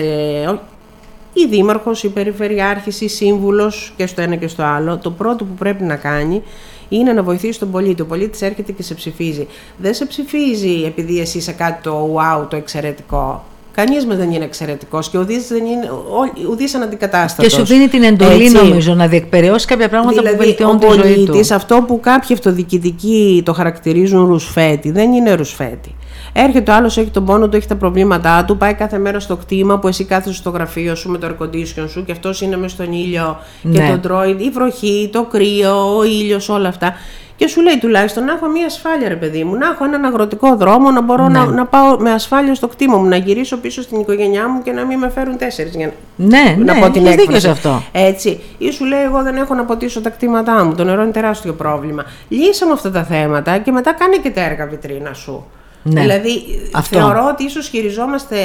ή 1.33 1.47
δήμαρχος, 1.49 2.03
ή 2.03 2.09
περιφερειάρχης, 2.09 3.01
ή 3.01 3.07
σύμβουλος 3.07 3.93
και 3.97 4.07
στο 4.07 4.21
ένα 4.21 4.35
και 4.35 4.47
στο 4.47 4.63
άλλο, 4.63 4.97
το 4.97 5.11
πρώτο 5.11 5.43
που 5.43 5.53
πρέπει 5.53 5.83
να 5.83 5.95
κάνει 5.95 6.43
είναι 6.89 7.13
να 7.13 7.23
βοηθήσει 7.23 7.59
τον 7.59 7.71
πολίτη. 7.71 8.01
Ο 8.01 8.05
πολίτης 8.05 8.41
έρχεται 8.41 8.71
και 8.71 8.83
σε 8.83 8.93
ψηφίζει. 8.93 9.47
Δεν 9.77 9.93
σε 9.93 10.05
ψηφίζει 10.05 10.83
επειδή 10.85 11.19
εσύ 11.19 11.37
είσαι 11.37 11.51
κάτι 11.51 11.81
το 11.83 12.15
wow, 12.15 12.49
το 12.49 12.55
εξαιρετικό. 12.55 13.43
Κανείς 13.77 14.05
μας 14.05 14.17
δεν 14.17 14.31
είναι 14.31 14.43
εξαιρετικός 14.43 15.09
και 15.09 15.17
ουδής 15.17 15.47
δεν 15.47 15.65
είναι, 15.65 15.89
ο- 15.91 16.49
ουδής 16.51 16.75
αναντικατάστατος. 16.75 17.53
Και 17.53 17.59
σου 17.59 17.65
δίνει 17.65 17.87
την 17.87 18.03
εντολή, 18.03 18.43
Έτσι. 18.43 18.55
νομίζω, 18.55 18.93
να 18.93 19.07
διεκπαιρεώσει 19.07 19.65
κάποια 19.67 19.89
πράγματα 19.89 20.13
που 20.15 20.21
Δηλαδή, 20.21 20.37
βελτιώνουν 20.45 20.75
ο 20.75 20.79
τη 20.79 20.85
ζωή 20.85 21.13
του. 21.15 21.25
πολίτης, 21.25 21.51
αυτό 21.51 21.83
που 21.87 21.99
κάποιοι 21.99 22.33
αυτοδιοικητικοί 22.35 23.41
το 23.45 23.53
χαρακτηρίζουν 23.53 24.25
ρουσφέτη, 24.25 24.91
δεν 24.91 25.11
είναι 25.13 25.33
ρουσφέτη. 25.33 25.95
Έρχεται 26.33 26.71
ο 26.71 26.73
άλλος, 26.73 26.97
έχει 26.97 27.09
τον 27.09 27.25
πόνο 27.25 27.49
του, 27.49 27.55
έχει 27.57 27.67
τα 27.67 27.75
προβλήματά 27.75 28.45
του, 28.45 28.57
πάει 28.57 28.73
κάθε 28.73 28.97
μέρα 28.97 29.19
στο 29.19 29.35
κτήμα 29.35 29.79
που 29.79 29.87
εσύ 29.87 30.03
κάθεσαι 30.03 30.35
στο 30.35 30.49
γραφείο 30.49 30.95
σου 30.95 31.09
με 31.09 31.17
το 31.17 31.27
air 31.27 31.43
condition 31.43 31.85
σου 31.89 32.03
και 32.05 32.11
αυτός 32.11 32.41
είναι 32.41 32.57
μέσα 32.57 32.75
στον 32.75 32.91
ήλιο 32.93 33.37
και 33.61 33.67
Ναι. 33.81 33.89
τον 33.89 34.01
τρώει 34.01 34.29
η 34.39 34.49
βροχή, 34.49 35.09
το 35.11 35.23
κρύο, 35.23 35.97
ο 35.97 36.03
ήλιος, 36.03 36.49
όλα 36.49 36.67
αυτά. 36.67 36.93
Και 37.37 37.47
σου 37.47 37.61
λέει 37.61 37.77
τουλάχιστον 37.77 38.23
να 38.25 38.33
έχω 38.33 38.47
μια 38.47 38.65
ασφάλεια, 38.65 39.07
ρε 39.07 39.15
παιδί 39.15 39.43
μου, 39.43 39.55
να 39.55 39.67
έχω 39.67 39.83
έναν 39.83 40.05
αγροτικό 40.05 40.55
δρόμο, 40.55 40.91
να 40.91 41.01
μπορώ 41.01 41.27
Ναι. 41.27 41.39
να, 41.39 41.45
να 41.45 41.65
πάω 41.65 41.97
με 41.99 42.11
ασφάλεια 42.11 42.55
στο 42.55 42.67
κτήμα 42.67 42.97
μου, 42.97 43.05
να 43.07 43.15
γυρίσω 43.15 43.57
πίσω 43.57 43.81
στην 43.81 43.99
οικογένειά 43.99 44.47
μου 44.49 44.61
και 44.61 44.71
να 44.71 44.85
μην 44.85 44.99
με 44.99 45.09
φέρουν 45.09 45.37
τέσσερις 45.37 45.75
για 45.75 45.85
να 46.15 46.25
Ναι, 46.27 46.55
να 46.57 46.73
ναι, 46.73 46.79
πω 46.79 46.89
την 46.89 47.05
έχεις 47.05 47.15
δίκιο 47.15 47.35
έκφραση. 47.35 47.41
σε 47.45 47.49
αυτό. 47.49 47.81
Έτσι. 47.91 48.39
Ή 48.57 48.71
σου 48.71 48.85
λέει: 48.85 49.01
Εγώ 49.03 49.23
δεν 49.23 49.35
έχω 49.35 49.53
να 49.53 49.63
ποτίσω 49.65 50.01
τα 50.01 50.09
κτήματά 50.09 50.63
μου. 50.65 50.75
Το 50.75 50.83
νερό 50.83 51.01
είναι 51.01 51.11
τεράστιο 51.11 51.53
πρόβλημα. 51.53 52.03
Λύσαμε 52.29 52.71
αυτά 52.73 52.91
τα 52.91 53.03
θέματα 53.03 53.57
και 53.57 53.71
μετά 53.71 53.93
κάνε 53.93 54.15
και 54.17 54.29
τα 54.29 54.41
έργα 54.41 54.65
βιτρίνα 54.67 55.13
σου. 55.13 55.45
Ναι. 55.91 56.01
Δηλαδή, 56.01 56.61
Αυτό. 56.71 56.97
θεωρώ 56.97 57.27
ότι 57.31 57.43
ίσως 57.43 57.67
χειριζόμαστε 57.67 58.35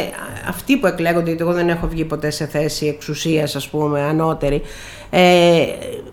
αυτοί 0.49 0.77
που 0.77 0.87
εκλέγονται, 0.87 1.27
γιατί 1.27 1.43
εγώ 1.43 1.53
δεν 1.53 1.69
έχω 1.69 1.87
βγει 1.87 2.05
ποτέ 2.05 2.31
σε 2.31 2.47
θέση 2.47 2.87
εξουσίας, 2.87 3.57
ας 3.57 3.69
πούμε, 3.69 4.01
ανώτερη. 4.01 4.63
Ε, 5.11 5.65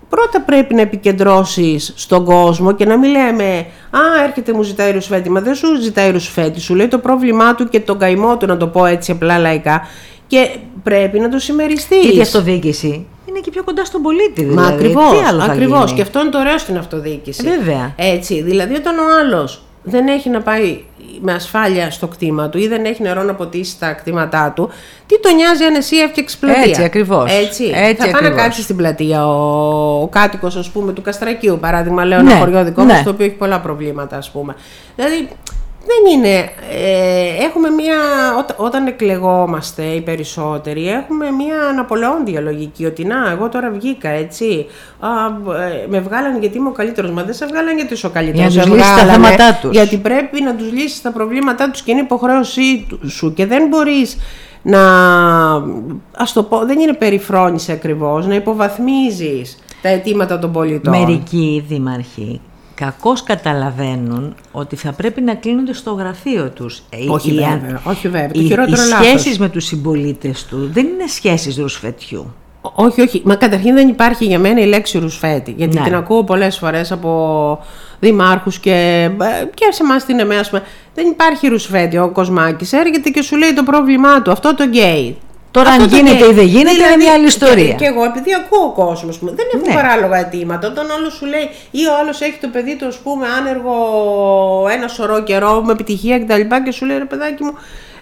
πρώτα 0.10 0.42
πρέπει 0.46 0.74
να 0.74 0.82
επικεντρώσεις 0.82 1.94
στον 1.96 2.26
κόσμο 2.26 2.72
και 2.72 2.86
να 2.86 2.98
μην 2.98 3.12
λέμε 3.12 3.66
«Α, 3.90 4.24
έρχεται 4.24 4.54
μου 4.54 4.62
ζητάει 4.62 4.92
ρουσφέτη». 4.92 5.30
Μα 5.30 5.42
δεν 5.42 5.56
σου 5.56 5.82
ζητάει 5.82 6.12
ρουσφέτη, 6.12 6.60
σου 6.60 6.76
λέει 6.76 6.88
το 6.88 6.98
πρόβλημά 6.98 7.56
του 7.56 7.70
και 7.70 7.80
τον 7.80 8.00
καημό 8.00 8.38
του, 8.38 8.46
να 8.46 8.58
το 8.58 8.68
πω 8.68 8.86
έτσι 8.86 9.12
απλά 9.12 9.38
λαϊκά 9.38 9.88
και 10.28 10.50
πρέπει 10.84 11.20
να 11.20 11.30
το 11.30 11.40
συμμεριστείς. 11.40 12.02
Γιατί 12.02 12.18
η 12.18 12.22
αυτοδιοίκηση 12.22 13.06
είναι 13.26 13.40
και 13.40 13.52
πιο 13.52 13.64
κοντά 13.64 13.86
στον 13.86 14.02
πολίτη. 14.02 14.44
Δηλαδή. 14.44 14.56
Μα 14.56 14.68
ακριβώς, 14.68 15.12
Τι 15.12 15.26
άλλο 15.26 15.40
θα 15.40 15.52
ακριβώς. 15.52 15.84
γίνει; 15.84 15.96
Και 15.96 16.02
αυτό 16.02 16.20
είναι 16.20 16.30
το 16.30 16.40
ωραίο 16.40 16.58
στην 16.58 16.78
αυτοδιοίκηση. 16.78 17.48
Ε, 17.48 17.58
βέβαια. 17.58 17.94
Έτσι, 17.96 18.42
δηλαδή 18.42 18.76
όταν 18.76 18.98
ο 18.98 19.04
άλλος 19.20 19.64
δεν 19.84 20.08
έχει 20.08 20.30
να 20.30 20.42
πάει 20.42 20.80
με 21.22 21.34
ασφάλεια 21.34 21.92
στο 21.92 22.08
κτήμα 22.08 22.50
του 22.50 22.58
ή 22.58 22.68
δεν 22.68 22.86
έχει 22.86 23.02
νερό 23.02 23.24
να 23.24 23.36
ποτίσει 23.36 23.80
τα 23.80 23.92
κτήματά 23.94 24.52
του, 24.56 24.70
τι 25.06 25.20
τον 25.20 25.36
νοιάζει 25.36 25.64
αν 25.64 25.76
εσύ 25.76 25.98
έφτιαξες 25.98 26.38
πλατεία; 26.38 26.64
Έτσι 26.64 26.84
ακριβώς. 26.84 27.32
Έτσι, 27.32 27.64
Έτσι 27.76 27.96
θα 27.96 28.04
πάει 28.04 28.12
να 28.12 28.18
ακριβώς. 28.18 28.42
κάτσεις 28.42 28.64
στην 28.64 28.76
πλατεία 28.76 29.28
ο, 29.28 30.02
ο 30.02 30.08
κάτοικος, 30.08 30.56
ας 30.56 30.70
πούμε, 30.70 30.94
του 30.94 31.02
Καστρακίου, 31.02 31.58
παράδειγμα, 31.60 32.06
λέω 32.06 32.22
Ναι, 32.22 32.32
ένα 32.32 32.40
χωριό 32.40 32.64
δικό 32.64 32.84
ναι. 32.84 32.94
μας, 32.94 33.04
το 33.04 33.10
οποίο 33.10 33.26
έχει 33.26 33.36
πολλά 33.36 33.60
προβλήματα, 33.60 34.18
ας 34.18 34.32
πούμε. 34.32 34.56
Δηλαδή, 34.96 35.30
δεν 35.92 36.14
είναι. 36.18 36.36
Ε, 36.72 37.44
έχουμε 37.46 37.70
μία. 37.70 37.96
Όταν, 38.40 38.56
όταν 38.60 38.88
εκλεγόμαστε 38.88 39.84
οι 39.84 40.02
περισσότεροι, 40.02 40.90
έχουμε 40.90 41.32
μία 41.32 41.56
αναπολεόντια 41.72 42.42
λογική. 42.42 42.86
Ότι 42.86 43.04
να, 43.06 43.30
εγώ 43.32 43.50
τώρα 43.50 43.70
βγήκα 43.72 44.10
έτσι. 44.10 44.66
Α, 45.00 45.10
ε, 45.64 45.86
με 45.90 46.00
βγάλανε 46.00 46.38
γιατί 46.40 46.58
είμαι 46.58 46.70
ο 46.70 46.72
καλύτερος. 46.72 47.12
Μα 47.12 47.24
δεν 47.24 47.34
σε 47.34 47.46
βγάλανε 47.46 47.74
γιατί 47.76 47.94
είσαι 47.94 48.06
ο 48.06 48.10
καλύτερος. 48.10 48.54
Για 48.54 48.64
να 48.66 48.70
τους 48.70 48.78
λύσεις 48.78 48.96
τα 48.96 49.12
θέματά 49.12 49.58
τους. 49.62 49.72
Γιατί 49.72 49.98
πρέπει 49.98 50.42
να 50.42 50.56
τους 50.56 50.72
λύσεις 50.72 51.02
τα 51.02 51.12
προβλήματά 51.12 51.72
τους 51.72 51.82
και 51.82 51.92
είναι 51.92 52.02
υποχρέωσή 52.02 52.86
του- 52.90 53.10
σου. 53.10 53.34
Και 53.34 53.46
δεν 53.46 53.68
μπορείς 53.68 54.18
να. 54.62 54.80
Ας 56.18 56.34
το 56.34 56.44
πω, 56.44 56.66
δεν 56.66 56.80
είναι 56.80 56.94
περιφρόνηση 56.94 57.72
ακριβώς, 57.72 58.28
να 58.28 58.36
υποβαθμίζεις 58.36 59.58
τα 59.82 59.90
αιτήματα 59.90 60.40
των 60.40 60.52
πολιτών. 60.52 60.98
Μερικοί 61.00 61.64
δήμαρχοι 61.68 62.42
κακώς 62.80 63.24
καταλαβαίνουν 63.24 64.36
ότι 64.52 64.76
θα 64.76 64.92
πρέπει 64.92 65.22
να 65.22 65.34
κλείνονται 65.36 65.74
στο 65.74 65.92
γραφείο 65.92 66.50
τους. 66.50 66.82
Ε, 66.90 66.98
Όχι 67.10 67.30
οι- 67.32 67.34
βέβαια, 67.34 67.82
όχι 67.84 68.08
βέβαια. 68.10 68.28
Το 68.32 68.40
Οι, 68.40 68.44
οι 68.44 68.48
χειρότερο 68.48 68.82
λάθος. 68.90 69.06
σχέσεις 69.08 69.40
με 69.40 69.50
τους 69.50 69.66
συμπολίτες 69.66 70.46
του 70.46 70.70
δεν 70.74 70.86
είναι 70.86 71.08
σχέσεις 71.08 71.58
ρουσφετιού. 71.58 72.34
Όχι, 72.76 73.02
όχι. 73.02 73.22
Μα 73.26 73.36
καταρχήν 73.36 73.74
δεν 73.76 73.88
υπάρχει 73.88 74.26
για 74.26 74.40
μένα 74.40 74.62
η 74.62 74.66
λέξη 74.66 74.98
ρουσφέτι. 75.00 75.54
Γιατί 75.58 75.78
Ναι. 75.78 75.84
την 75.84 75.96
ακούω 75.96 76.24
πολλές 76.24 76.58
φορές 76.58 76.92
από 76.92 77.60
δημάρχους 78.00 78.60
και, 78.60 79.10
ε, 79.22 79.46
και 79.54 79.66
σε 79.72 79.84
εμάς 79.84 80.06
την 80.06 80.20
ΕΜΕΑ. 80.20 80.40
ας 80.40 80.50
πούμε. 80.50 80.64
Δεν 80.94 81.08
υπάρχει 81.08 81.48
ρουσφέτι. 81.48 81.98
Ο 81.98 82.10
Κοσμάκης 82.10 82.74
έρχεται 82.74 83.10
και 83.10 83.22
σου 83.22 83.38
λέει 83.38 83.54
το 83.54 83.64
πρόβλημά 83.64 84.22
του. 84.22 84.32
Αυτό 84.32 84.56
το 84.56 84.64
γκέι. 84.64 85.18
Τώρα, 85.52 85.70
Αυτό 85.70 85.84
αν 85.84 85.90
το 85.90 85.96
γίνεται 85.96 86.16
γκέι. 86.18 86.30
ή 86.30 86.34
δεν 86.34 86.46
γίνεται, 86.46 86.72
είναι 86.86 86.96
μια 87.04 87.14
άλλη 87.14 87.26
ιστορία. 87.26 87.66
Και, 87.68 87.74
και 87.74 87.86
εγώ, 87.86 88.04
επειδή 88.04 88.30
ακούω 88.34 88.72
κόσμο, 88.72 89.20
δεν 89.22 89.36
έχω 89.54 89.66
Ναι. 89.68 89.74
παράλογα 89.74 90.18
αιτήματα. 90.18 90.68
Όταν 90.68 90.90
όλος 90.90 91.14
σου 91.14 91.26
λέει, 91.26 91.50
ή 91.72 91.86
ο 91.88 91.92
άλλος 92.02 92.22
έχει 92.22 92.38
το 92.42 92.48
παιδί 92.48 92.76
του, 92.76 92.88
ας 92.88 92.98
πούμε, 92.98 93.26
άνεργο 93.38 93.76
ένα 94.72 94.88
σωρό 94.88 95.24
καιρό, 95.24 95.62
με 95.66 95.72
επιτυχία 95.72 96.20
κτλ. 96.20 96.34
Και, 96.42 96.62
και 96.66 96.72
σου 96.72 96.86
λέει, 96.86 96.98
ρε 96.98 97.06
παιδάκι 97.06 97.44
μου, 97.44 97.54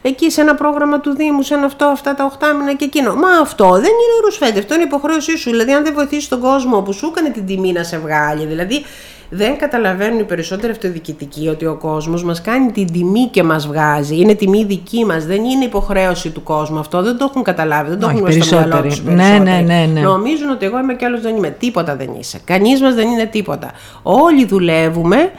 εκεί 0.02 0.32
σε 0.32 0.42
ένα 0.42 0.56
πρόγραμμα 0.56 1.00
του 1.00 1.16
Δήμου, 1.16 1.42
σε 1.42 1.54
ένα 1.54 1.66
αυτό, 1.66 1.86
αυτά 1.86 2.16
τα 2.16 2.26
8 2.40 2.46
μήνα 2.60 2.74
και 2.74 2.86
εκείνο. 2.86 3.14
Μα 3.16 3.30
αυτό 3.42 3.70
δεν 3.72 3.78
είναι 3.84 4.16
ρουσφέτη, 4.24 4.60
αυτό 4.60 4.74
είναι 4.74 4.84
υποχρέωσή 4.84 5.38
σου. 5.38 5.50
Δηλαδή, 5.50 5.72
αν 5.72 5.84
δεν 5.84 5.94
βοηθήσεις 5.94 6.28
τον 6.28 6.40
κόσμο 6.40 6.82
που 6.82 6.94
σου 6.94 7.12
έκανε 7.16 7.30
την 7.30 7.46
τιμή 7.46 7.72
να 7.72 7.84
σε 7.84 7.98
βγάλει, 7.98 8.46
δηλαδή 8.46 8.86
δεν 9.30 9.58
καταλαβαίνουν 9.58 10.20
οι 10.20 10.24
περισσότεροι 10.24 10.72
αυτοδιοικητικοί 10.72 11.48
ότι 11.48 11.66
ο 11.66 11.76
κόσμος 11.76 12.24
μας 12.24 12.42
κάνει 12.42 12.72
την 12.72 12.92
τιμή 12.92 13.28
και 13.32 13.44
μας 13.44 13.68
βγάζει. 13.68 14.20
Είναι 14.20 14.34
τιμή 14.34 14.64
δική 14.64 15.06
μας, 15.06 15.26
δεν 15.26 15.44
είναι 15.44 15.66
υποχρέωση 15.66 16.30
του 16.30 16.44
κόσμου. 16.44 16.80
Αυτό 16.80 17.02
δεν 17.02 17.18
το 17.18 17.26
έχουν 17.30 17.44
καταλάβει, 17.44 17.90
δεν 17.90 18.00
το 18.00 18.10
έχουν 18.10 18.42
στο 18.42 18.56
μυαλό 18.56 18.82
τους 18.82 19.04
ναι, 19.04 19.14
ναι, 19.14 19.64
ναι, 19.66 19.90
ναι. 19.94 20.00
Νομίζουν 20.00 20.50
ότι 20.50 20.66
εγώ 20.66 20.80
είμαι 20.80 20.96
κι 20.96 21.06
άλλος 21.06 21.22
δεν 21.22 21.36
είμαι. 21.36 21.50
Τίποτα 21.50 21.96
δεν 21.96 22.10
είσαι. 22.20 22.40
Κανείς 22.44 22.82
μας 22.82 22.96
δεν 22.96 23.08
είναι 23.08 23.26
τίποτα. 23.26 23.72
Όλοι 24.04 24.46
δουλεύουμε 24.46 25.32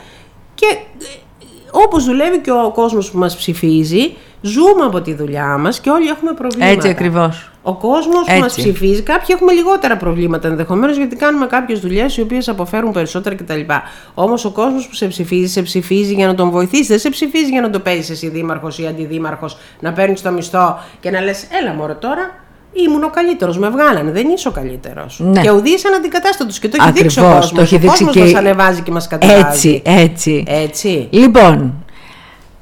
και 0.55 0.67
ε, 0.71 1.05
όπως 1.71 2.05
δουλεύει 2.05 2.39
και 2.39 2.51
ο 2.51 2.71
κόσμος 2.75 3.11
που 3.11 3.19
μας 3.19 3.37
ψηφίζει, 3.37 4.17
ζούμε 4.41 4.85
από 4.85 5.01
τη 5.01 5.15
δουλειά 5.15 5.59
μας 5.59 5.81
και 5.81 5.91
όλοι 5.91 6.09
έχουμε 6.09 6.33
προβλήματα. 6.33 6.73
Έτσι 6.73 6.89
ακριβώς. 6.89 7.51
Ο 7.69 7.75
κόσμος 7.75 8.25
που 8.27 8.39
μας 8.41 8.55
ψηφίζει, 8.57 9.03
κάποιοι 9.03 9.27
έχουμε 9.29 9.53
λιγότερα 9.53 9.97
προβλήματα 9.97 10.49
ενδεχομένως 10.49 10.97
γιατί 10.97 11.17
κάνουμε 11.17 11.47
κάποιες 11.47 11.81
δουλειές 11.81 12.17
οι 12.17 12.21
οποίες 12.21 12.49
αποφέρουν 12.49 12.93
περισσότερα 12.93 13.35
κτλ. 13.35 13.61
Όμως 14.15 14.45
ο 14.45 14.51
κόσμος 14.51 14.89
που 14.89 14.95
σε 14.95 15.07
ψηφίζει, 15.07 15.53
σε 15.53 15.63
ψηφίζει 15.63 16.15
για 16.15 16.27
να 16.27 16.35
τον 16.35 16.51
βοηθήσει. 16.51 16.85
Δεν 16.85 16.99
σε 16.99 17.11
ψηφίζει 17.11 17.51
για 17.51 17.61
να 17.61 17.71
το 17.71 17.81
παίζεις 17.81 18.11
εσύ 18.11 18.29
δήμαρχος 18.29 18.79
ή 18.79 18.87
αντιδήμαρχος, 18.87 19.57
να 19.81 19.93
παίρνεις 19.93 20.23
το 20.23 20.31
μισθό 20.31 20.79
και 21.01 21.11
να 21.11 21.21
λες: 21.21 21.47
Έλα 21.63 21.73
μωρέ 21.75 21.95
τώρα, 21.95 22.35
ήμουν 22.73 23.03
ο 23.03 23.11
καλύτερος. 23.11 23.59
Με 23.59 23.69
βγάλανε. 23.69 24.11
Δεν 24.11 24.29
είσαι 24.29 24.49
ο 24.49 24.51
καλύτερος. 24.51 25.21
Ναι. 25.23 25.41
Και 25.41 25.51
ουδήσαν 25.51 25.95
αντικατάστατος. 25.95 26.59
Και 26.59 26.69
το 26.69 26.77
έχει 26.81 26.89
Ακριβώς, 26.89 27.15
δείξει 27.15 27.31
ο 27.31 27.35
κόσμος. 27.35 27.53
Το 27.53 27.61
έχει 27.61 27.79
δείξει 27.79 28.05
και... 28.05 28.21
μας 28.21 28.35
ανεβάζει 28.35 28.83
και 28.83 28.91
μας 28.91 29.09
κατεβάζει. 29.09 29.43
Έτσι, 29.49 29.83
έτσι. 29.85 30.45
έτσι. 30.49 31.09
Λοιπόν, 31.11 31.85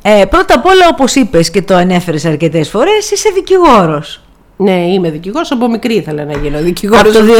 ε, 0.03 0.25
πρώτα 0.25 0.55
απ' 0.55 0.67
όλα, 0.67 0.89
όπως 0.91 1.15
είπες 1.15 1.51
και 1.51 1.63
το 1.63 1.75
ανέφερες 1.75 2.25
αρκετές 2.25 2.69
φορές, 2.69 3.11
είσαι 3.11 3.31
δικηγόρος. 3.35 4.21
Ναι, 4.59 4.73
είμαι 4.73 5.11
δικηγόρος. 5.11 5.51
Από 5.51 5.69
μικρή 5.69 5.95
ήθελα 5.95 6.25
να 6.25 6.33
γίνω 6.33 6.59
δικηγόρος. 6.61 7.01
Από 7.01 7.13
το 7.13 7.25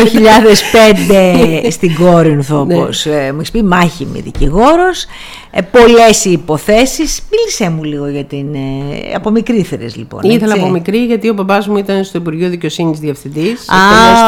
2005 1.67 1.71
στην 1.71 1.95
Κόρινθο, 1.95 2.61
όπως 2.61 3.07
ναι. 3.07 3.33
μου 3.33 3.39
έχεις 3.39 3.51
πει, 3.51 3.63
μάχημη 3.63 4.21
δικηγόρος. 4.21 5.07
Ε, 5.51 5.61
Πολλές 5.63 6.25
οι 6.25 6.31
υποθέσεις. 6.31 7.21
Μίλησέ 7.31 7.71
μου 7.71 7.85
λίγο 7.85 8.09
για 8.09 8.25
την. 8.25 8.55
Ε, 8.55 9.15
από 9.15 9.31
μικρή 9.31 9.57
ήθελες 9.57 9.97
λοιπόν. 9.97 10.21
Ήθελα 10.23 10.55
από 10.55 10.69
μικρή, 10.69 10.99
γιατί 10.99 11.29
ο 11.29 11.33
μπαμπάς 11.33 11.69
μου 11.69 11.77
ήταν 11.77 12.05
στο 12.05 12.19
Υπουργείο 12.19 12.49
Δικαιοσύνης 12.49 12.99
διευθυντής. 12.99 13.69
Α, 13.69 13.77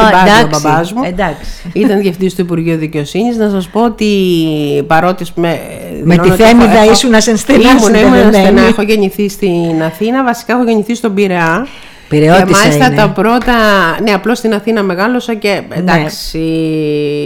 εντάξει, 0.07 0.43
ο 0.43 0.47
μπαμπάς 0.51 0.93
μου. 0.93 1.03
Εντάξει. 1.05 1.49
Ήταν 1.73 1.99
διευθυντής 1.99 2.31
στο 2.31 2.41
Υπουργείο 2.41 2.77
Δικαιοσύνης. 2.77 3.37
Να 3.37 3.49
σας 3.49 3.67
πω 3.67 3.83
ότι 3.85 4.07
παρότι. 4.87 5.25
Με, 5.35 5.59
με 6.03 6.17
τη 6.17 6.29
Θέμηδα 6.29 6.85
ήσουν 6.91 7.09
να 7.09 7.19
σε 7.19 7.31
Ήμουν, 7.49 7.93
ήμουν 7.93 8.33
στενά. 8.33 8.61
Έχω 8.61 8.81
γεννηθεί 8.81 9.29
στην 9.29 9.83
Αθήνα. 9.83 10.23
Βασικά 10.23 10.53
έχω 10.53 10.63
γεννηθεί 10.63 10.95
στον 10.95 11.13
Πειραιά. 11.13 11.67
Πειραιώτησα 12.09 12.45
και 12.45 12.51
μάλιστα 12.51 12.85
είναι. 12.85 12.95
τα 12.95 13.09
πρώτα. 13.09 13.53
Ναι, 14.01 14.11
απλώς 14.11 14.37
στην 14.37 14.53
Αθήνα 14.53 14.83
μεγάλωσα 14.83 15.33
και 15.33 15.61
ναι. 15.69 15.75
εντάξει. 15.75 16.37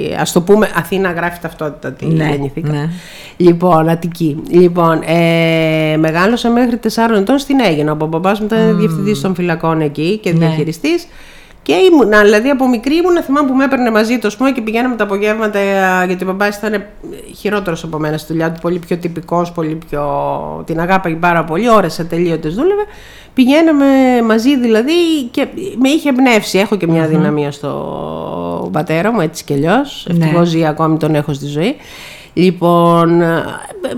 Ναι. 0.10 0.16
Α 0.16 0.24
το 0.34 0.42
πούμε, 0.42 0.70
Αθήνα 0.76 1.12
γράφει 1.12 1.40
ταυτότητα 1.42 1.92
τι 1.92 2.06
ναι, 2.06 2.30
γεννηθήκα. 2.30 2.72
Ναι. 2.72 2.90
Λοιπόν, 3.38 3.90
Αττική. 3.90 4.42
Λοιπόν, 4.50 5.02
ε, 5.06 5.98
μεγάλωσα 5.98 6.50
μέχρι 6.50 6.80
4 6.84 6.88
ετών 7.16 7.38
στην 7.40 7.60
Έγινα. 7.60 7.92
Ο 7.92 8.06
μπαμπά 8.06 8.30
μου 8.30 8.46
ήταν 8.46 8.72
mm. 8.72 8.78
διευθυντής 8.78 9.22
των 9.22 9.36
φυλακών 9.36 9.82
εκεί 9.82 10.18
και 10.18 10.32
ναι. 10.32 10.56
Διαχειριστή. 11.64 11.72
Και 11.72 11.74
ήμουν, 11.74 12.24
δηλαδή 12.24 12.50
από 12.50 12.68
μικρή 12.68 12.96
ήμουν, 12.96 13.24
θυμάμαι 13.24 13.48
που 13.48 13.54
με 13.54 13.64
έπαιρνε 13.64 13.92
μαζί 13.92 14.20
το 14.20 14.32
πούμε 14.38 14.52
και 14.52 14.62
πηγαίναμε 14.62 14.96
τα 14.96 15.04
απογεύματα 15.04 15.60
γιατί 16.06 16.24
ο 16.24 16.28
μπαμπά 16.28 16.48
ήταν 16.48 16.84
χειρότερος 17.36 17.84
από 17.84 17.98
μένα 17.98 18.18
στη 18.18 18.32
δουλειά 18.32 18.52
του, 18.52 18.60
πολύ 18.62 18.80
πιο 18.80 18.98
τυπικός, 18.98 19.52
πολύ 19.52 19.78
πιο. 19.90 20.04
την 20.66 20.80
αγάπη 20.80 21.16
πάρα 21.16 21.44
πολύ, 21.44 21.70
ώρες 21.70 22.00
ατελείωτες 22.00 22.56
δούλευε. 22.56 22.84
Πηγαίναμε 23.34 23.86
μαζί 24.26 24.58
δηλαδή 24.58 24.94
και 25.32 25.48
με 25.78 25.90
είχε 25.90 26.10
εμπνεύσει. 26.10 26.58
Έχω 26.58 26.76
και 26.76 26.88
μια 26.88 27.08
δυναμία 27.08 27.52
στο 27.52 28.70
πατέρα 28.72 29.12
μου, 29.14 29.22
έτσι 29.22 29.44
κι 29.44 29.54
αλλιώς. 29.54 30.08
Ναι. 30.10 30.26
Ευτυχώς 30.26 30.48
ζει 30.48 30.66
ακόμη 30.66 30.98
τον 30.98 31.16
έχω 31.16 31.34
στη 31.34 31.46
ζωή. 31.46 31.76
Λοιπόν, 32.34 33.24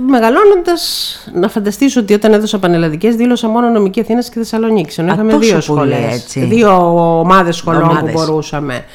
μεγαλώνοντας, 0.08 1.18
να 1.34 1.50
φανταστείς 1.50 1.96
ότι 1.96 2.14
όταν 2.14 2.34
έδωσα 2.34 2.60
πανελλαδικές, 2.60 3.16
δήλωσα 3.16 3.48
μόνο 3.48 3.70
νομική 3.70 4.00
Αθήνας 4.00 4.30
και 4.30 4.36
Θεσσαλονίκη. 4.40 5.00
Ενώ 5.02 5.14
είχαμε 5.14 5.38
δύο 5.38 5.62
σχολές. 5.62 6.26
Δύο 6.36 7.20
ομάδες 7.20 7.56
σχολών 7.56 7.98
που 8.00 8.10
μπορούσαμε. 8.12 8.86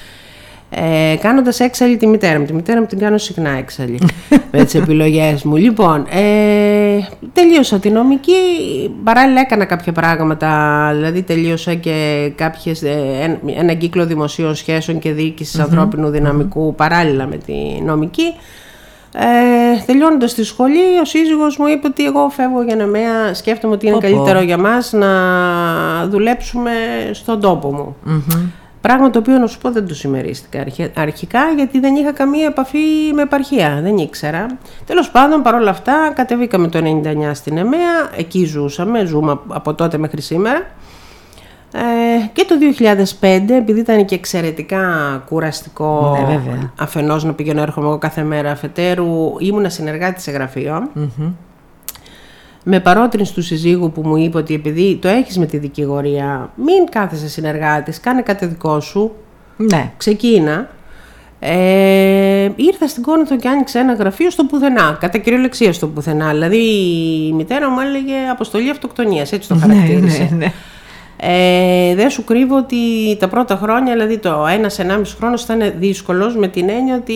Ε, 0.71 1.17
Κάνοντας 1.21 1.61
έξαλλη 1.61 1.97
τη 1.97 2.07
μητέρα 2.07 2.39
μου. 2.39 2.45
Τη 2.45 2.55
μητέρα 2.55 2.81
μου 2.81 2.87
την 2.87 2.99
κάνω 2.99 3.19
συχνά 3.19 3.51
έξαλλη 3.51 3.99
με 4.51 4.65
τις 4.65 4.75
επιλογές 4.81 5.43
μου. 5.43 5.57
Λοιπόν, 5.57 6.07
ε, 6.11 6.99
τελείωσα 7.33 7.79
τη 7.79 7.91
νομική. 7.91 8.33
Παράλληλα 9.05 9.41
έκανα 9.41 9.65
κάποια 9.65 9.93
πράγματα. 9.93 10.91
Δηλαδή, 10.95 11.23
τελείωσα 11.23 11.75
και 11.75 12.31
κάποιες, 12.35 12.83
ε, 12.83 13.39
ένα 13.59 13.75
κύκλο 13.75 14.07
δημοσίων 14.07 14.55
σχέσεων 14.55 14.99
και 14.99 15.13
διοίκησης 15.13 15.59
ανθρώπινου 15.59 16.09
δυναμικού 16.09 16.75
παράλληλα 16.75 17.27
με 17.27 17.37
τη 17.37 17.83
νομική. 17.85 18.35
Ε, 19.15 19.83
Τελειώνοντας 19.87 20.35
τη 20.35 20.45
σχολή, 20.45 20.99
ο 21.03 21.05
σύζυγος 21.05 21.57
μου 21.57 21.67
είπε 21.67 21.87
ότι 21.87 22.05
εγώ 22.05 22.29
φεύγω 22.29 22.63
για 22.63 22.87
μέα 22.87 23.35
Σκέφτομαι 23.35 23.75
ότι 23.75 23.87
είναι 23.87 23.99
καλύτερο 23.99 24.41
για 24.41 24.59
μας 24.59 24.93
να 24.93 25.09
δουλέψουμε 26.09 26.73
στον 27.13 27.41
τόπο 27.41 27.73
μου. 27.73 27.97
Πράγμα 28.81 29.11
το 29.11 29.19
οποίο 29.19 29.39
να 29.39 29.47
σου 29.47 29.59
πω 29.59 29.71
δεν 29.71 29.89
το 29.89 29.95
συμμερίστηκα 29.95 30.65
αρχικά 30.95 31.41
γιατί 31.57 31.81
δεν 31.81 31.95
είχα 31.95 32.13
καμία 32.13 32.47
επαφή 32.47 32.79
με 33.15 33.23
επαρχία, 33.23 33.81
δεν 33.83 33.97
ήξερα. 33.97 34.47
Τέλος 34.87 35.11
πάντων 35.11 35.43
παρόλα 35.43 35.71
αυτά 35.71 36.13
κατεβήκαμε 36.15 36.69
το 36.69 36.79
99 36.79 37.31
στην 37.33 37.57
ΕΜΕΑ, 37.57 38.11
εκεί 38.17 38.45
ζούσαμε, 38.45 39.05
ζούμε 39.05 39.39
από 39.49 39.75
τότε 39.75 39.99
μέχρι 39.99 40.21
σήμερα. 40.21 40.67
Ε, 41.73 42.27
και 42.33 42.45
το 42.49 42.55
2005, 43.21 43.51
επειδή 43.51 43.81
ήταν 43.81 44.05
και 44.05 44.15
εξαιρετικά 44.15 44.85
κουραστικό 45.29 46.19
ναι, 46.29 46.71
αφενός 46.77 47.25
να 47.25 47.33
πηγαίνω 47.33 47.63
έρχομαι 47.63 47.87
εγώ 47.87 47.99
κάθε 47.99 48.23
μέρα 48.23 48.51
αφετέρου, 48.51 49.35
ήμουνα 49.39 49.69
συνεργάτη 49.69 50.21
σε 50.21 50.31
γραφείο 50.31 50.89
με 52.65 52.81
παρότρινση 52.81 53.35
του 53.35 53.43
συζύγου 53.43 53.93
που 53.93 54.03
μου 54.05 54.17
είπε 54.17 54.39
ότι 54.39 54.55
επειδή 54.55 54.97
το 54.97 55.09
έχεις 55.09 55.39
με 55.39 55.47
τη 55.47 55.59
δικηγορία, 55.59 56.51
μην 56.55 56.87
κάθεσαι 56.91 57.29
συνεργάτης, 57.29 58.01
κάνε 58.01 58.23
κάτι 58.23 58.47
δικό 58.47 58.81
σου. 58.81 59.13
Ναι. 59.57 59.93
Ξεκίνα. 59.97 60.69
Ε, 61.43 62.51
ήρθα 62.57 62.89
στην 62.89 63.03
Κόνηθο 63.03 63.37
και 63.37 63.49
άνοιξε 63.49 63.79
ένα 63.79 63.95
γραφείο 63.95 64.31
στο 64.31 64.45
πουθενά, 64.45 64.97
κατά 65.01 65.19
κυριολεξία 65.19 65.73
στο 65.73 65.87
πουθενά. 65.87 66.31
Δηλαδή 66.31 66.57
η 67.27 67.33
μητέρα 67.33 67.71
μου 67.71 67.81
έλεγε 67.81 68.15
αποστολή 68.31 68.71
αυτοκτονίας, 68.71 69.33
έτσι 69.33 69.49
το 69.49 69.55
ναι, 69.55 69.61
χαρακτήρισε. 69.61 70.29
Ναι, 70.31 70.37
ναι, 70.37 70.53
Ε, 71.23 71.95
δεν 71.95 72.11
σου 72.11 72.25
κρύβω 72.25 72.57
ότι 72.57 72.77
τα 73.19 73.29
πρώτα 73.29 73.57
χρόνια, 73.57 73.93
δηλαδή 73.93 74.19
το 74.19 74.47
ένα-ενάμιση 74.47 75.17
χρόνος 75.17 75.43
ήταν 75.43 75.73
δύσκολος 75.79 76.37
με 76.37 76.49
την 76.49 76.69
έννοια 76.69 76.97
ότι 76.97 77.13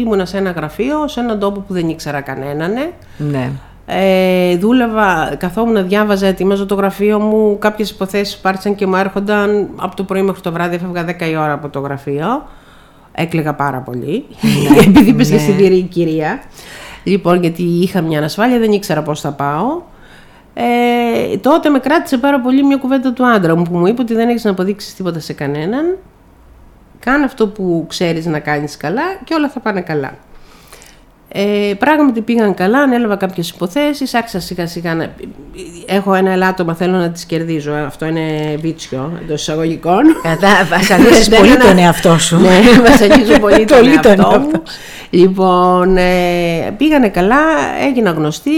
ήμουνα 0.00 0.24
σε 0.24 0.36
ένα 0.36 0.50
γραφείο, 0.50 1.08
σε 1.08 1.20
έναν 1.20 1.38
τόπο 1.38 1.60
που 1.60 1.72
δεν 1.72 1.88
ήξερα 1.88 2.20
κανέναν. 2.20 2.72
Ναι. 3.16 3.50
Ε, 3.86 4.56
δούλευα, 4.56 5.34
καθόμουν, 5.38 5.88
διάβαζα, 5.88 6.26
ετοίμαζα 6.26 6.66
το 6.66 6.74
γραφείο 6.74 7.18
μου. 7.18 7.58
Κάποιες 7.58 7.90
υποθέσεις 7.90 8.34
υπάρξαν 8.34 8.74
και 8.74 8.86
μου 8.86 8.96
έρχονταν 8.96 9.68
από 9.76 9.96
το 9.96 10.02
πρωί 10.02 10.22
μέχρι 10.22 10.40
το 10.40 10.52
βράδυ. 10.52 10.74
Έφευγα 10.74 11.04
10 11.04 11.30
η 11.30 11.36
ώρα 11.36 11.52
από 11.52 11.68
το 11.68 11.80
γραφείο. 11.80 12.46
Έκλαιγα 13.12 13.54
πάρα 13.54 13.78
πολύ. 13.78 14.24
Ναι, 14.40 14.78
επειδή 14.86 15.08
είπε 15.10 15.24
και 15.24 15.38
στη 15.38 15.64
η 15.64 15.82
κυρία. 15.82 16.42
Λοιπόν, 17.04 17.40
γιατί 17.40 17.62
είχα 17.62 18.00
μια 18.00 18.18
ανασφάλεια, 18.18 18.58
δεν 18.58 18.72
ήξερα 18.72 19.02
πώς 19.02 19.20
θα 19.20 19.32
πάω. 19.32 19.82
Ε, 20.58 21.36
τότε 21.36 21.68
με 21.68 21.78
κράτησε 21.78 22.18
πάρα 22.18 22.40
πολύ 22.40 22.64
μια 22.64 22.76
κουβέντα 22.76 23.12
του 23.12 23.26
άντρα 23.26 23.56
μου 23.56 23.62
που 23.62 23.76
μου 23.76 23.86
είπε 23.86 24.00
ότι 24.00 24.14
δεν 24.14 24.28
έχεις 24.28 24.44
να 24.44 24.50
αποδείξεις 24.50 24.94
τίποτα 24.94 25.18
σε 25.18 25.32
κανέναν. 25.32 25.98
Κάνε 26.98 27.24
αυτό 27.24 27.48
που 27.48 27.84
ξέρεις 27.88 28.26
να 28.26 28.38
κάνεις 28.38 28.76
καλά 28.76 29.02
και 29.24 29.34
όλα 29.34 29.48
θα 29.48 29.60
πάνε 29.60 29.80
καλά. 29.80 30.14
Ε, 31.28 31.74
πράγματι 31.78 32.20
πήγαν 32.20 32.54
καλά, 32.54 32.78
ανέλαβα 32.78 33.16
κάποιες 33.16 33.50
υποθέσεις, 33.50 34.14
άρχισα 34.14 34.40
σιγά 34.40 34.66
σιγά 34.66 34.94
να. 34.94 35.10
Έχω 35.86 36.14
ένα 36.14 36.30
ελάττωμα, 36.30 36.74
θέλω 36.74 36.96
να 36.96 37.10
τις 37.10 37.24
κερδίζω. 37.24 37.72
Αυτό 37.72 38.06
είναι 38.06 38.56
βίτσιο 38.60 39.18
εντός 39.22 39.40
εισαγωγικών. 39.40 40.02
Κατά, 40.22 40.48
βασανίζεις 40.70 41.28
πολύ 41.38 41.56
τον 41.56 41.78
εαυτό 41.78 42.18
σου. 42.18 42.40
Ναι, 42.40 42.48
βασανίζω 42.88 43.38
πολύ 43.38 43.64
τον 43.64 43.88
εαυτό 43.88 44.38
μου. 44.38 44.62
Λοιπόν, 45.10 45.96
ε, 45.96 46.74
πήγανε 46.76 47.08
καλά, 47.08 47.36
έγινα 47.88 48.10
γνωστή. 48.10 48.50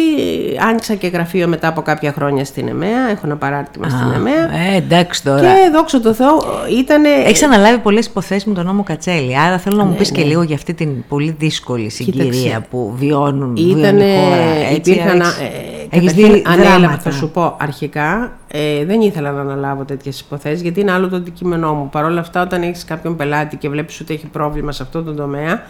Άνοιξα 0.69 0.95
και 0.95 1.07
γραφείο 1.07 1.49
μετά 1.49 1.69
από 1.69 1.83
κάποια 1.83 2.13
χρόνια 2.13 2.45
στην 2.45 2.69
ΕΜΕΑ. 2.69 3.11
Έχω 3.11 3.21
ένα 3.25 3.37
παράρτημα 3.37 3.89
στην 3.89 4.13
ΕΜΕΑ. 4.15 4.73
Ε, 4.73 4.77
εντάξει 4.77 5.25
τώρα. 5.25 5.41
Και 5.41 5.71
δόξα 5.73 6.01
τω 6.01 6.15
Θεώ, 6.15 6.39
ήταν. 6.79 7.05
Έχεις 7.05 7.43
αναλάβει 7.43 7.79
πολλές 7.79 8.07
υποθέσεις 8.07 8.45
με 8.45 8.55
τον 8.55 8.65
νόμο 8.65 8.83
Κατσέλη. 8.83 9.39
Άρα 9.39 9.59
θέλω 9.59 9.77
να 9.77 9.85
μου 9.85 9.91
ναι, 9.91 9.97
πεις 9.97 10.11
και 10.11 10.21
ναι. 10.21 10.27
λίγο 10.27 10.43
για 10.43 10.55
αυτή 10.55 10.75
την 10.75 11.05
πολύ 11.09 11.37
δύσκολη 11.39 11.91
συγκυρία 11.91 12.58
που 12.71 12.95
βιώνουν. 12.97 13.57
Ήταν. 13.57 14.01
Υπήρχαν. 14.75 15.23
Έχεις 15.91 16.13
δει 16.13 16.43
ανέλαβα, 16.47 16.99
θα 16.99 17.11
σου 17.11 17.31
πω 17.31 17.57
αρχικά, 17.61 18.33
ε, 18.49 18.85
δεν 18.85 19.01
ήθελα 19.01 19.31
να 19.31 19.41
αναλάβω 19.41 19.85
τέτοιες 19.85 20.21
υποθέσεις 20.21 20.63
γιατί 20.63 20.81
είναι 20.81 20.93
άλλο 20.93 21.09
το 21.09 21.17
αντικείμενό 21.17 21.75
μου. 21.75 21.89
Παρ' 21.89 22.05
όλα 22.05 22.21
αυτά, 22.21 22.43
όταν 22.43 22.63
έχεις 22.63 22.85
κάποιον 22.85 23.17
πελάτη 23.17 23.57
και 23.57 23.69
βλέπεις 23.69 24.01
ότι 24.01 24.15
έχει 24.15 24.27
πρόβλημα 24.27 24.73
σε 24.73 24.83
αυτό 24.83 25.03
το 25.03 25.15
τομέα, 25.15 25.63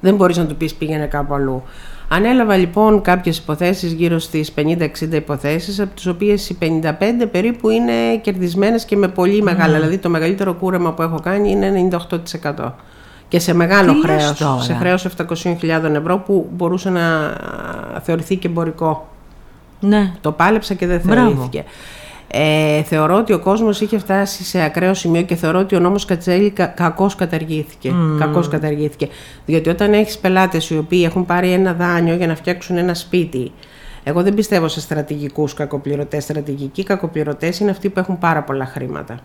δεν 0.00 0.14
μπορείς 0.14 0.36
να 0.36 0.46
του 0.46 0.56
πεις 0.56 0.74
πήγαινε 0.74 1.06
κάπου 1.06 1.34
αλλού. 1.34 1.62
Ανέλαβα 2.08 2.56
λοιπόν 2.56 3.00
κάποιες 3.00 3.38
υποθέσεις, 3.38 3.92
γύρω 3.92 4.18
στις 4.18 4.52
50-60 4.54 5.14
υποθέσεις, 5.14 5.80
από 5.80 5.94
τις 5.94 6.06
οποίες 6.06 6.48
οι 6.48 6.58
55 6.60 7.26
περίπου 7.30 7.70
είναι 7.70 7.92
κερδισμένες 8.20 8.84
και 8.84 8.96
με 8.96 9.08
πολύ 9.08 9.42
μεγάλα. 9.42 9.74
Δηλαδή 9.74 9.98
το 9.98 10.08
μεγαλύτερο 10.08 10.54
κούρεμα 10.54 10.92
που 10.92 11.02
έχω 11.02 11.20
κάνει 11.22 11.50
είναι 11.50 11.88
98%. 12.42 12.72
Και 13.34 13.40
σε 13.40 13.54
μεγάλο 13.54 13.92
Τι 13.92 14.06
λες 14.06 14.22
χρέος, 14.22 14.38
τώρα; 14.38 14.60
σε 14.60 14.74
χρέος 14.74 15.06
700.000 15.62 15.94
ευρώ 15.94 16.18
που 16.18 16.48
μπορούσε 16.52 16.90
να 16.90 17.02
θεωρηθεί 18.02 18.36
και 18.36 18.48
εμπορικό. 18.48 19.08
Ναι. 19.80 20.12
Το 20.20 20.32
πάλεψα 20.32 20.74
και 20.74 20.86
δεν 20.86 21.00
Μπράβο. 21.04 21.20
θεωρήθηκε. 21.20 21.64
Ε, 22.26 22.82
θεωρώ 22.82 23.16
ότι 23.16 23.32
ο 23.32 23.38
κόσμος 23.38 23.80
είχε 23.80 23.98
φτάσει 23.98 24.44
σε 24.44 24.62
ακραίο 24.62 24.94
σημείο 24.94 25.22
και 25.22 25.34
θεωρώ 25.34 25.58
ότι 25.58 25.76
ο 25.76 25.80
νόμος 25.80 26.04
Κατσέλη 26.04 26.50
κα, 26.50 26.66
κακώς 26.66 27.14
καταργήθηκε. 27.14 27.92
Κακώς 28.18 28.48
καταργήθηκε. 28.48 29.08
Διότι 29.46 29.68
όταν 29.68 29.92
έχεις 29.92 30.18
πελάτες 30.18 30.70
οι 30.70 30.78
οποίοι 30.78 31.02
έχουν 31.06 31.26
πάρει 31.26 31.52
ένα 31.52 31.72
δάνειο 31.72 32.14
για 32.14 32.26
να 32.26 32.34
φτιάξουν 32.34 32.76
ένα 32.76 32.94
σπίτι, 32.94 33.52
εγώ 34.04 34.22
δεν 34.22 34.34
πιστεύω 34.34 34.68
σε 34.68 34.80
στρατηγικούς 34.80 35.54
κακοπληρωτές. 35.54 36.22
Στρατηγικοί 36.22 36.82
κακοπληρωτές 36.82 37.58
είναι 37.58 37.70
αυτοί 37.70 37.88
που 37.88 37.98
έχουν 37.98 38.18
πάρα 38.18 38.42
πολλά 38.42 38.66
χρήματα. 38.66 39.18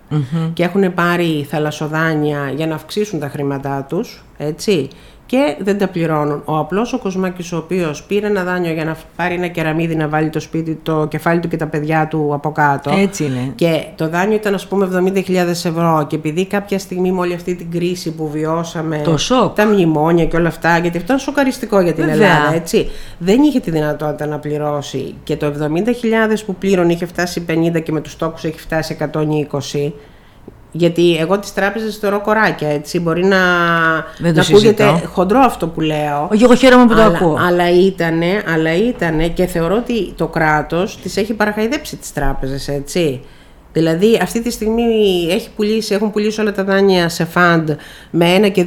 Και 0.54 0.64
έχουν 0.64 0.94
πάρει 0.94 1.46
θαλασσοδάνεια 1.50 2.52
για 2.56 2.68
να 2.68 2.76
αυξήσουν 2.76 3.20
τα 3.20 3.30
χρήματά 3.30 3.86
τους, 3.90 4.26
έτσι, 4.38 4.88
και 5.30 5.56
δεν 5.60 5.78
τα 5.78 5.88
πληρώνουν. 5.88 6.42
Ο 6.46 6.58
απλός 6.58 6.94
ο 6.94 6.98
Κοσμάκης 7.00 7.52
ο 7.52 7.58
οποίος 7.58 8.04
πήρε 8.04 8.28
ένα 8.28 8.44
δάνειο 8.44 8.74
για 8.74 8.86
να 8.86 8.98
πάρει 9.16 9.34
ένα 9.34 9.48
κεραμίδι 9.48 9.96
να 9.96 10.08
βάλει 10.08 10.30
το 10.30 10.40
σπίτι, 10.40 10.80
το 10.84 11.08
κεφάλι 11.10 11.40
του 11.40 11.48
και 11.48 11.58
τα 11.58 11.68
παιδιά 11.68 12.08
του 12.08 12.30
από 12.34 12.52
κάτω. 12.52 12.92
Έτσι 12.98 13.24
είναι. 13.26 13.52
Και 13.56 13.84
το 13.96 14.10
δάνειο 14.10 14.36
ήταν 14.36 14.54
ας 14.54 14.68
πούμε 14.68 14.90
70.000 14.94 15.36
ευρώ 15.48 16.06
και 16.10 16.16
επειδή 16.16 16.46
κάποια 16.46 16.80
στιγμή 16.80 17.12
με 17.12 17.20
όλη 17.20 17.34
αυτή 17.34 17.56
την 17.56 17.72
κρίση 17.72 18.12
που 18.12 18.30
βιώσαμε, 18.30 19.02
Το 19.04 19.18
σοκ. 19.18 19.56
τα 19.56 19.66
μνημόνια 19.66 20.26
και 20.26 20.36
όλα 20.36 20.48
αυτά, 20.48 20.78
γιατί 20.78 20.98
αυτό 20.98 21.12
είναι 21.12 21.22
σοκαριστικό 21.22 21.80
για 21.82 21.94
την 21.94 22.06
Βέβαια. 22.06 22.28
Ελλάδα, 22.36 22.54
έτσι. 22.56 22.90
Δεν 23.18 23.42
είχε 23.42 23.60
τη 23.60 23.72
δυνατότητα 23.72 24.26
να 24.26 24.40
πληρώσει 24.40 25.14
και 25.24 25.36
το 25.38 25.46
70.000 25.46 26.44
που 26.46 26.56
πλήρωνε 26.56 26.94
είχε 26.94 27.06
φτάσει 27.06 27.46
50 27.76 27.82
και 27.84 27.92
με 27.92 28.02
τους 28.02 28.16
τόκους 28.16 28.44
έχει 28.44 28.60
φτάσει 28.60 28.98
120. 29.14 29.92
Γιατί 30.72 31.18
εγώ 31.18 31.40
τις 31.40 31.54
τράπεζες 31.54 31.98
θεωρώ 31.98 32.22
κοράκια, 32.22 32.70
έτσι. 32.70 33.00
Μπορεί 33.00 33.26
να, 33.26 33.38
Δεν 34.18 34.34
το 34.34 34.40
να 34.40 34.42
ακούγεται 34.42 34.84
συζητώ. 34.90 35.08
χοντρό 35.08 35.40
αυτό 35.40 35.68
που 35.68 35.82
λέω. 35.82 36.28
Όχι, 36.32 36.44
εγώ 36.44 36.56
χαίρομαι 36.56 36.86
που 36.86 36.94
το 36.94 37.02
αλλά, 37.02 37.16
ακούω. 37.18 37.38
Αλλά 37.48 37.70
ήτανε, 37.70 38.44
αλλά 38.54 38.76
ήτανε 38.76 39.28
και 39.28 39.46
θεωρώ 39.46 39.76
ότι 39.76 40.14
το 40.14 40.28
κράτος 40.28 40.98
τις 41.02 41.18
έχει 41.18 41.34
παραχαϊδέψει 41.34 41.96
τις 41.96 42.14
τράπεζες, 42.14 42.68
έτσι. 42.68 43.22
Δηλαδή 43.74 44.20
αυτή 44.22 44.42
τη 44.42 44.52
στιγμή 44.52 44.84
έχει 45.30 45.50
πουλήσει, 45.56 45.94
έχουν 45.94 46.12
πουλήσει 46.12 46.42
όλα 46.42 46.52
τα 46.52 46.64
δάνεια 46.64 47.10
σε 47.10 47.26
φαντ 47.26 47.70
με 48.10 48.36
1 48.46 48.52
και 48.52 48.66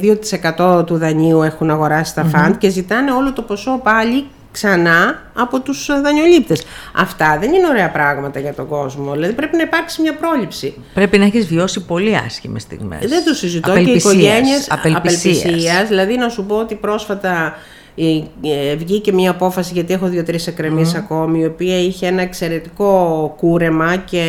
2% 0.57 0.85
του 0.85 0.97
δανείου 0.97 1.41
έχουν 1.41 1.69
αγοράσει 1.69 2.15
τα 2.15 2.23
φαντ 2.23 2.55
και 2.55 2.69
ζητάνε 2.69 3.11
όλο 3.11 3.33
το 3.33 3.41
ποσό 3.41 3.79
πάλι 3.83 4.25
ξανά 4.53 5.21
από 5.33 5.59
τους 5.59 5.89
ε, 5.89 5.99
δανειολήπτες. 6.03 6.63
Αυτά 6.95 7.37
δεν 7.39 7.53
είναι 7.53 7.67
ωραία 7.67 7.91
πράγματα 7.91 8.39
για 8.39 8.53
τον 8.53 8.67
κόσμο. 8.67 9.11
Δηλαδή 9.11 9.33
πρέπει 9.33 9.55
να 9.55 9.61
υπάρξει 9.61 10.01
μια 10.01 10.15
πρόληψη. 10.15 10.73
Πρέπει 10.93 11.17
να 11.17 11.25
έχεις 11.25 11.47
βιώσει 11.47 11.85
πολύ 11.85 12.15
άσχημες 12.25 12.61
στιγμές. 12.61 13.03
Ε, 13.03 13.07
Δεν 13.07 13.23
το 13.25 13.33
συζητώ 13.33 13.71
Απελπισίας, 13.71 14.03
και 14.03 14.09
οι 14.09 14.21
οικογένειες 14.21 14.71
απελπισίας. 14.71 15.37
απελπισίας. 15.37 15.87
Δηλαδή 15.87 16.17
να 16.17 16.29
σου 16.29 16.45
πω 16.45 16.55
ότι 16.55 16.75
πρόσφατα 16.75 17.55
ε, 17.95 18.23
ε, 18.41 18.75
βγήκε 18.75 19.13
μια 19.13 19.31
απόφαση 19.31 19.73
γιατί 19.73 19.93
έχω 19.93 20.07
δύο-τρεις 20.07 20.47
εκκρεμείς 20.47 20.95
ακόμη 20.95 21.39
η 21.39 21.45
οποία 21.45 21.79
είχε 21.79 22.07
ένα 22.07 22.21
εξαιρετικό 22.21 23.33
κούρεμα 23.37 23.95
και 23.95 24.23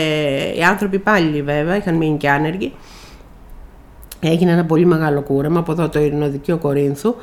οι 0.57 0.63
άνθρωποι 0.63 0.99
πάλι 0.99 1.43
βέβαια 1.43 1.77
είχαν 1.77 1.95
μείνει 1.95 2.17
και 2.17 2.31
άνεργοι 2.31 2.73
έγινε 4.21 4.53
ένα 4.53 4.65
πολύ 4.65 4.87
μεγάλο 4.87 5.23
κούρεμα 5.23 5.59
από 5.59 5.73
εδώ 5.73 5.89
το 5.89 6.01
Ειρηνοδικείο 6.01 6.57
Κορίνθου 6.57 7.15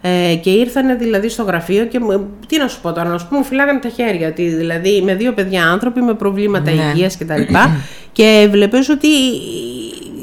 ε, 0.00 0.34
και 0.34 0.50
ήρθανε 0.50 0.94
δηλαδή 0.94 1.28
στο 1.28 1.42
γραφείο 1.42 1.84
και 1.84 2.00
μου- 2.00 2.26
τι 2.46 2.58
να 2.58 2.68
σου 2.68 2.80
πω 2.80 2.92
τώρα, 2.92 3.08
να 3.08 3.18
σου 3.18 3.26
πω 3.30 3.36
μου 3.36 3.44
φυλάγανε 3.44 3.78
τα 3.78 3.88
χέρια 3.88 4.28
ότι 4.28 4.42
δηλαδή 4.48 5.02
με 5.04 5.14
δύο 5.14 5.32
παιδιά 5.32 5.66
άνθρωποι 5.68 6.00
με 6.00 6.14
προβλήματα 6.14 6.70
Ναι. 6.70 6.82
υγείας 6.94 7.16
και 7.16 7.24
τα 7.24 7.36
λοιπά 7.36 7.70
και 8.12 8.48
βλέπεις 8.50 8.88
ότι 8.88 9.08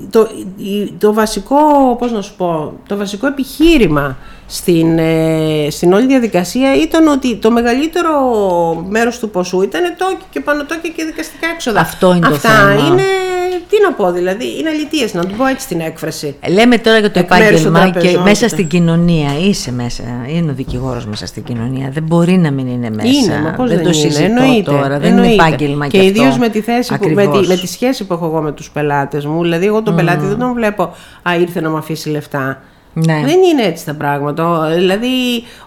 το, 0.09 0.29
η- 0.57 0.91
το 0.97 1.13
βασικό, 1.13 1.55
πώς 1.99 2.11
να 2.11 2.21
σου 2.21 2.33
πω, 2.37 2.73
το 2.87 2.97
βασικό 2.97 3.27
επιχείρημα 3.27 4.17
στην, 4.47 4.97
ε, 4.99 5.67
στην 5.69 5.93
όλη 5.93 6.05
διαδικασία 6.05 6.75
ήταν 6.75 7.07
ότι 7.07 7.35
το 7.35 7.51
μεγαλύτερο 7.51 8.11
μέρος 8.89 9.19
του 9.19 9.29
ποσού 9.29 9.61
ήταν 9.61 9.81
τόκι 9.97 10.23
και 10.29 10.39
πανωτόκι 10.39 10.89
και 10.91 11.03
δικαστικά 11.05 11.47
έξοδα. 11.53 11.79
Αυτό 11.79 12.15
είναι 12.15 12.27
το 12.27 12.33
Αυτά 12.33 12.49
θέμα. 12.49 12.71
είναι, 12.87 13.01
τι 13.69 13.75
να 13.83 13.93
πω 13.93 14.11
δηλαδή, 14.11 14.45
είναι 14.59 14.69
αλητίες, 14.69 15.13
να 15.13 15.25
του 15.25 15.35
πω 15.35 15.45
έτσι 15.45 15.67
την 15.67 15.79
έκφραση. 15.79 16.35
Λέμε 16.49 16.77
τώρα 16.77 16.97
για 16.99 17.11
το 17.11 17.19
Εκ 17.19 17.29
μέρους 17.29 17.61
των 17.61 17.75
επάγγελμα 17.75 17.85
και 17.91 17.99
τραπεζών 17.99 18.23
μέσα 18.23 18.41
και- 18.45 18.47
στην 18.51 18.67
κοινωνία. 18.67 19.29
Είσαι 19.47 19.71
μέσα, 19.71 20.03
είναι 20.27 20.51
ο 20.51 20.53
δικηγόρος 20.53 21.05
μέσα 21.05 21.25
στην 21.25 21.43
κοινωνία. 21.43 21.89
Δεν 21.93 22.03
μπορεί 22.03 22.37
να 22.37 22.51
μην 22.51 22.67
είναι 22.67 22.89
μέσα. 22.89 23.07
Είναι, 23.09 23.39
μα 23.43 23.49
πώς 23.51 23.67
δεν, 23.69 23.77
δεν 23.77 23.85
το 23.91 23.97
είναι, 23.99 24.09
συζητώ 24.09 24.23
εννοείται, 24.41 24.71
τώρα. 24.71 24.99
Δεν 24.99 24.99
είναι 24.99 25.07
εννοείται. 25.21 25.33
επάγγελμα 25.33 25.87
Και 25.87 25.99
κι 25.99 26.05
ιδίως 26.05 26.25
αυτό. 26.27 26.39
με 26.39 26.49
τη 26.49 26.61
θέση 26.61 26.97
που, 26.97 27.07
με, 27.09 27.21
τη, 27.21 27.27
Ακριβώς. 27.27 27.47
με 27.47 27.55
τη 27.55 27.67
σχέση 27.67 28.03
που 28.05 28.13
έχω 28.13 28.25
εγώ 28.25 28.41
με 28.41 28.51
τους 28.51 28.69
πελάτες 28.71 29.25
μου. 29.25 29.41
Δηλαδή, 29.41 29.65
εγώ 29.65 29.81
τον 29.83 29.95
πελάτη 29.95 30.25
δεν 30.25 30.37
τον 30.39 30.53
βλέπω, 30.53 30.83
Α, 31.29 31.35
ήρθε 31.39 31.61
να 31.61 31.69
μου 31.69 31.77
αφήσει 31.77 32.09
λεφτά. 32.09 32.61
Ναι. 32.97 33.21
Δεν 33.25 33.41
είναι 33.51 33.61
έτσι 33.63 33.85
τα 33.85 33.93
πράγματα. 33.93 34.49
Ο- 34.49 34.75
Δηλαδή, 34.75 35.07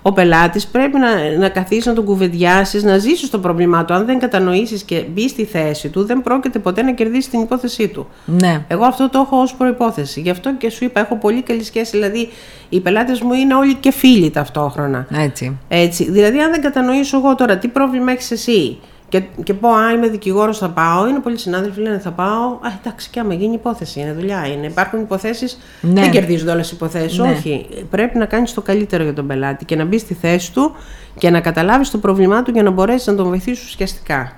ο 0.03 0.13
πελάτης 0.13 0.67
πρέπει 0.67 0.99
να, 0.99 1.39
να 1.39 1.49
καθίσει 1.49 1.89
να 1.89 1.95
τον 1.95 2.05
κουβεντιάσεις, 2.05 2.83
να 2.83 2.99
ζήσεις 2.99 3.31
το 3.31 3.39
πρόβλημά 3.39 3.85
του. 3.85 3.95
Αν 3.95 4.07
δεν 4.07 4.19
κατανοήσεις 4.19 4.83
και 4.83 5.05
μπεις 5.13 5.31
στη 5.31 5.45
θέση 5.45 5.89
του, 5.89 6.05
δεν 6.05 6.23
πρόκειται 6.23 6.59
ποτέ 6.59 6.83
να 6.83 6.93
κερδίσεις 6.93 7.31
την 7.31 7.41
υπόθεσή 7.41 7.89
του. 7.89 8.07
Ναι. 8.25 8.65
Εγώ 8.69 8.85
αυτό 8.85 9.09
το 9.09 9.19
έχω 9.19 9.41
ως 9.41 9.55
προϋπόθεση. 9.55 10.21
Γι' 10.21 10.31
αυτό 10.31 10.55
και 10.57 10.71
σου 10.71 10.85
είπα, 10.85 11.01
έχω 11.01 11.17
πολύ 11.17 11.43
καλή 11.43 11.65
σχέση. 11.65 11.91
Δηλαδή, 11.91 12.29
οι 12.69 12.81
πελάτες 12.81 13.21
μου 13.21 13.33
είναι 13.33 13.55
όλοι 13.55 13.75
και 13.75 13.91
φίλοι 13.93 14.31
ταυτόχρονα. 14.31 15.07
Έτσι. 15.15 15.59
Έτσι. 15.69 16.11
Δηλαδή, 16.11 16.39
αν 16.39 16.51
δεν 16.51 16.61
κατανοήσω 16.61 17.17
εγώ 17.17 17.35
τώρα 17.35 17.59
τι 17.59 17.69
πρόβλημα 17.69 18.13
έχεις 18.13 18.31
εσύ 18.31 18.79
και, 19.09 19.23
και 19.43 19.55
πω, 19.55 19.69
Α, 19.69 19.93
είμαι 19.93 20.09
δικηγόρος, 20.09 20.59
θα 20.59 20.69
πάω. 20.69 21.09
Είναι 21.09 21.19
πολλοί 21.19 21.39
συνάδελφοι 21.39 21.81
λένε 21.81 21.99
θα 21.99 22.11
πάω. 22.11 22.45
Α, 22.45 22.79
εντάξει, 22.81 23.11
και 23.11 23.21
άμα 23.21 23.35
γίνει 23.35 23.55
υπόθεση, 23.55 24.01
είναι 24.01 24.13
δουλειά. 24.13 24.47
Είναι. 24.47 24.67
Υπάρχουν 24.67 25.01
υποθέσεις. 25.01 25.59
Ναι. 25.81 26.01
Δεν 26.01 26.11
κερδίζονται 26.11 26.51
όλες 26.51 26.71
οι 26.71 26.75
υποθέσεις. 26.75 27.19
Ναι. 27.19 27.31
Όχι. 27.31 27.67
Πρέπει 27.91 28.19
να 28.19 28.27
κάνεις 28.27 28.55
το 28.55 28.63
καλύτερο 28.63 29.03
για 29.03 29.15
τον 29.15 29.27
πελάτη 29.27 29.65
και 29.65 29.77
να 29.77 29.85
μπεις 29.85 30.01
στη 30.01 30.15
θέση 30.15 30.53
του 30.53 30.73
και 31.19 31.31
να 31.31 31.41
καταλάβεις 31.41 31.91
το 31.91 31.99
πρόβλημά 31.99 32.43
του 32.43 32.51
για 32.51 32.63
να 32.63 32.71
μπορέσεις 32.71 33.07
να 33.07 33.15
τον 33.15 33.27
βοηθήσεις 33.27 33.65
ουσιαστικά. 33.65 34.33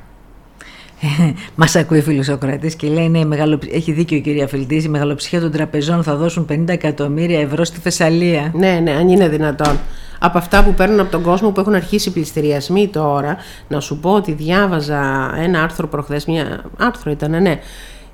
Μας 1.55 1.77
ακούει 1.77 2.01
φίλος 2.01 2.27
Σοκράτης 2.27 2.75
και 2.75 2.89
λέει: 2.89 3.09
Ναι, 3.09 3.25
μεγαλο... 3.25 3.59
έχει 3.73 3.93
δίκιο 3.93 4.17
η 4.17 4.21
κυρία 4.21 4.47
Φιλτή. 4.47 4.75
Η 4.75 4.89
μεγαλοψυχία 4.89 5.41
των 5.41 5.51
τραπεζών 5.51 6.03
θα 6.03 6.17
δώσουν 6.17 6.47
50 6.51 6.69
εκατομμύρια 6.69 7.41
ευρώ 7.41 7.65
στη 7.65 7.81
Θεσσαλία. 7.81 8.53
Ναι, 8.55 8.81
ναι, 8.83 8.91
αν 8.91 9.09
είναι 9.09 9.29
δυνατόν. 9.29 9.79
Από 10.23 10.39
αυτά 10.39 10.65
που 10.65 10.75
παίρνουν 10.75 11.01
από 11.01 11.11
τον 11.11 11.23
κόσμο 11.23 11.51
που 11.51 11.61
έχουν 11.61 11.75
αρχίσει 11.75 12.13
πληστηριασμοί 12.13 12.89
τώρα, 12.89 13.37
να 13.69 13.81
σου 13.81 13.99
πω 13.99 14.11
ότι 14.11 14.33
διάβαζα 14.33 15.33
ένα 15.39 15.63
άρθρο 15.63 15.87
προχθές, 15.89 16.25
μια 16.25 16.61
άρθρο 16.79 17.11
ήταν, 17.11 17.43
ναι. 17.43 17.59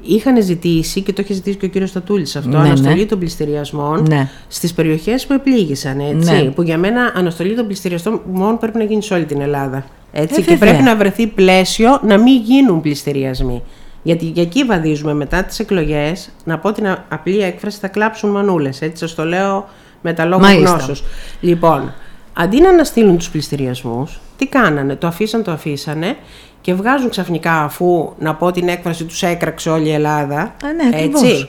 Είχαν 0.03 0.42
ζητήσει, 0.42 1.01
και 1.01 1.12
το 1.12 1.23
είχε 1.23 1.33
ζητήσει 1.35 1.57
και 1.57 1.66
ο 1.66 1.69
κύριος 1.69 1.90
Στατούλης 1.90 2.37
αυτό, 2.37 2.49
Ναι, 2.49 2.57
αναστολή 2.59 2.99
ναι. 3.01 3.05
των 3.05 3.19
πληστηριασμών 3.19 4.05
Ναι. 4.09 4.29
στις 4.49 4.73
περιοχές 4.75 5.27
που 5.27 5.33
επλήγησαν, 5.33 6.01
έτσι. 6.01 6.33
Ναι. 6.33 6.42
Που 6.51 6.62
για 6.62 6.79
μένα 6.79 7.12
αναστολή 7.14 7.55
των 7.55 7.66
πληστηριασμών 7.66 8.59
πρέπει 8.61 8.79
να 8.79 8.85
γίνει 8.85 9.03
σε 9.03 9.14
όλη 9.14 9.25
την 9.25 9.40
Ελλάδα. 9.40 9.85
Έτσι, 10.12 10.35
Ε, 10.40 10.42
και 10.42 10.51
βέβαια. 10.51 10.69
πρέπει 10.69 10.83
να 10.83 10.97
βρεθεί 10.97 11.27
πλαίσιο 11.27 12.01
να 12.03 12.19
μην 12.19 12.42
γίνουν 12.42 12.81
πληστηριασμοί. 12.81 13.62
Γιατί 14.03 14.25
για 14.25 14.42
εκεί 14.42 14.64
βαδίζουμε 14.64 15.14
μετά 15.14 15.42
τις 15.45 15.59
εκλογές, 15.59 16.29
να 16.45 16.59
πω 16.59 16.73
την 16.73 16.87
α- 16.87 17.05
απλή 17.09 17.38
έκφραση, 17.42 17.79
θα 17.81 17.88
κλάψουν 17.88 18.31
μανούλες. 18.31 18.83
Έτσι 18.83 18.97
σας 19.07 19.14
το 19.14 19.25
λέω 19.25 19.69
με 20.07 20.12
τα 20.12 20.25
λόγου 20.25 20.40
Μάλιστα. 20.42 20.71
γνώσεως. 20.71 21.05
Λοιπόν, 21.40 21.92
αντί 22.33 22.61
να 22.61 22.69
αναστείλουν 22.69 23.19
τους 23.19 23.31
πληστηριασμούς, 23.31 24.21
τι 24.37 24.47
κάνανε, 24.47 24.97
το 24.97 25.07
αφήσαν, 25.07 25.42
το 25.42 25.51
αφήσανε 25.51 26.16
και 26.61 26.75
βγάζουν 26.75 27.11
ξαφνικά 27.11 27.62
αφού, 27.62 28.12
να 28.19 28.35
πω 28.35 28.51
την 28.53 28.69
έκφραση, 28.69 29.05
τους 29.05 29.23
έκραξε 29.23 29.71
όλη 29.71 29.88
η 29.88 29.92
Ελλάδα. 29.92 30.38
Α, 30.40 30.73
ναι, 30.77 30.97
ακριβώς. 30.97 31.49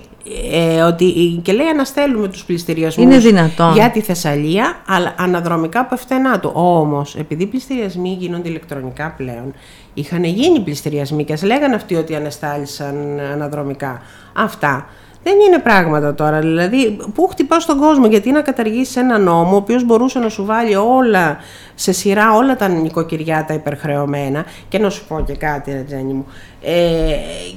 Ε, 0.51 0.81
ότι, 0.81 1.39
και 1.43 1.51
λέει 1.51 1.67
αναστέλουμε 1.67 2.27
τους 2.27 2.43
πληστηριασμούς 2.45 3.05
Είναι 3.05 3.17
δυνατόν. 3.17 3.73
για 3.73 3.91
τη 3.91 4.01
Θεσσαλία, 4.01 4.81
αλλά 4.87 5.13
αναδρομικά 5.17 5.79
από 5.79 5.93
ευθενά 5.93 6.39
του. 6.39 6.51
Όμως, 6.53 7.15
επειδή 7.15 7.43
οι 7.43 7.47
πληστηριασμοί 7.47 8.17
γίνονται 8.19 8.49
ηλεκτρονικά 8.49 9.13
πλέον, 9.17 9.53
είχαν 9.93 10.23
γίνει 10.23 10.59
πληστηριασμοί 10.59 11.23
και 11.23 11.33
ας 11.33 11.43
λέγανε 11.43 11.75
αυτοί 11.75 11.95
ότι 11.95 12.15
ανεστάλησαν 12.15 13.19
αναδρομικά. 13.33 14.01
Αυτά 14.33 14.87
δεν 15.27 15.39
είναι 15.47 15.59
πράγματα 15.59 16.13
τώρα. 16.13 16.39
Δηλαδή, 16.39 16.97
πού 17.13 17.27
χτυπά 17.27 17.57
τον 17.57 17.77
κόσμο, 17.77 18.07
γιατί 18.07 18.31
να 18.31 18.41
καταργήσεις 18.41 18.95
ένα 18.95 19.17
νόμο, 19.17 19.53
ο 19.53 19.55
οποίος 19.55 19.83
μπορούσε 19.83 20.19
να 20.19 20.29
σου 20.29 20.45
βάλει 20.45 20.75
όλα 20.75 21.37
σε 21.75 21.91
σειρά, 21.91 22.35
όλα 22.35 22.55
τα 22.55 22.67
νοικοκυριά 22.67 23.45
τα 23.47 23.53
υπερχρεωμένα. 23.53 24.45
Και 24.69 24.79
να 24.79 24.89
σου 24.89 25.07
πω 25.07 25.23
και 25.27 25.35
κάτι, 25.35 25.71
ρε 25.71 25.81
Τζένι 25.81 26.13
μου. 26.13 26.25
Ε, 26.61 26.71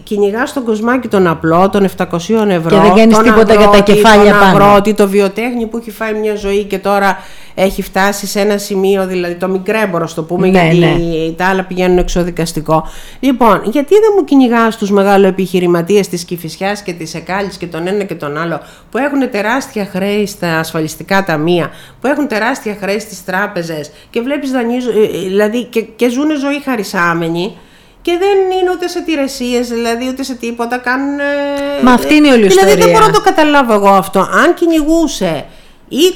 Κυνηγάς 0.03 0.53
τον 0.53 0.65
κοσμάκι 0.65 1.09
τον 1.09 1.27
απλό, 1.27 1.69
των 1.71 1.89
700 1.97 2.07
ευρώ. 2.49 2.77
Και 2.77 2.83
δεν 2.83 2.95
κάνεις 2.95 3.17
τον 3.17 3.25
τίποτα 3.25 3.55
για 3.55 3.63
τα 3.63 3.69
αγρότη, 3.69 3.93
κεφάλια 3.93 4.31
τον 4.31 4.41
πάνω. 4.41 4.65
αγρότη, 4.65 4.95
το 4.95 5.09
βιοτέχνη 5.09 5.67
που 5.67 5.77
έχει 5.77 5.91
φάει 5.91 6.15
μια 6.15 6.35
ζωή 6.35 6.65
και 6.65 6.79
τώρα 6.79 7.19
έχει 7.55 7.83
φτάσει 7.83 8.27
σε 8.27 8.41
ένα 8.41 8.59
σημείο, 8.59 9.07
δηλαδή 9.07 9.35
το 9.35 9.49
μικρέμπορο, 9.49 10.09
το 10.15 10.23
πούμε, 10.23 10.49
Ναι, 10.49 10.71
γιατί 10.71 10.79
ναι. 10.79 11.33
τα 11.37 11.47
άλλα 11.47 11.65
πηγαίνουν 11.65 11.99
εξοδικαστικό. 11.99 12.89
Λοιπόν, 13.21 13.61
γιατί 13.65 13.95
δεν 13.95 14.13
μου 14.17 14.25
κυνηγάς 14.25 14.77
τους 14.77 14.91
μεγάλο 14.91 15.35
της 16.11 16.25
Κυφυσιάς 16.25 16.83
και 16.83 16.93
της 16.93 17.15
Εκάλης 17.15 17.57
και 17.57 17.67
τον 17.67 17.87
ένα 17.87 18.05
και 18.05 18.15
τον 18.15 18.37
άλλο, 18.37 18.61
που 18.91 18.99
έχουν 18.99 19.31
τεράστια 19.31 19.89
χρέη 19.93 20.27
στα 20.27 20.59
ασφαλιστικά 20.59 21.25
ταμεία, 21.25 21.71
που 22.01 22.07
έχουν 22.07 22.29
τεράστια 22.29 22.77
χρέη 22.81 22.99
στις 22.99 23.25
τράπεζες 23.25 23.91
και 24.11 24.21
βλέπεις 24.21 24.51
δηλαδή 25.27 25.65
και, 25.65 25.81
και 25.81 26.09
ζουν 26.09 26.39
ζωή 26.39 26.63
χαρισάμενοι. 26.65 27.57
Και 28.03 28.17
δεν 28.19 28.59
είναι 28.61 28.71
ούτε 28.71 28.89
σε 28.89 29.01
τηρεσίε, 29.01 29.61
δηλαδή 29.61 30.09
ούτε 30.09 30.23
σε 30.23 30.35
τίποτα. 30.35 30.79
Κάνουν. 30.79 31.19
ε, 31.19 31.83
Μα 31.83 31.93
αυτή 31.93 32.15
είναι 32.15 32.29
όλη 32.33 32.45
η 32.45 32.49
Δηλαδή 32.49 32.65
δεν 32.69 32.75
ιστορία. 32.79 32.93
μπορώ 32.99 33.07
να 33.07 33.13
το 33.13 33.21
καταλάβω 33.21 33.73
εγώ 33.73 33.89
αυτό. 33.89 34.19
Αν 34.21 34.55
κυνηγούσε 34.55 35.47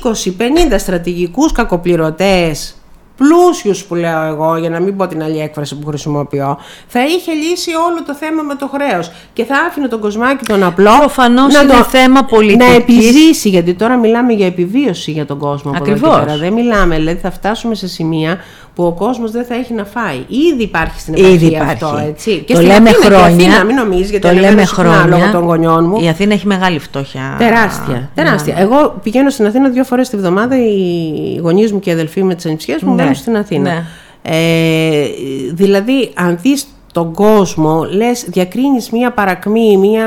20-50 0.03 0.75
στρατηγικούς 0.77 1.53
κακοπληρωτές 1.53 2.77
πλούσιους 3.17 3.85
που 3.85 3.95
λέω 3.95 4.23
εγώ, 4.23 4.57
για 4.57 4.71
να 4.71 4.81
μην 4.81 4.97
πω 4.97 5.07
την 5.07 5.23
άλλη 5.23 5.41
έκφραση 5.41 5.79
που 5.79 5.87
χρησιμοποιώ, 5.87 6.59
θα 6.87 7.05
είχε 7.05 7.33
λύσει 7.33 7.71
όλο 7.71 8.03
το 8.07 8.15
θέμα 8.15 8.43
με 8.43 8.55
το 8.55 8.71
χρέος 8.75 9.11
και 9.33 9.45
θα 9.45 9.55
άφηνε 9.69 9.89
τον 9.89 10.01
κοσμάκι 10.01 10.45
τον 10.45 10.63
απλό 10.63 10.97
Προφανώς 10.99 11.55
να 11.55 11.61
είναι 11.61 11.73
το, 11.73 11.83
θέμα 11.83 12.25
πολιτικής. 12.25 12.69
Να 12.69 12.75
επιζήσει, 12.75 13.49
γιατί 13.49 13.75
τώρα 13.75 13.97
μιλάμε 13.97 14.33
για 14.33 14.47
επιβίωση 14.47 15.11
για 15.11 15.27
τον 15.27 15.39
κόσμο. 15.39 15.73
Ακριβώς. 15.77 16.39
Δεν 16.39 16.53
μιλάμε, 16.53 16.97
δηλαδή 16.97 17.19
θα 17.19 17.31
φτάσουμε 17.31 17.75
σε 17.75 17.89
σημεία 17.89 18.39
που 18.75 18.85
ο 18.85 18.93
κόσμος 18.93 19.31
δεν 19.31 19.45
θα 19.45 19.55
έχει 19.55 19.73
να 19.73 19.85
φάει. 19.85 20.25
Ήδη 20.53 20.63
υπάρχει 20.63 21.01
στην 21.01 21.15
επαρχία 21.15 21.63
αυτό, 21.63 22.05
έτσι. 22.09 22.43
Και 22.47 22.55
το 22.55 22.61
λέμε 22.61 22.91
Αθήνα, 22.91 23.05
χρόνια. 23.05 23.47
Αθήνα, 23.47 23.65
μην 23.65 23.77
νομίζεις, 23.77 24.11
γιατί 24.11 24.29
το 24.29 24.35
λέμε 24.35 24.65
χρόνια. 24.65 25.07
λόγω 25.07 25.31
των 25.33 25.45
γονιών 25.45 25.85
μου. 25.85 26.01
Η 26.03 26.09
Αθήνα 26.09 26.33
έχει 26.33 26.47
μεγάλη 26.47 26.79
φτώχεια. 26.79 27.35
Τεράστια. 27.39 28.11
τεράστια. 28.15 28.55
Εγώ 28.59 29.01
πηγαίνω 29.03 29.31
στην 29.31 29.47
Αθήνα 29.47 29.69
δύο 29.69 29.85
φορές 29.85 30.09
τη 30.09 30.17
βδομάδα, 30.17 30.57
οι 30.57 31.39
γονείς 31.43 31.73
μου 31.73 31.79
και 31.79 31.91
οι 31.91 31.93
αδελφοί 31.93 32.23
με 32.23 32.35
τις 32.35 32.47
ανιψιές 32.47 32.83
μου 32.83 32.95
ναι. 33.09 33.15
στην 33.15 33.37
Αθήνα. 33.37 33.73
Ναι. 33.73 33.85
Ε, 34.23 35.07
δηλαδή, 35.53 36.13
αν 36.15 36.39
δεις 36.43 36.67
τον 36.93 37.13
κόσμο, 37.13 37.85
λες, 37.85 38.25
διακρίνεις 38.27 38.91
μία 38.91 39.11
παρακμή, 39.11 39.77
μία 39.77 40.07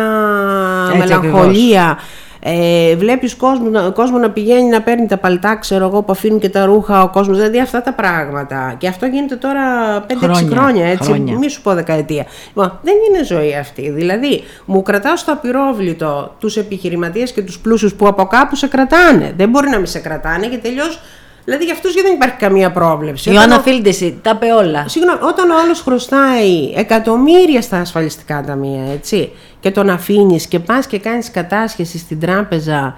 μελαγχολία, 0.98 1.98
ε, 2.40 2.96
βλέπεις 2.96 3.36
κόσμο, 3.36 3.92
κόσμο 3.92 4.18
να 4.18 4.30
πηγαίνει 4.30 4.70
να 4.70 4.82
παίρνει 4.82 5.08
τα 5.08 5.18
παλτά, 5.18 5.56
ξέρω 5.56 5.86
εγώ, 5.86 6.02
που 6.02 6.12
αφήνουν 6.12 6.40
και 6.40 6.50
τα 6.50 6.66
ρούχα 6.66 7.04
ο 7.04 7.10
κόσμος, 7.10 7.38
δηλαδή 7.38 7.60
αυτά 7.60 7.82
τα 7.82 7.94
πράγματα. 7.94 8.76
Και 8.78 8.88
αυτό 8.88 9.06
γίνεται 9.06 9.36
τώρα 9.36 9.62
5-6 10.08 10.48
χρόνια, 10.50 10.86
έτσι, 10.86 11.12
χρόνια. 11.12 11.38
μη 11.38 11.50
σου 11.50 11.62
πω 11.62 11.74
δεκαετία. 11.74 12.26
Λοιπόν, 12.48 12.80
δεν 12.84 12.94
είναι 13.10 13.24
ζωή 13.24 13.56
αυτή. 13.56 13.90
Δηλαδή, 13.90 14.44
μου 14.66 14.82
κρατάω 14.82 15.16
στο 15.16 15.32
απειρόβλητο 15.32 16.36
τους 16.40 16.58
επιχειρηματίες 16.58 17.32
και 17.32 17.42
τους 17.42 17.60
πλούσιους 17.60 17.94
που 17.94 18.08
από 18.08 18.26
κάπου 18.26 18.56
σε 18.56 18.68
κρατάνε. 18.68 19.34
Δεν 19.38 19.50
μπορεί 19.50 19.70
να 19.70 19.78
μην 19.78 19.88
σε 19.88 20.00
κρατάνε 20.00 20.48
και 20.48 20.58
τελειώς 20.58 21.00
Δηλαδή 21.48 21.66
για 21.66 21.74
αυτούς 21.74 21.94
δεν 21.94 22.14
υπάρχει 22.14 22.36
καμία 22.36 22.72
πρόβλεψη. 22.72 23.32
Ιωάννα 23.32 23.60
Φίλντεση, 23.60 24.20
τα 24.22 24.32
είπε 24.36 24.54
όλα. 24.54 24.88
Συγγνώμη, 24.88 25.20
όταν 25.22 25.50
ο 25.50 25.60
άλλος 25.64 25.82
χρωστάει 25.82 26.72
εκατομμύρια 26.76 27.62
στα 27.62 27.78
ασφαλιστικά 27.78 28.44
ταμεία, 28.48 28.92
έτσι, 28.94 29.32
και 29.60 29.72
τον 29.72 29.90
αφήνεις 29.90 30.48
και 30.48 30.60
πας 30.60 30.88
και 30.88 31.00
κάνεις 31.00 31.32
κατάσχεση 31.32 31.98
στην 31.98 32.20
τράπεζα 32.20 32.98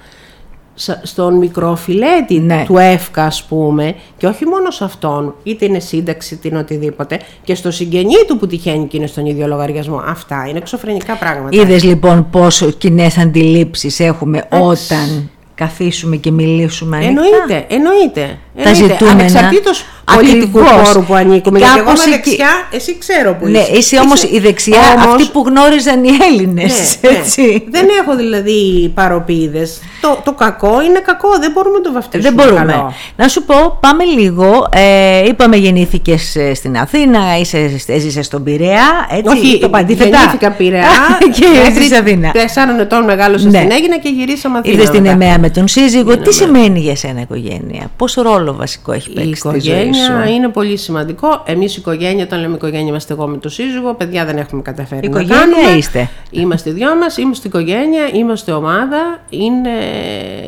στον 1.04 1.38
μικροφιλέτη 1.38 2.40
ναι. 2.40 2.64
του 2.68 2.78
ΕΦΚΑ 2.78 3.24
ας 3.24 3.44
πούμε 3.44 3.96
και 4.18 4.28
όχι 4.28 4.46
μόνο 4.46 4.72
σε 4.72 4.84
αυτόν 4.84 5.36
είτε 5.44 5.66
είναι 5.66 5.80
σύνταξη 5.80 6.38
την 6.38 6.56
οτιδήποτε 6.56 7.20
και 7.44 7.56
στο 7.56 7.72
συγγενή 7.72 8.16
του 8.28 8.38
που 8.38 8.48
τυχαίνει 8.48 8.88
και 8.88 8.98
είναι 8.98 9.08
στον 9.08 9.26
ίδιο 9.26 9.48
λογαριασμό 9.48 10.02
αυτά 10.06 10.46
είναι 10.50 10.58
εξωφρενικά 10.58 11.16
πράγματα 11.16 11.62
Είδες 11.62 11.84
λοιπόν 11.84 12.30
πόσο 12.30 12.72
κοινές 12.72 13.18
αντιλήψεις 13.18 14.00
έχουμε 14.00 14.48
όταν 14.50 15.30
καθίσουμε 15.60 16.16
και 16.16 16.32
μιλήσουμε 16.32 16.98
ανοιχτά. 16.98 17.24
Εννοείται, 17.24 17.66
εννοείται. 17.70 18.40
Τα 18.64 18.74
ζητούμενα. 18.74 19.12
Ανεξαρτήτως 19.12 19.86
πολιτικού 20.16 20.60
χώρου 20.60 21.04
που 21.04 21.14
ανήκουμε. 21.14 21.60
Κάπως 21.60 21.76
γιατί 21.76 21.90
εγώ 21.90 21.92
είμαι 21.92 22.16
δεξιά, 22.16 22.68
εσύ 22.72 22.98
ξέρω 22.98 23.36
που 23.36 23.48
ναι, 23.48 23.60
είσαι. 23.60 23.72
είσαι 23.72 24.00
όμως 24.00 24.24
η 24.24 24.40
δεξιά 24.40 24.80
αυτή 24.98 25.26
που 25.26 25.44
γνώριζαν 25.48 26.04
οι 26.04 26.10
Έλληνες. 26.30 26.98
Ναι, 27.02 27.10
ναι. 27.10 27.18
έτσι. 27.18 27.68
Δεν 27.70 27.88
έχω 28.02 28.16
δηλαδή 28.16 28.92
παροπίδες. 28.94 29.80
Το, 30.02 30.22
το 30.24 30.34
κακό 30.34 30.82
είναι 30.82 31.00
κακό, 31.00 31.30
δεν 31.40 31.52
μπορούμε 31.52 31.78
να 31.78 31.84
το 31.84 31.92
βαφτίσουμε 31.92 32.30
Δεν 32.30 32.34
μπορούμε. 32.34 32.72
Καλό. 32.72 32.94
Να 33.16 33.28
σου 33.28 33.44
πω, 33.44 33.78
πάμε 33.80 34.04
λίγο. 34.04 34.68
Ε, 34.74 35.28
είπαμε 35.28 35.56
γεννήθηκες 35.56 36.36
ε, 36.36 36.54
στην 36.54 36.78
Αθήνα, 36.78 37.20
είσαι, 37.40 37.82
έζησες 37.88 38.26
στον 38.26 38.44
Πειραιά. 38.44 39.08
Έτσι, 39.12 39.38
Όχι, 39.38 39.60
το 39.60 39.70
αντίθετα. 39.74 40.10
γεννήθηκα 40.18 40.52
Πειραιά. 40.52 40.90
και 41.36 41.46
έζησες 41.68 42.00
Αθήνα. 42.00 42.32
Τεσσάρων 42.32 42.80
ετών 42.80 43.04
μεγάλωσα 43.04 43.50
ναι. 43.50 43.58
στην 43.58 43.72
Έγινα 43.72 43.98
και 43.98 44.10
γυρίσαμε 44.10 44.58
Αθήνα. 44.58 44.74
Είδες 44.74 44.90
την 44.90 45.06
Εμέα 45.06 45.40
με 45.40 45.50
τον 45.50 45.68
σύζυγο. 45.68 46.18
Τι 46.18 46.34
σημαίνει 46.34 46.80
για 46.80 46.96
σένα 46.96 47.22
οικογένεια, 47.22 47.92
πόσο 47.98 48.22
ρόλο 48.22 48.49
βασικό 48.54 48.92
έχει 48.92 49.14
παίξει 49.14 49.30
η 49.30 49.34
οικογένεια 49.36 50.30
είναι 50.30 50.48
πολύ 50.48 50.78
σημαντικό. 50.78 51.44
Εμείς 51.46 51.76
η 51.76 51.78
οικογένεια, 51.80 52.24
όταν 52.24 52.40
λέμε 52.40 52.56
οικογένεια, 52.56 52.88
είμαστε 52.88 53.14
εγώ 53.14 53.28
με 53.28 53.38
το 53.38 53.50
σύζυγο. 53.50 53.94
Παιδιά 53.94 54.26
δεν 54.26 54.38
έχουμε 54.38 54.62
καταφέρει 54.62 55.08
οικογένεια 55.08 55.36
να 55.36 55.42
κάνουμε. 55.42 55.78
είστε. 55.78 56.10
Είμαστε 56.30 56.72
δυο 56.72 56.96
μας, 56.96 57.18
είμαστε 57.18 57.48
οικογένεια, 57.48 58.10
είμαστε 58.14 58.52
ομάδα. 58.52 59.20
Είναι 59.30 59.70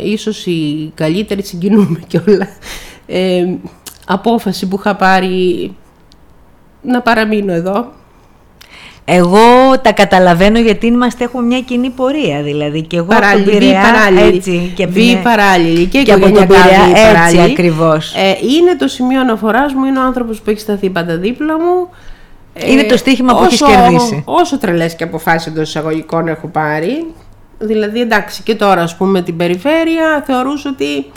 ίσως 0.03 0.45
η 0.45 0.91
καλύτερη, 0.95 1.43
συγκινούμε 1.43 1.99
κιόλα. 2.07 2.47
Ε, 3.05 3.45
απόφαση 4.05 4.67
που 4.67 4.75
είχα 4.79 4.95
πάρει 4.95 5.75
να 6.81 7.01
παραμείνω 7.01 7.53
εδώ 7.53 7.91
εγώ 9.13 9.79
τα 9.81 9.91
καταλαβαίνω 9.91 10.59
γιατί 10.59 10.87
είμαστε, 10.87 11.23
έχουμε 11.23 11.43
μια 11.43 11.61
κοινή 11.61 11.89
πορεία 11.89 12.41
δηλαδή 12.41 12.81
και 12.81 12.97
εγώ 12.97 13.05
παράλληλη, 13.05 13.41
από 13.41 13.51
τον 13.51 13.59
Πειραιά 13.59 13.81
παράλληλη, 13.81 14.37
έτσι 14.37 14.71
και, 14.75 14.87
βή, 14.87 15.19
παράλληλη 15.23 15.85
και, 15.85 16.01
και 16.01 16.13
από 16.13 16.31
τον 16.31 16.47
Πειραιά 16.47 16.81
έτσι 17.19 17.39
ακριβώς. 17.39 18.15
Ε, 18.15 18.37
είναι 18.57 18.75
το 18.75 18.87
σημείο 18.87 19.19
αναφοράς 19.19 19.73
μου, 19.73 19.85
είναι 19.85 19.99
ο 19.99 20.01
άνθρωπος 20.01 20.41
που 20.41 20.49
έχει 20.49 20.59
σταθεί 20.59 20.89
πάντα 20.89 21.17
δίπλα 21.17 21.59
μου. 21.59 21.89
Είναι 22.65 22.83
το 22.83 22.97
στίχημα 22.97 23.35
που 23.35 23.43
έχεις 23.43 23.61
κερδίσει. 23.61 24.23
Όσο 24.25 24.57
τρελές 24.57 24.95
και 24.95 25.03
αποφάσεις 25.03 25.47
εντός 25.47 25.67
εισαγωγικών 25.67 26.27
έχω 26.27 26.47
πάρει, 26.47 27.05
δηλαδή 27.59 28.01
εντάξει 28.01 28.43
και 28.43 28.55
τώρα 28.55 28.81
ας 28.81 28.95
πούμε 28.95 29.21
την 29.21 29.37
περιφέρεια 29.37 30.23
θεωρούσα 30.25 30.69
ότι 30.69 31.11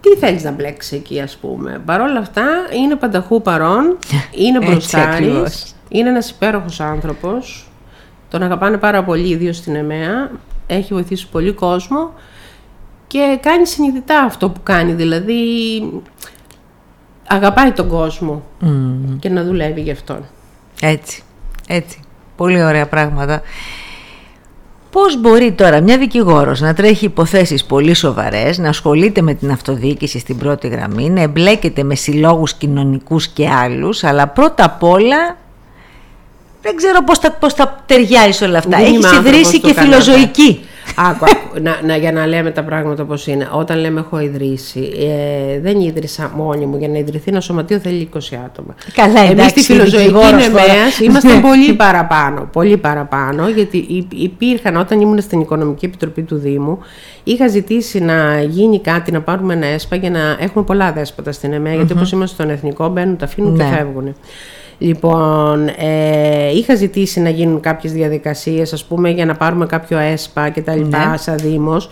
τι 0.00 0.16
θέλεις 0.18 0.44
να 0.44 0.50
μπλέξεις 0.50 0.92
εκεί 0.92 1.20
ας 1.20 1.36
πούμε. 1.36 1.82
Παρ' 1.84 2.00
όλα 2.00 2.18
αυτά 2.18 2.44
είναι 2.82 2.94
πανταχού 2.94 3.42
παρόν, 3.42 3.98
είναι 4.46 4.58
μπροστάρης 4.58 5.72
είναι 5.88 6.08
ένας 6.08 6.30
υπέροχος 6.30 6.80
άνθρωπος, 6.80 7.70
τον 8.30 8.42
αγαπάνε 8.42 8.76
πάρα 8.76 9.04
πολύ, 9.04 9.28
ιδίω 9.28 9.52
στην 9.52 9.74
ΕΜΕΑ, 9.74 10.30
έχει 10.66 10.94
βοηθήσει 10.94 11.28
πολύ 11.28 11.52
κόσμο 11.52 12.12
και 13.06 13.38
κάνει 13.42 13.66
συνειδητά 13.66 14.20
αυτό 14.20 14.50
που 14.50 14.60
κάνει, 14.62 14.92
δηλαδή 14.92 15.34
αγαπάει 17.26 17.72
τον 17.72 17.88
κόσμο 17.88 18.42
και 19.18 19.28
να 19.28 19.44
δουλεύει 19.44 19.80
γι' 19.80 19.90
αυτόν. 19.90 20.24
Έτσι, 20.80 21.22
έτσι. 21.68 22.00
Πολύ 22.36 22.62
ωραία 22.62 22.86
πράγματα. 22.86 23.42
Πώς 24.90 25.20
μπορεί 25.20 25.52
τώρα 25.52 25.80
μια 25.80 25.98
δικηγόρος 25.98 26.60
να 26.60 26.74
τρέχει 26.74 27.04
υποθέσεις 27.04 27.64
πολύ 27.64 27.94
σοβαρές, 27.94 28.58
να 28.58 28.68
ασχολείται 28.68 29.20
με 29.20 29.34
την 29.34 29.50
αυτοδιοίκηση 29.50 30.18
στην 30.18 30.38
πρώτη 30.38 30.68
γραμμή, 30.68 31.10
να 31.10 31.20
εμπλέκεται 31.20 31.82
με 31.82 31.94
συλλόγους 31.94 32.54
κοινωνικούς 32.54 33.28
και 33.28 33.48
άλλους, 33.48 34.04
αλλά 34.04 34.28
πρώτα 34.28 34.64
απ' 34.64 34.82
όλα 34.82 35.36
δεν 36.62 36.76
ξέρω 36.76 37.04
πώς 37.04 37.18
θα, 37.18 37.32
πώς 37.32 37.54
θα 37.54 37.82
ταιριάζει 37.86 38.44
όλα 38.44 38.58
αυτά. 38.58 38.76
Έχει 38.78 38.98
ιδρύσει 39.18 39.60
και 39.60 39.74
φιλοζωική. 39.74 40.60
Άκου, 40.96 41.24
άκου 41.24 41.60
να, 41.62 41.80
να, 41.84 41.96
για 41.96 42.12
να 42.12 42.26
λέμε 42.26 42.50
τα 42.50 42.62
πράγματα 42.62 43.02
όπως 43.02 43.26
είναι. 43.26 43.48
Όταν 43.52 43.78
λέμε 43.78 44.00
έχω 44.00 44.20
ιδρύσει, 44.20 44.92
ε, 44.98 45.60
δεν 45.60 45.80
ίδρυσα 45.80 46.30
μόνη 46.34 46.66
μου. 46.66 46.76
Για 46.78 46.88
να 46.88 46.98
ιδρυθεί 46.98 47.30
ένα 47.30 47.40
σωματείο 47.40 47.78
θέλει 47.78 48.08
20 48.14 48.18
άτομα. 48.44 48.74
Καλά, 48.92 49.20
εντάξει, 49.20 49.30
Εμείς 49.30 49.50
στη 49.50 49.60
φιλοζωική 49.62 50.12
νεμέας 50.12 50.98
είμαστε 51.00 51.40
πολύ 51.42 51.74
παραπάνω. 51.74 52.48
Πολύ 52.52 52.76
παραπάνω, 52.76 53.48
γιατί 53.48 54.06
υπήρχαν 54.10 54.76
όταν 54.76 55.00
ήμουν 55.00 55.20
στην 55.20 55.40
Οικονομική 55.40 55.84
Επιτροπή 55.84 56.22
του 56.22 56.36
Δήμου, 56.36 56.78
είχα 57.24 57.48
ζητήσει 57.48 58.00
να 58.00 58.42
γίνει 58.42 58.80
κάτι, 58.80 59.12
να 59.12 59.20
πάρουμε 59.20 59.54
ένα 59.54 59.66
ΕΣΠΑ 59.66 59.96
για 59.96 60.10
να 60.10 60.36
έχουμε 60.40 60.64
πολλά 60.64 60.92
δέσποτα 60.92 61.32
στην 61.32 61.52
ΕΜΕΑ, 61.52 61.74
γιατί 61.74 61.92
όπως 61.92 62.12
είμαστε 62.12 62.34
στον 62.34 62.50
Εθνικό 62.54 62.88
μπαίνουν, 62.88 63.16
τα 63.16 63.24
αφήνουν 63.24 63.56
ναι. 63.56 63.64
και 63.64 63.76
φεύγουν. 63.76 64.14
Λοιπόν, 64.78 65.68
ε, 65.68 66.50
είχα 66.54 66.74
ζητήσει 66.74 67.20
να 67.20 67.28
γίνουν 67.28 67.60
κάποιες 67.60 67.92
διαδικασίες, 67.92 68.72
ας 68.72 68.84
πούμε, 68.84 69.10
για 69.10 69.24
να 69.24 69.34
πάρουμε 69.36 69.66
κάποιο 69.66 69.98
ΕΣΠΑ 69.98 70.48
και 70.48 70.62
τα 70.62 70.74
λοιπά, 70.76 71.10
ναι. 71.10 71.16
σαν 71.16 71.36
Δήμος. 71.36 71.90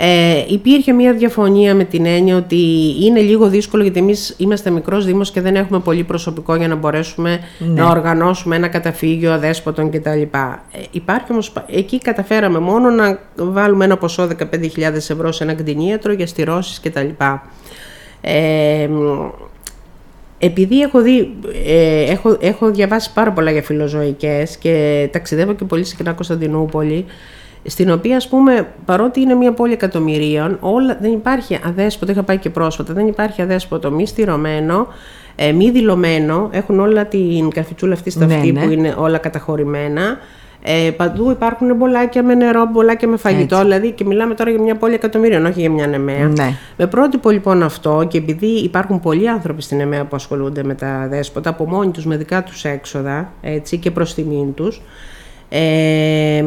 Ε, 0.00 0.44
υπήρχε 0.48 0.92
μια 0.92 1.12
διαφωνία 1.12 1.74
με 1.74 1.84
την 1.84 2.06
έννοια 2.06 2.36
ότι 2.36 2.94
είναι 3.00 3.20
λίγο 3.20 3.48
δύσκολο 3.48 3.82
γιατί 3.82 3.98
εμείς 3.98 4.34
είμαστε 4.38 4.70
μικρός 4.70 5.04
Δήμος 5.04 5.30
και 5.30 5.40
δεν 5.40 5.56
έχουμε 5.56 5.78
πολύ 5.78 6.04
προσωπικό 6.04 6.54
για 6.54 6.68
να 6.68 6.74
μπορέσουμε 6.74 7.40
ναι. 7.58 7.82
να 7.82 7.88
οργανώσουμε 7.88 8.56
ένα 8.56 8.68
καταφύγιο 8.68 9.32
αδέσποτων 9.32 9.90
κτλ. 9.90 10.20
Ε, 10.20 10.26
υπάρχει 10.90 11.32
όμως, 11.32 11.52
εκεί 11.66 11.98
καταφέραμε 11.98 12.58
μόνο 12.58 12.90
να 12.90 13.18
βάλουμε 13.36 13.84
ένα 13.84 13.96
ποσό 13.96 14.28
15.000 14.38 14.78
ευρώ 14.94 15.32
σε 15.32 15.44
ένα 15.44 15.54
κτηνίατρο 15.54 16.12
για 16.12 16.26
στηρώσεις 16.26 16.80
κτλ. 16.80 17.08
Ε, 18.20 18.88
επειδή 20.38 20.80
έχω, 20.80 21.00
δει, 21.00 21.34
ε, 21.66 22.10
έχω, 22.10 22.36
έχω 22.40 22.70
διαβάσει 22.70 23.12
πάρα 23.12 23.32
πολλά 23.32 23.50
για 23.50 23.62
φιλοζωικές 23.62 24.56
και 24.56 25.08
ταξιδεύω 25.12 25.52
και 25.52 25.64
πολύ 25.64 25.84
συχνά 25.84 26.12
Κωνσταντινούπολη, 26.12 27.04
στην 27.64 27.90
οποία 27.90 28.16
ας 28.16 28.28
πούμε 28.28 28.68
παρότι 28.84 29.20
είναι 29.20 29.34
μια 29.34 29.52
πόλη 29.52 29.72
εκατομμυρίων, 29.72 30.56
όλα, 30.60 30.98
δεν 31.00 31.12
υπάρχει 31.12 31.58
αδέσποτο, 31.64 32.12
είχα 32.12 32.22
πάει 32.22 32.38
και 32.38 32.50
πρόσφατα, 32.50 32.92
δεν 32.92 33.06
υπάρχει 33.06 33.42
αδέσποτο 33.42 33.90
μη 33.90 34.06
στηρωμένο, 34.06 34.86
ε, 35.36 35.52
μη 35.52 35.70
δηλωμένο, 35.70 36.48
έχουν 36.52 36.80
όλα 36.80 37.06
την 37.06 37.50
καρφιτσούλα 37.50 37.92
αυτή 37.92 38.10
στα 38.10 38.26
ναι, 38.26 38.34
αυτή 38.34 38.52
ναι. 38.52 38.64
που 38.64 38.70
είναι 38.70 38.94
όλα 38.98 39.18
καταχωρημένα, 39.18 40.18
ε, 40.62 40.90
παντού 40.90 41.30
υπάρχουν 41.30 41.76
μπολάκια 41.76 42.22
με 42.22 42.34
νερό, 42.34 42.66
μπολάκια 42.72 43.08
με 43.08 43.16
φαγητό, 43.16 43.54
Έτσι. 43.54 43.66
δηλαδή 43.66 43.90
και 43.90 44.04
μιλάμε 44.04 44.34
τώρα 44.34 44.50
για 44.50 44.60
μια 44.60 44.76
πόλη 44.76 44.94
εκατομμύριων, 44.94 45.46
όχι 45.46 45.60
για 45.60 45.70
μια 45.70 45.86
νεμαία. 45.86 46.26
Ναι. 46.26 46.54
Με 46.76 46.86
πρότυπο 46.86 47.30
λοιπόν 47.30 47.62
αυτό 47.62 48.06
και 48.08 48.18
επειδή 48.18 48.46
υπάρχουν 48.46 49.00
πολλοί 49.00 49.28
άνθρωποι 49.28 49.62
στην 49.62 49.76
νεμαία 49.76 50.04
που 50.04 50.16
ασχολούνται 50.16 50.62
με 50.62 50.74
τα 50.74 51.06
δέσποτα 51.10 51.50
από 51.50 51.68
μόνοι 51.68 51.90
τους 51.90 52.04
με 52.04 52.16
δικά 52.16 52.42
τους 52.42 52.64
έξοδα 52.64 53.32
έτσι, 53.40 53.78
και 53.78 53.90
προς 53.90 54.14
τιμήν 54.14 54.54
τους. 54.54 54.82
Ε, 55.48 56.44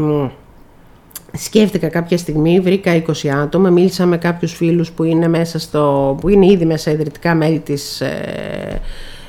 Σκέφτηκα 1.33 1.88
κάποια 1.88 2.17
στιγμή, 2.17 2.59
βρήκα 2.59 3.03
20 3.23 3.27
άτομα, 3.27 3.69
μίλησα 3.69 4.05
με 4.05 4.17
κάποιους 4.17 4.53
φίλους 4.53 4.91
που 4.91 5.03
είναι, 5.03 5.27
μέσα 5.27 5.59
στο, 5.59 6.17
που 6.21 6.29
είναι 6.29 6.45
ήδη 6.45 6.65
μέσα 6.65 6.91
ιδρυτικά 6.91 7.36
μέλη 7.36 7.59
της 7.59 8.01
ε, 8.01 8.81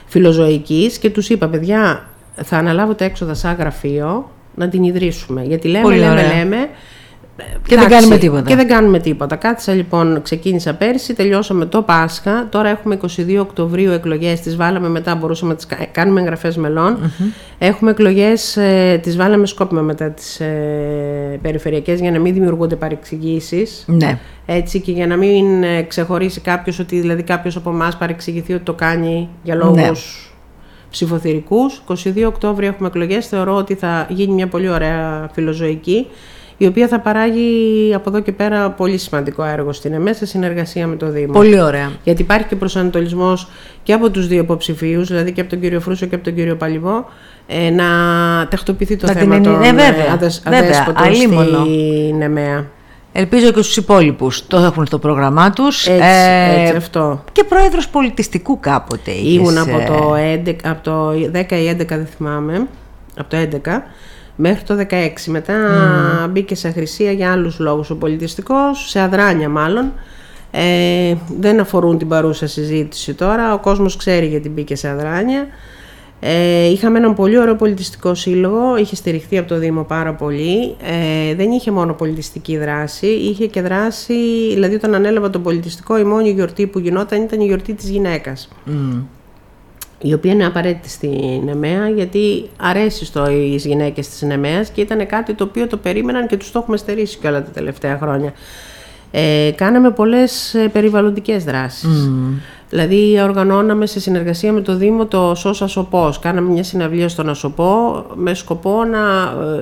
φιλοζωικής 0.06 0.98
και 0.98 1.10
τους 1.10 1.28
είπα, 1.28 1.48
παιδιά, 1.48 2.08
θα 2.42 2.56
αναλάβω 2.56 2.94
τα 2.94 3.04
έξοδα 3.04 3.34
σαν 3.34 3.56
γραφείο 3.58 4.30
να 4.54 4.68
την 4.68 4.82
ιδρύσουμε. 4.82 5.42
Γιατί 5.42 5.68
λέμε, 5.68 5.82
Πολύ 5.82 5.98
λέμε, 5.98 6.10
ωραία. 6.10 6.36
λέμε, 6.36 6.68
Και 7.66 7.76
δεν 7.76 7.88
κάνουμε 7.88 8.18
τίποτα. 8.18 8.42
Και 8.42 8.56
δεν 8.56 8.68
κάνουμε 8.68 8.98
τίποτα. 8.98 9.36
Κάθισα 9.36 9.72
λοιπόν, 9.72 10.22
ξεκίνησα 10.22 10.74
πέρσι, 10.74 11.14
τελειώσαμε 11.14 11.64
το 11.64 11.82
Πάσχα. 11.82 12.48
Τώρα 12.48 12.68
έχουμε 12.68 12.98
22 13.16 13.36
Οκτωβρίου 13.40 13.90
εκλογές. 13.90 14.40
Τις 14.40 14.56
βάλαμε 14.56 14.88
μετά, 14.88 15.14
μπορούσαμε 15.14 15.50
να 15.50 15.56
τις 15.56 15.66
κάνουμε 15.92 16.20
εγγραφές 16.20 16.58
Έχουμε 17.58 17.90
εκλογές, 17.90 18.56
ε, 18.56 18.98
τις 19.02 19.16
βάλαμε 19.16 19.46
σκόπιμα 19.46 19.80
μετά 19.80 20.10
τις 20.10 20.40
ε, 20.40 21.38
περιφερειακές 21.42 22.00
για 22.00 22.10
να 22.10 22.18
μην 22.18 22.34
δημιουργούνται 22.34 22.76
παρεξηγήσεις. 22.76 23.84
Ναι. 23.86 24.18
Έτσι 24.46 24.80
και 24.80 24.92
για 24.92 25.06
να 25.06 25.16
μην 25.16 25.62
ε, 25.62 25.82
ξεχωρίσει 25.82 26.40
κάποιος 26.40 26.78
ότι 26.78 27.00
δηλαδή 27.00 27.22
κάποιος 27.22 27.56
από 27.56 27.70
εμάς 27.70 27.96
παρεξηγηθεί 27.96 28.52
ότι 28.52 28.62
το 28.62 28.72
κάνει 28.72 29.28
για 29.42 29.54
λόγους 29.54 29.76
Ναι. 29.76 29.90
Ψηφοθυρικούς. 30.92 31.82
22 31.86 32.24
Οκτώβρη 32.26 32.66
έχουμε 32.66 32.88
εκλογές. 32.88 33.26
Θεωρώ 33.26 33.54
ότι 33.56 33.74
θα 33.74 34.06
γίνει 34.10 34.32
μια 34.32 34.46
πολύ 34.48 34.68
ωραία 34.68 35.30
φιλοζωική 35.32 36.06
η 36.56 36.66
οποία 36.66 36.88
θα 36.88 37.00
παράγει 37.00 37.92
από 37.94 38.10
εδώ 38.10 38.20
και 38.20 38.32
πέρα 38.32 38.70
πολύ 38.70 38.98
σημαντικό 38.98 39.44
έργο 39.44 39.72
στην 39.72 39.92
ΕΜΕ 39.92 40.12
σε 40.12 40.26
συνεργασία 40.26 40.86
με 40.86 40.96
το 40.96 41.10
Δήμο. 41.10 41.32
Πολύ 41.32 41.60
ωραία. 41.60 41.90
Γιατί 42.04 42.22
υπάρχει 42.22 42.46
και 42.46 42.56
προσανατολισμός 42.56 43.48
και 43.82 43.92
από 43.92 44.10
τους 44.10 44.26
δύο 44.26 44.38
υποψηφίους, 44.40 45.08
δηλαδή 45.08 45.32
και 45.32 45.40
από 45.40 45.50
τον 45.50 45.60
κύριο 45.60 45.80
Φρούσο 45.80 46.06
και 46.06 46.14
από 46.14 46.24
τον 46.24 46.34
κύριο 46.34 46.56
Παλιβό, 46.56 47.04
ε, 47.46 47.70
να 47.70 47.84
τακτοποιηθεί 48.50 48.96
το 48.96 49.06
Να 49.06 49.12
την 49.12 49.20
θέμα 49.20 49.34
ενη- 49.34 49.44
των 49.46 49.58
ναι, 49.58 49.72
βέβαια, 49.72 49.86
ε, 50.06 50.10
αδεσ- 50.12 50.42
βέβαια, 50.44 50.58
αδέσποτων 50.60 51.02
αλίμονο. 51.04 51.64
στην 51.64 52.22
ΕΜΕΑ. 52.22 52.66
Ελπίζω 53.12 53.50
και 53.52 53.62
στους 53.62 53.76
υπόλοιπους 53.76 54.46
το 54.46 54.56
έχουν 54.58 54.86
στο 54.86 54.98
πρόγραμμά 54.98 55.50
τους. 55.50 55.86
Έτσι, 55.86 56.02
Ε, 56.02 56.60
έτσι 56.60 56.76
αυτό. 56.76 57.24
Και 57.32 57.44
πρόεδρος 57.44 57.88
πολιτιστικού 57.88 58.60
κάποτε 58.60 59.10
είχες, 59.10 59.32
Ήμουν 59.32 59.58
από 59.58 59.78
ε, 59.78 59.84
το, 59.84 60.14
11, 60.50 60.56
από 60.64 60.82
το 60.82 61.10
10 61.10 61.52
ή 61.52 61.76
11 61.80 61.86
δεν 61.86 62.06
θυμάμαι, 62.16 62.66
από 63.16 63.28
το 63.28 63.36
11 63.36 63.82
μέχρι 64.36 64.62
το 64.64 64.86
16. 64.90 65.08
Μετά 65.26 65.54
μπήκε 66.30 66.54
σε 66.54 66.68
αχρησία 66.68 67.12
για 67.12 67.32
άλλους 67.32 67.58
λόγους 67.58 67.90
ο 67.90 67.96
πολιτιστικός, 67.96 68.88
σε 68.88 69.00
αδράνεια 69.00 69.48
μάλλον. 69.48 69.92
Ε, 70.50 71.14
δεν 71.38 71.60
αφορούν 71.60 71.98
την 71.98 72.08
παρούσα 72.08 72.46
συζήτηση 72.46 73.14
τώρα, 73.14 73.54
ο 73.54 73.58
κόσμος 73.58 73.96
ξέρει 73.96 74.26
γιατί 74.26 74.48
μπήκε 74.48 74.76
σε 74.76 74.88
αδράνεια. 74.88 75.46
Ε, 76.24 76.66
είχαμε 76.66 76.98
έναν 76.98 77.14
πολύ 77.14 77.38
ωραίο 77.38 77.56
πολιτιστικό 77.56 78.14
σύλλογο, 78.14 78.76
είχε 78.76 78.96
στηριχθεί 78.96 79.38
από 79.38 79.48
το 79.48 79.58
Δήμο 79.58 79.82
πάρα 79.82 80.14
πολύ. 80.14 80.76
Ε, 80.82 81.34
δεν 81.34 81.50
είχε 81.50 81.70
μόνο 81.70 81.92
πολιτιστική 81.92 82.58
δράση, 82.58 83.06
είχε 83.06 83.46
και 83.46 83.62
δράση, 83.62 84.14
δηλαδή 84.52 84.74
όταν 84.74 84.94
ανέλαβα 84.94 85.30
το 85.30 85.38
πολιτιστικό 85.38 85.98
η 85.98 86.04
μόνη 86.04 86.30
γιορτή 86.30 86.66
που 86.66 86.78
γινόταν 86.78 87.22
ήταν 87.22 87.40
η 87.40 87.44
γιορτή 87.44 87.74
της 87.74 87.88
γυναίκας 87.90 88.48
μ, 88.64 88.98
η 90.02 90.12
οποία 90.12 90.32
είναι 90.32 90.46
απαραίτητη 90.46 90.88
στην 90.88 91.48
ΕΜΕΑ 91.48 91.88
γιατί 91.88 92.48
αρέσει 92.56 93.04
στις 93.04 93.64
γυναίκες 93.64 94.08
της 94.08 94.22
ΕΜΕΑ 94.22 94.64
και 94.72 94.80
ήταν 94.80 95.06
κάτι 95.06 95.34
το 95.34 95.44
οποίο 95.44 95.66
το 95.66 95.76
περίμεναν 95.76 96.26
και 96.26 96.36
τους 96.36 96.50
το 96.50 96.58
έχουμε 96.58 96.76
στερήσει 96.76 97.18
και 97.18 97.26
όλα 97.28 97.42
τα 97.42 97.50
τελευταία 97.50 97.98
χρόνια. 97.98 98.32
Ε, 99.10 99.50
κάναμε 99.54 99.90
πολλές 99.90 100.54
ε, 100.54 100.68
περιβαλλοντικές 100.68 101.44
δράσεις. 101.44 102.10
Δηλαδή 102.74 103.20
οργανώναμε 103.22 103.86
σε 103.86 104.00
συνεργασία 104.00 104.52
με 104.52 104.60
το 104.60 104.76
Δήμο 104.76 105.06
το 105.06 105.34
ΣΟΣ 105.34 105.62
Ασοπός. 105.62 106.18
Κάναμε 106.18 106.50
μια 106.50 106.62
συναυλία 106.64 107.08
στον 107.08 107.28
Ασοπό 107.28 108.04
με 108.14 108.34
σκοπό 108.34 108.84
να 108.84 108.98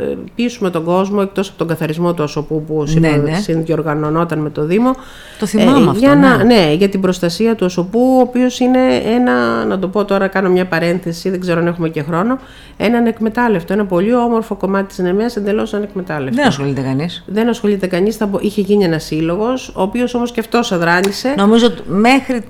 ε, 0.03 0.17
πείσουμε 0.35 0.71
τον 0.71 0.85
κόσμο 0.85 1.19
εκτός 1.23 1.49
από 1.49 1.59
τον 1.59 1.67
καθαρισμό 1.67 2.15
του 2.15 2.23
Ασοπού 2.23 2.65
που 2.67 2.75
Ναι, 2.83 3.09
συνο- 3.09 3.23
ναι. 3.23 3.35
συνδιοργανωνόταν 3.35 4.39
με 4.39 4.51
το 4.51 4.65
Δήμο. 4.65 4.91
Το 5.39 5.47
θυμάμαι 5.47 5.87
αυτό, 5.89 5.99
για, 5.99 6.15
ναι. 6.15 6.29
να, 6.29 6.45
ναι, 6.45 6.73
για 6.79 6.89
την 6.89 7.01
προστασία 7.01 7.55
του 7.55 7.65
Ασοπού, 7.65 8.01
ο 8.19 8.21
οποίος 8.21 8.61
είναι 8.61 8.79
ένα, 9.15 9.65
να 9.65 9.79
το 9.79 9.89
πω 9.89 10.05
τώρα, 10.05 10.27
κάνω 10.29 10.49
μια 10.51 10.67
παρένθεση, 10.67 11.31
δεν 11.31 11.41
ξέρω 11.41 11.61
αν 11.61 11.67
έχουμε 11.67 11.89
και 11.89 12.03
χρόνο, 12.03 12.39
ένα 12.77 12.99
ανεκμετάλλευτο, 12.99 13.73
ένα 13.73 13.85
πολύ 13.87 14.15
όμορφο 14.15 14.55
κομμάτι 14.55 14.87
της 14.87 14.99
Νεμαίας 14.99 15.37
εντελώς 15.37 15.75
ανεκμετάλλευτο. 15.75 16.37
Δεν 16.37 16.47
ασχολείται 16.47 16.81
κανείς. 16.81 17.25
Δεν 17.27 17.49
ασχολείται 17.49 17.87
κανείς, 17.87 18.17
θα 18.17 18.27
μπο- 18.27 18.39
είχε 18.41 18.61
γίνει 18.61 18.85
ένας 18.85 19.05
σύλλογος, 19.05 19.69
ο 19.77 19.83
οποίος 19.83 20.15
όμως 20.15 20.33
και 20.33 20.41
αυτός 20.41 20.73
αδράνησε. 20.73 21.35
Νομίζω 21.37 21.67
ότι 21.67 21.83
μέχρι... 21.87 22.43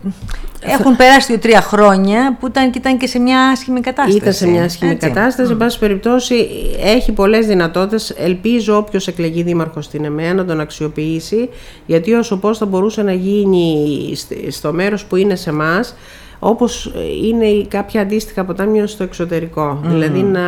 Έχουν 0.63 0.97
περάσει 0.97 1.27
δύο-τρία 1.27 1.61
χρόνια 1.61 2.37
που 2.41 2.47
ήταν, 2.47 2.71
και 2.71 2.79
ήταν 2.79 2.99
και 2.99 3.07
σε 3.07 3.19
μια 3.19 3.41
άσχημη 3.49 3.81
κατάσταση. 3.81 4.17
Ήταν 4.17 4.33
σε 4.33 4.47
μια 4.47 4.65
άσχημη 4.65 4.91
έτσι. 4.91 5.09
κατάσταση. 5.09 5.51
Εν 5.51 5.57
πάση 5.57 5.79
περιπτώσει, 5.79 6.49
έχει 6.85 7.13
πολλές 7.13 7.47
δυνατότητες. 7.47 8.11
Ελπίζω 8.11 8.77
όποιος 8.77 9.07
εκλεγεί 9.09 9.43
δήμαρχος 9.43 9.85
στην 9.85 10.05
ΕΜΕΑ 10.05 10.35
να 10.35 10.45
τον 10.45 10.61
αξιοποιήσει, 10.61 11.49
γιατί 11.87 12.13
ο 12.13 12.23
Σοπός 12.23 12.59
θα 12.59 12.67
μπορούσε 12.67 13.03
να 13.03 13.13
γίνει 13.13 14.13
σ- 14.17 14.51
στο 14.53 14.73
μέρος 14.73 15.05
που 15.05 15.17
είναι 15.17 15.37
σε 15.37 15.51
εμάς, 15.51 15.95
όπως 16.43 16.93
είναι 17.25 17.45
η 17.47 17.67
κάποια 17.67 18.01
αντίστοιχα 18.01 18.45
ποτάμια 18.45 18.87
στο 18.87 19.03
εξωτερικό. 19.03 19.81
Δηλαδή 19.85 20.23
να 20.23 20.41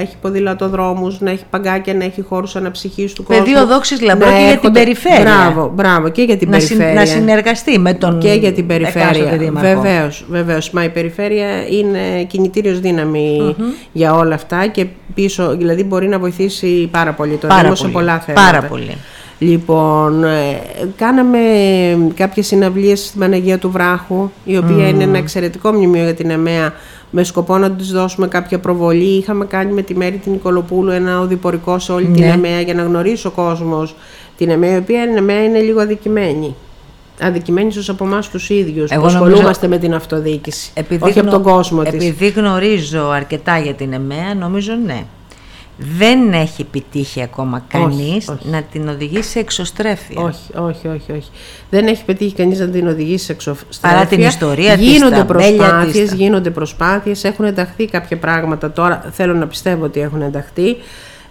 έχει 0.00 0.16
ποδηλατοδρόμους, 0.20 1.20
να 1.20 1.30
έχει 1.30 1.44
παγκάκια, 1.50 1.94
να 1.94 2.04
έχει 2.04 2.22
χώρους 2.22 2.56
αναψυχής 2.56 3.12
του 3.12 3.22
κόσμου. 3.22 3.42
Πεδίο 3.44 3.66
δόξης 3.66 4.00
λαμπρό 4.00 4.26
να 4.26 4.32
και 4.32 4.38
για 4.38 4.46
την 4.48 4.56
έρχονται- 4.58 4.78
περιφέρεια. 4.84 5.22
Μπράβο, 5.22 5.72
μπράβο, 5.74 6.08
και 6.08 6.22
για 6.22 6.36
την 6.36 6.50
να, 6.50 6.58
συν- 6.60 6.68
περιφέρεια. 6.78 7.00
να 7.00 7.06
συνεργαστεί 7.06 7.78
με 7.78 7.94
τον 7.94 8.18
Και 8.18 8.32
για 8.32 8.52
την 8.52 8.70
εκάστοτε 8.70 9.04
περιφέρεια. 9.04 9.36
δήμαρχο. 9.38 9.80
Βεβαίως, 9.80 10.24
βεβαίως. 10.28 10.70
Μα 10.70 10.84
η 10.84 10.88
περιφέρεια 10.88 11.48
είναι 11.68 12.22
κινητήριος 12.26 12.80
για 13.92 14.14
όλα 14.14 14.34
αυτά 14.34 14.66
και 14.66 14.86
πίσω, 15.14 15.56
δηλαδή 15.56 15.84
μπορεί 15.84 16.08
να 16.08 16.18
βοηθήσει 16.18 16.88
πάρα 16.90 17.12
πολύ 17.12 17.36
το 17.36 17.46
Πάρα 17.46 17.62
Δήμος 17.62 17.78
σε 17.78 17.82
πολύ. 17.84 17.94
πολλά 17.94 18.18
θέματα. 18.18 18.50
Πάρα 18.50 18.66
πολύ. 18.66 18.96
Λοιπόν, 19.38 20.24
ε, 20.24 20.60
κάναμε 20.96 21.38
κάποιες 22.14 22.46
συναυλίες 22.46 23.04
στην 23.06 23.20
Παναγία 23.20 23.58
του 23.58 23.70
Βράχου, 23.70 24.30
η 24.44 24.56
οποία 24.56 24.88
είναι 24.88 25.02
ένα 25.02 25.18
εξαιρετικό 25.18 25.72
μνημείο 25.72 26.02
για 26.02 26.14
την 26.14 26.30
ΕΜΕΑ, 26.30 26.72
με 27.10 27.24
σκοπό 27.24 27.58
να 27.58 27.70
της 27.70 27.92
δώσουμε 27.92 28.26
κάποια 28.28 28.58
προβολή. 28.58 29.16
Είχαμε 29.18 29.44
κάνει 29.44 29.72
με 29.72 29.82
τη 29.82 29.94
Μέρη 29.96 30.16
την 30.16 30.32
Νικολοπούλου 30.32 30.90
ένα 30.90 31.20
οδηπορικό 31.20 31.78
σε 31.78 31.92
όλη 31.92 32.04
την 32.06 32.24
Ναι. 32.24 32.30
ΕΜΕΑ 32.32 32.60
για 32.60 32.74
να 32.74 32.82
γνωρίσει 32.82 33.26
ο 33.26 33.30
κόσμος 33.30 33.94
την 34.36 34.50
ΕΜΕΑ, 34.50 34.74
η 34.74 34.76
οποία 34.76 35.04
η 35.04 35.16
ΕΜΕΑ 35.16 35.44
είναι 35.44 35.58
λίγο 35.60 35.80
αδικημένη. 35.80 36.54
Αδικημένης 37.20 37.74
ίσως 37.74 37.88
από 37.88 38.04
εμάς 38.04 38.28
τους 38.28 38.50
ίδιους 38.50 38.90
Εγώ 38.90 39.00
που 39.02 39.06
νομίζω- 39.06 39.24
ασχολούμαστε 39.26 39.68
με 39.68 39.78
την 39.78 39.94
αυτοδιοίκηση. 39.94 40.70
Όχι 41.00 41.18
από 41.18 41.28
γνω- 41.28 41.30
τον 41.30 41.42
κόσμο 41.42 41.82
της. 41.82 41.92
Επειδή 41.92 42.28
γνωρίζω 42.28 43.08
αρκετά 43.10 43.58
για 43.58 43.74
την 43.74 43.92
ΕΜΕΑ, 43.92 44.34
νομίζω 44.38 44.72
ναι. 44.86 45.02
Δεν 45.80 46.32
έχει 46.32 46.62
επιτύχει 46.62 47.22
ακόμα 47.22 47.64
κανείς 47.68 48.28
όχι. 48.28 48.48
να 48.48 48.62
την 48.62 48.88
οδηγήσει 48.88 49.30
σε 49.30 49.38
εξωστρέφεια. 49.38 50.22
Όχι, 50.22 50.52
όχι, 50.54 50.88
όχι, 50.88 51.12
όχι. 51.12 51.30
Δεν 51.70 51.86
έχει 51.86 52.04
πετύχει 52.04 52.34
κανείς 52.34 52.58
να 52.58 52.68
την 52.68 52.88
οδηγήσει 52.88 53.24
σε 53.24 53.32
εξωστρέφεια. 53.32 53.78
Παρά 53.80 54.06
την 54.06 54.20
ιστορία 54.20 54.76
της, 54.76 54.86
γίνονται 54.86 55.16
τα 55.16 55.24
μπέλια 55.24 55.56
προσπάθειες, 55.56 56.08
της, 56.08 56.18
γίνονται 56.18 56.50
προσπάθειες, 56.50 57.24
έχουν 57.24 57.44
ενταχθεί 57.44 57.86
κάποια 57.86 58.16
πράγματα 58.16 58.72
τώρα. 58.72 59.04
Θέλω 59.12 59.34
να 59.34 59.46
πιστεύω 59.46 59.84
ότι 59.84 60.00
έχουν 60.00 60.22
ενταχθεί. 60.22 60.76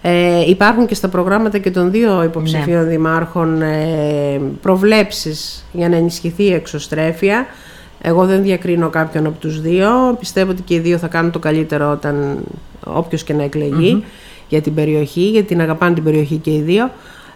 Ε, 0.02 0.40
υπάρχουν 0.48 0.86
και 0.86 0.94
στα 0.94 1.08
προγράμματα 1.08 1.58
και 1.58 1.70
των 1.70 1.90
δύο 1.90 2.22
υποψηφίων 2.22 2.82
Ναι. 2.82 2.88
δημάρχων 2.88 3.62
ε, 3.62 4.40
προβλέψεις 4.62 5.64
για 5.72 5.88
να 5.88 5.96
ενισχυθεί 5.96 6.42
η 6.42 6.52
εξωστρέφεια. 6.52 7.46
Εγώ 8.00 8.26
δεν 8.26 8.42
διακρίνω 8.42 8.88
κάποιον 8.88 9.26
από 9.26 9.38
τους 9.38 9.60
δύο. 9.60 10.16
Πιστεύω 10.18 10.50
ότι 10.50 10.62
και 10.62 10.74
οι 10.74 10.78
δύο 10.78 10.98
θα 10.98 11.08
κάνουν 11.08 11.30
το 11.30 11.38
καλύτερο 11.38 11.90
όταν 11.90 12.38
όποιος 12.84 13.24
και 13.24 13.32
να 13.32 13.42
εκλεγει 13.42 14.04
για 14.48 14.60
την 14.60 14.74
περιοχή, 14.74 15.20
γιατί 15.20 15.46
την 15.46 15.60
αγαπάνε 15.60 15.94
την 15.94 16.04
περιοχή 16.04 16.36
και 16.36 16.50
οι 16.50 16.60
δύο. 16.60 16.90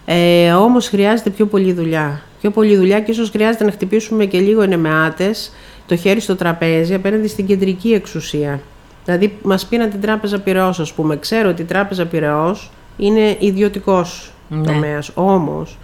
Ε, 0.05 0.51
όμως 0.51 0.87
χρειάζεται 0.87 1.29
πιο 1.29 1.45
πολλή 1.45 1.73
δουλειά. 1.73 2.21
Πιο 2.41 2.51
πολλή 2.51 2.75
δουλειά 2.75 2.99
και 2.99 3.11
ίσως 3.11 3.29
χρειάζεται 3.29 3.63
να 3.63 3.71
χτυπήσουμε 3.71 4.25
και 4.25 4.39
λίγο 4.39 4.61
ενεμεάτες 4.61 5.51
το 5.85 5.95
χέρι 5.95 6.19
στο 6.19 6.35
τραπέζι 6.35 6.93
απέναντι 6.93 7.27
στην 7.27 7.45
κεντρική 7.45 7.93
εξουσία. 7.93 8.59
Δηλαδή 9.05 9.37
μας 9.43 9.65
πήραν 9.65 9.89
την 9.89 10.01
τράπεζα 10.01 10.39
Πυραιός 10.39 10.79
ας 10.79 10.93
πούμε. 10.93 11.17
Ξέρω 11.17 11.49
ότι 11.49 11.61
η 11.61 11.65
τράπεζα 11.65 12.05
Πυραιός 12.05 12.71
είναι 12.97 13.35
ιδιωτικός 13.39 14.31
Ναι. 14.49 14.63
τομέας. 14.63 15.11
Όμως 15.13 15.77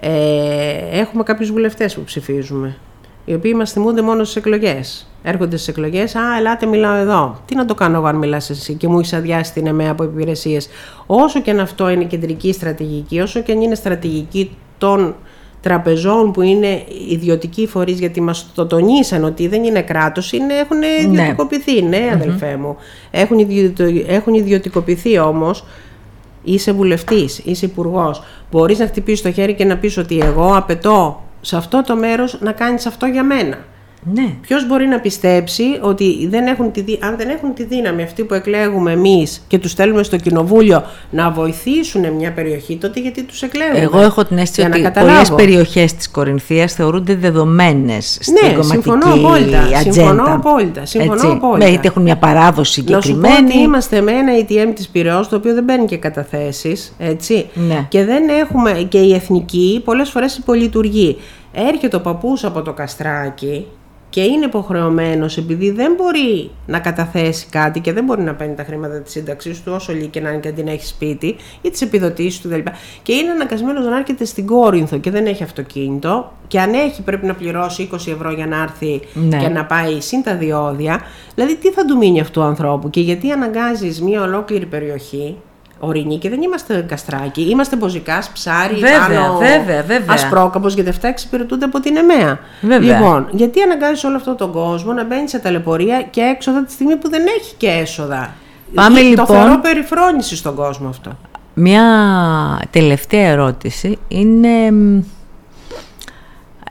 ε, 0.00 0.10
έχουμε 0.90 1.22
κάποιους 1.22 1.50
βουλευτές 1.50 1.94
που 1.94 2.02
ψηφίζουμε 2.04 2.76
οι 3.24 3.34
οποίοι 3.34 3.52
μας 3.56 3.72
θυμούνται 3.72 4.02
μόνο 4.02 4.24
στις 4.24 4.36
εκλογές. 4.36 5.10
Έρχονται 5.22 5.56
στις 5.56 5.68
εκλογές, 5.68 6.14
α, 6.14 6.36
ελάτε 6.38 6.66
μιλάω 6.66 6.94
εδώ. 6.94 7.40
Τι 7.46 7.54
να 7.54 7.64
το 7.64 7.74
κάνω 7.74 7.96
εγώ 7.96 8.06
αν 8.06 8.16
μιλάς 8.16 8.50
εσύ 8.50 8.74
και 8.74 8.88
μου 8.88 8.98
έχει 8.98 9.16
αδειάσει 9.16 9.52
την 9.52 9.66
ΕΜΕΑ 9.66 9.90
από 9.90 10.04
υπηρεσίες. 10.04 10.68
Όσο 11.06 11.40
και 11.40 11.50
αν 11.50 11.60
αυτό 11.60 11.88
είναι 11.88 12.04
κεντρική 12.04 12.52
στρατηγική, 12.52 13.20
όσο 13.20 13.40
και 13.40 13.52
αν 13.52 13.60
είναι 13.60 13.74
στρατηγική 13.74 14.56
των 14.78 15.14
τραπεζών 15.60 16.32
που 16.32 16.42
είναι 16.42 16.84
ιδιωτικοί 17.08 17.66
φορείς, 17.66 17.98
γιατί 17.98 18.20
μας 18.20 18.50
το 18.54 18.66
τονίσαν 18.66 19.24
ότι 19.24 19.48
δεν 19.48 19.64
είναι 19.64 19.82
κράτος, 19.82 20.32
είναι, 20.32 20.54
έχουν 20.54 20.82
ιδιωτικοποιηθεί. 21.08 21.82
Ναι, 21.82 22.10
αδελφέ 22.12 22.56
μου. 22.56 22.76
Έχουν, 23.10 23.38
ιδιωτο, 23.38 23.84
έχουν 24.06 24.34
ιδιωτικοποιηθεί 24.34 25.18
όμως 25.18 25.64
είσαι 26.44 26.72
βουλευτής, 26.72 27.38
είσαι 27.38 27.66
υπουργός. 27.66 28.22
Μπορείς 28.50 28.78
να 28.78 28.86
χτυπήσεις 28.86 29.22
το 29.22 29.32
χέρι 29.32 29.54
και 29.54 29.64
να 29.64 29.76
πεις 29.76 29.96
ότι 29.96 30.18
εγώ 30.18 30.56
απαιτώ 30.56 31.22
σε 31.40 31.56
αυτό 31.56 31.82
το 31.82 31.96
μέρος 31.96 32.40
να 32.40 32.52
κάνεις 32.52 32.86
αυτό 32.86 33.06
για 33.06 33.22
μένα. 33.22 33.58
Ναι. 34.02 34.34
Ποιος 34.40 34.66
μπορεί 34.66 34.86
να 34.86 35.00
πιστέψει 35.00 35.64
ότι 35.80 36.26
δεν 36.30 36.46
έχουν 36.46 36.72
τη, 36.72 36.82
αν 37.00 37.16
δεν 37.16 37.28
έχουν 37.28 37.54
τη 37.54 37.64
δύναμη 37.64 38.02
αυτοί 38.02 38.24
που 38.24 38.34
εκλέγουμε 38.34 38.92
εμείς 38.92 39.44
και 39.48 39.58
τους 39.58 39.70
στέλνουμε 39.70 40.02
στο 40.02 40.16
κοινοβούλιο 40.16 40.82
να 41.10 41.30
βοηθήσουν 41.30 42.12
μια 42.12 42.32
περιοχή, 42.32 42.76
τότε 42.76 43.00
γιατί 43.00 43.22
τους 43.22 43.42
εκλέγουμε; 43.42 43.78
Εγώ 43.78 44.00
έχω 44.00 44.24
την 44.24 44.38
αίσθηση 44.38 44.66
ότι 44.66 44.90
πολλές 45.00 45.32
περιοχές 45.36 45.94
της 45.94 46.10
Κορινθίας 46.10 46.72
θεωρούνται 46.72 47.14
δεδομένες 47.14 48.18
στην 48.20 48.32
ναι, 48.32 48.40
κομματική 48.40 48.72
συμφωνώ 48.72 49.14
απόλυτα, 49.14 49.58
ατζέντα. 49.58 49.92
Συμφωνώ 49.92 50.24
απόλυτα. 50.34 50.86
Συμφωνώ 50.86 51.12
Έτσι. 51.12 51.26
απόλυτα. 51.26 51.68
Γιατί 51.68 51.88
έχουν 51.88 52.02
μια 52.02 52.16
παράδοση 52.16 52.72
συγκεκριμένη. 52.72 53.20
Να 53.20 53.36
σου 53.36 53.42
πω 53.42 53.48
ότι 53.48 53.58
είμαστε 53.58 54.00
με 54.00 54.12
ένα 54.12 54.32
ATM 54.40 54.72
της 54.74 54.88
Πυραιός, 54.88 55.28
το 55.28 55.36
οποίο 55.36 55.54
δεν 55.54 55.64
παίρνει 55.64 55.86
και 55.86 55.96
καταθέσεις. 55.96 56.96
Ναι. 57.54 57.86
Και 57.88 58.04
δεν 58.04 58.28
έχουμε. 58.28 58.86
και 58.88 58.98
η 58.98 59.14
εθνική 59.14 59.80
πολλές 59.84 60.10
φορές 60.10 60.36
υπολειτουργεί. 60.36 61.16
Έρχεται 61.52 61.96
ο 61.96 62.00
παππούς 62.00 62.44
από 62.44 62.62
το 62.62 62.72
καστράκι 62.72 63.66
και 64.10 64.22
είναι 64.22 64.44
υποχρεωμένος 64.44 65.36
επειδή 65.36 65.70
δεν 65.70 65.92
μπορεί 65.96 66.50
να 66.66 66.78
καταθέσει 66.78 67.46
κάτι 67.50 67.80
και 67.80 67.92
δεν 67.92 68.04
μπορεί 68.04 68.22
να 68.22 68.34
παίρνει 68.34 68.54
τα 68.54 68.64
χρήματα 68.64 69.00
της 69.00 69.12
σύνταξής 69.12 69.62
του, 69.62 69.72
όσο 69.74 69.92
λίγη 69.92 70.06
και 70.06 70.20
να 70.20 70.30
είναι 70.30 70.40
και 70.40 70.50
την 70.50 70.68
έχει 70.68 70.86
σπίτι, 70.86 71.36
ή 71.62 71.70
τις 71.70 71.80
επιδοτήσεις 71.80 72.40
του 72.40 72.48
κλπ. 72.48 72.66
Και 73.02 73.12
είναι 73.12 73.30
αναγκασμένος 73.30 73.84
να 73.86 73.96
έρχεται 73.96 74.24
στην 74.24 74.46
Κόρινθο 74.46 74.98
και 74.98 75.10
δεν 75.10 75.26
έχει 75.26 75.42
αυτοκίνητο. 75.42 76.32
Και 76.46 76.60
αν 76.60 76.72
έχει, 76.72 77.02
πρέπει 77.02 77.26
να 77.26 77.34
πληρώσει 77.34 77.88
20 77.92 77.96
ευρώ 78.12 78.32
για 78.32 78.46
να 78.46 78.62
έρθει 78.62 79.00
Ναι. 79.14 79.38
και 79.38 79.48
να 79.48 79.64
πάει 79.64 80.00
συν 80.00 80.22
τα 80.22 80.36
διόδια. 80.36 81.00
Δηλαδή, 81.34 81.56
τι 81.56 81.70
θα 81.70 81.84
του 81.84 81.96
μείνει 81.96 82.20
αυτού 82.20 82.40
του 82.40 82.46
ανθρώπου 82.46 82.90
και 82.90 83.00
γιατί 83.00 83.30
αναγκάζεις 83.30 84.02
μια 84.02 84.22
ολόκληρη 84.22 84.66
περιοχή. 84.66 85.36
Ορεινή 85.82 86.18
και 86.18 86.28
δεν 86.28 86.42
είμαστε 86.42 86.84
καστράκι. 86.88 87.42
Είμαστε 87.50 87.76
μποζικάς, 87.76 88.30
ψάρι, 88.30 88.74
Βέβαια, 88.74 88.98
πάνω 88.98 89.38
βέβαια, 89.38 89.82
βέβαια. 89.82 90.14
ασπρόκαπο, 90.14 90.68
γιατί 90.68 90.88
αυτά 90.88 91.08
εξυπηρετούνται 91.08 91.64
από 91.64 91.80
την 91.80 91.96
ΕΜΕΑ. 91.96 92.38
Βέβαια. 92.60 92.98
Λοιπόν, 92.98 93.28
γιατί 93.30 93.60
αναγκάζεις 93.62 94.04
όλο 94.04 94.16
αυτόν 94.16 94.36
τον 94.36 94.52
κόσμο 94.52 94.92
να 94.92 95.04
μπαίνει 95.04 95.28
σε 95.28 95.38
ταλαιπωρία 95.38 96.02
και 96.02 96.20
έξοδα 96.20 96.64
τη 96.64 96.72
στιγμή 96.72 96.96
που 96.96 97.08
δεν 97.10 97.22
έχει 97.38 97.54
και 97.56 97.68
έσοδα; 97.68 98.34
Πάμε, 98.74 99.00
το 99.00 99.06
λοιπόν. 99.06 99.26
θεωρώ 99.26 99.60
περιφρόνηση 99.60 100.36
στον 100.36 100.54
κόσμο 100.54 100.88
αυτό. 100.88 101.10
Μια 101.54 101.84
τελευταία 102.70 103.28
ερώτηση 103.28 103.98
είναι 104.08 104.70
μ, 104.70 105.00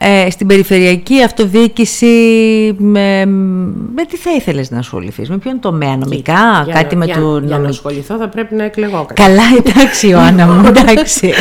ε, 0.02 0.30
στην 0.30 0.48
περιφερειακή 0.48 1.24
αυτοδιοίκηση 1.24 2.06
με, 2.78 3.26
με 3.96 4.06
τι 4.10 4.18
θα 4.18 4.32
ήθελες 4.32 4.72
να 4.72 4.78
ασχοληθείς, 4.78 5.30
με 5.30 5.38
ποιον 5.38 5.60
τομέα 5.60 5.98
νομικά, 5.98 6.62
Για 6.66 6.74
κάτι 6.74 6.96
να, 6.96 7.00
με 7.00 7.06
για, 7.06 7.16
το 7.16 7.22
Για 7.22 7.40
να 7.40 7.48
νομικό. 7.48 7.70
ασχοληθώ 7.70 8.18
θα 8.18 8.28
πρέπει 8.28 8.56
να 8.56 8.64
εκλεγώ 8.64 9.06
κάτι. 9.08 9.22
Καλά, 9.22 9.44
εντάξει 9.66 10.08
Ιωάννα 10.08 10.48
μου, 10.48 10.66
εντάξει. 10.76 11.34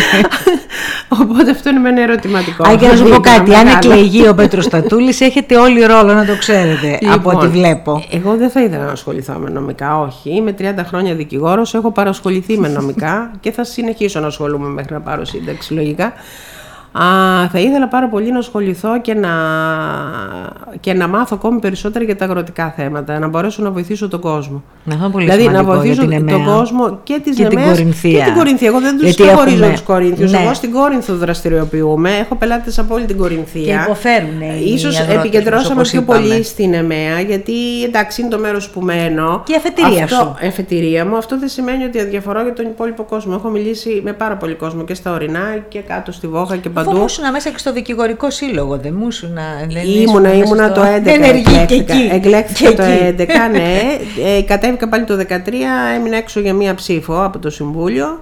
Οπότε 1.09 1.51
αυτό 1.51 1.71
είναι 1.71 1.79
με 1.79 1.89
ένα 1.89 2.03
ερωτηματικό. 2.03 2.69
Α, 2.69 2.77
και 2.77 2.87
να 2.87 2.93
σου 2.97 3.03
πω 3.03 3.05
Δίκιο, 3.05 3.21
κάτι, 3.21 3.55
αν 3.55 3.65
μεγάλο. 3.67 3.93
εκλεγεί 3.93 4.29
ο 4.29 4.35
Πέτρος 4.35 4.65
Στατούλης 4.65 5.21
έχετε 5.21 5.57
όλοι 5.57 5.81
ρόλο 5.85 6.13
να 6.13 6.25
το 6.25 6.37
ξέρετε, 6.37 6.99
από 7.13 7.29
ό,τι 7.31 7.37
Λοιπόν, 7.47 7.51
βλέπω. 7.51 8.05
Εγώ 8.11 8.37
δεν 8.37 8.51
θα 8.51 8.63
ήθελα 8.63 8.85
να 8.85 8.93
ασχοληθώ 8.93 9.33
με 9.39 9.51
νομικά, 9.51 9.99
όχι. 10.01 10.31
Είμαι 10.35 10.55
30 10.59 10.63
χρόνια 10.87 11.15
δικηγόρος, 11.15 11.75
έχω 11.75 11.91
παρασχοληθεί 11.93 12.59
με 12.59 12.69
νομικά 12.69 13.31
και 13.41 13.53
θα 13.53 13.65
συνεχίσω 13.65 14.21
να 14.21 14.27
ασχολούμαι 14.27 14.69
μέχρι 14.69 14.93
να 14.93 15.01
πάρω 15.01 15.25
σύνταξη, 15.25 15.75
λογικά. 15.75 16.13
Α, 17.03 17.49
θα 17.49 17.59
ήθελα 17.59 17.89
πάρα 17.89 18.09
πολύ 18.09 18.33
να 18.33 18.39
ασχοληθώ 18.39 19.01
και 19.01 19.15
να, 19.15 19.29
και 20.81 20.93
να 20.95 21.09
μάθω 21.09 21.37
ακόμη 21.39 21.59
περισσότερα 21.61 22.05
για 22.05 22.17
τα 22.17 22.25
αγροτικά 22.25 22.73
θέματα, 22.77 23.19
να 23.19 23.29
μπορέσω 23.29 23.63
να 23.63 23.71
βοηθήσω 23.71 24.09
τον 24.09 24.21
κόσμο. 24.21 24.63
Αυτό 24.89 25.01
είναι 25.05 25.13
πολύ 25.13 25.25
δηλαδή 25.25 25.45
να 25.45 25.51
σημαντικό 25.51 25.75
βοηθήσω 25.77 26.03
για 26.05 26.19
την 26.19 26.27
τον 26.29 26.41
ΕΜΕΑ. 26.41 26.55
κόσμο 26.57 26.99
και 27.03 27.21
τη 27.25 27.31
και 27.31 27.47
την 27.47 27.59
Κορινθία. 27.63 28.19
Και 28.19 28.25
την 28.25 28.35
Κορινθία. 28.35 28.69
Εγώ 28.69 28.81
δεν 28.81 28.97
τους 28.97 29.03
Γιατί 29.05 29.23
ξεχωρίζω 29.23 29.57
έχουμε- 29.57 29.73
τους 29.73 29.83
Κορίνθιους. 29.83 30.33
Ναι. 30.33 30.39
Εγώ 30.39 30.55
στην 30.55 30.73
Κόρινθο 30.73 31.15
δραστηριοποιούμε. 31.17 32.11
Έχω 32.21 32.35
πελάτες 32.35 32.79
από 32.79 32.95
όλη 32.95 33.05
την 33.05 33.17
Κορινθία. 33.17 33.77
Και 33.77 33.83
υποφέρουν 33.85 34.41
οι 34.41 34.71
Ίσως 34.75 34.95
αγρότες 34.95 35.17
μας, 35.17 35.25
επικεντρώσαμε 35.25 35.73
όπως 35.75 35.91
πιο 35.91 36.01
είπαμε. 36.01 36.21
πολύ 36.21 36.43
στην 36.43 36.75
ΕΜΕΑ, 36.75 37.21
γιατί 37.27 37.53
εντάξει 37.85 38.21
είναι 38.21 38.31
το 38.31 38.39
μέρος 38.39 38.69
που 38.69 38.81
μένω. 38.81 39.43
Και 39.47 39.53
η 39.53 39.57
αφετηρία 39.57 40.05
αυτό, 40.05 40.17
σου. 40.17 40.35
Εφετηρία 40.47 41.07
μου. 41.07 41.17
Αυτό 41.17 41.39
δεν 41.39 41.49
σημαίνει 41.49 41.85
ότι 41.85 42.01
αδιαφορώ 42.01 42.43
για 42.43 42.53
τον 42.53 42.67
υπόλοιπο 42.67 43.03
κόσμο. 43.03 43.33
Έχω 43.39 43.49
μιλήσει 43.49 44.01
με 44.05 44.13
πάρα 44.13 44.37
πολύ 44.37 44.55
κόσμο 44.55 44.85
και 44.85 44.95
στα 44.95 45.13
ορεινά 45.13 45.57
και 45.69 45.79
κάτω 45.81 46.13
στη 46.13 46.27
Βόχα 46.27 46.57
και 46.57 46.69
Αφού 46.89 46.97
παντού. 46.97 46.99
μου 46.99 47.05
ήσουν 47.05 47.31
μέσα 47.33 47.51
και 47.51 47.59
στο 47.59 47.73
δικηγορικό 47.73 48.31
σύλλογο, 48.31 48.77
δεν 48.77 48.95
μου 48.99 49.09
ήσουν. 49.09 49.39
δεν 49.69 49.85
Ήμουνα, 49.87 50.29
ήσουν 50.29 50.43
ήμουνα 50.45 50.63
μέσα 50.63 50.73
το 50.75 50.81
στο- 50.81 50.93
11. 50.95 51.11
Ενεργή 51.11 51.43
και 51.43 51.51
εκλέχθηκα. 51.75 51.95
εκεί. 51.95 52.09
Εκλέχθηκα 52.13 52.71
Και 52.71 52.77
το 52.77 52.83
εκεί. 52.83 53.05
11, 53.23 53.49
ναι. 53.53 53.81
Ε, 54.39 54.43
κατέβηκα 54.43 54.89
πάλι 54.89 55.05
το 55.05 55.17
13, 55.17 55.95
έμεινα 55.97 56.17
έξω 56.17 56.41
για 56.41 56.55
μία 56.55 56.75
ψήφο 56.75 57.23
από 57.25 57.39
το 57.39 57.51
Συμβούλιο. 57.51 58.21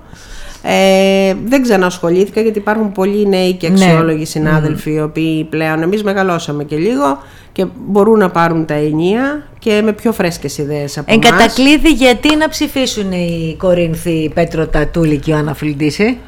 Ε, 0.69 1.35
δεν 1.45 1.63
ξανασχολήθηκα 1.63 2.41
γιατί 2.41 2.59
υπάρχουν 2.59 2.93
πολλοί 2.93 3.29
νέοι 3.29 3.53
και 3.53 3.69
Ναι. 3.69 3.85
αξιόλογοι 3.85 4.25
συνάδελφοι 4.25 4.93
οι 4.93 5.01
οποίοι 5.01 5.45
πλέον 5.45 5.83
εμείς 5.83 6.03
μεγαλώσαμε 6.03 6.65
και 6.65 6.77
λίγο 6.77 7.19
και 7.53 7.67
μπορούν 7.87 8.19
να 8.19 8.31
πάρουν 8.31 8.65
τα 8.67 8.75
ενία 8.75 9.47
και 9.59 9.81
με 9.85 9.93
πιο 9.93 10.13
φρέσκες 10.13 10.59
ιδέες 10.59 10.99
από 10.99 11.13
Εν 11.13 11.21
εμάς. 11.25 11.31
κατακλείδη, 11.41 11.89
γιατί 11.93 12.37
να 12.37 12.49
ψηφίσουν 12.49 13.13
οι 13.13 13.55
Κορίνθοι 13.59 14.31
Πέτρο 14.35 14.67
Τατούλη 14.67 15.17
και 15.19 15.31
Ιωάννα 15.31 15.55
Φιλντίση. 15.55 16.19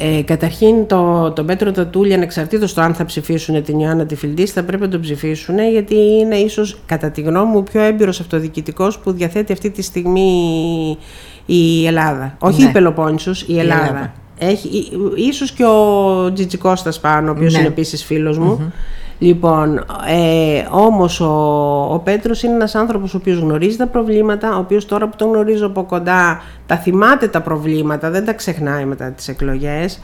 Ε, 0.00 0.22
καταρχήν 0.22 0.86
το, 0.86 1.30
το 1.30 1.44
Πέτρο 1.44 1.72
Τατούλη 1.72 2.14
ανεξαρτήτως 2.14 2.74
το 2.74 2.80
αν 2.80 2.94
θα 2.94 3.04
ψηφίσουν 3.04 3.62
την 3.62 3.78
Ιωάννα 3.78 4.06
τη 4.06 4.14
Φιλντίση 4.14 4.52
θα 4.52 4.62
πρέπει 4.62 4.82
να 4.82 4.88
τον 4.88 5.00
ψηφίσουν 5.00 5.58
γιατί 5.70 5.94
είναι 5.94 6.36
ίσως 6.36 6.78
κατά 6.86 7.10
τη 7.10 7.20
γνώμη 7.20 7.50
μου 7.50 7.58
ο 7.58 7.62
πιο 7.62 7.80
έμπειρος 7.80 8.20
αυτοδιοικητικός 8.20 8.98
που 8.98 9.12
διαθέτει 9.12 9.52
αυτή 9.52 9.70
τη 9.70 9.82
στιγμή 9.82 10.98
η 11.46 11.86
Ελλάδα. 11.86 12.36
Όχι 12.38 12.62
Ναι. 12.62 12.68
η 12.68 12.72
Πελοπόννησος, 12.72 13.42
η 13.48 13.58
Ελλάδα. 13.58 13.86
Ελλάδα. 13.86 14.12
Έχει, 14.38 14.68
ί- 14.68 14.92
ίσως 15.28 15.52
και 15.52 15.64
ο 15.64 16.32
Τζιτζικώστας 16.32 17.00
πάνω, 17.00 17.28
ο 17.28 17.30
οποίος 17.30 17.52
Ναι. 17.52 17.58
είναι 17.58 17.68
επίσης 17.68 18.04
φίλος 18.04 18.38
μου. 18.38 18.72
Λοιπόν, 19.18 19.84
ε, 20.08 20.66
όμως 20.70 21.20
ο, 21.20 21.32
ο 21.92 21.98
Πέτρος 21.98 22.42
είναι 22.42 22.54
ένας 22.54 22.74
άνθρωπος 22.74 23.14
ο 23.14 23.16
οποίος 23.16 23.38
γνωρίζει 23.38 23.76
τα 23.76 23.86
προβλήματα, 23.86 24.56
ο 24.56 24.58
οποίος 24.58 24.86
τώρα 24.86 25.08
που 25.08 25.16
τον 25.16 25.28
γνωρίζω 25.28 25.66
από 25.66 25.84
κοντά 25.84 26.42
τα 26.66 26.76
θυμάται 26.76 27.28
τα 27.28 27.40
προβλήματα, 27.40 28.10
δεν 28.10 28.24
τα 28.24 28.32
ξεχνάει 28.32 28.84
μετά 28.84 29.10
τις 29.10 29.28
εκλογές. 29.28 30.00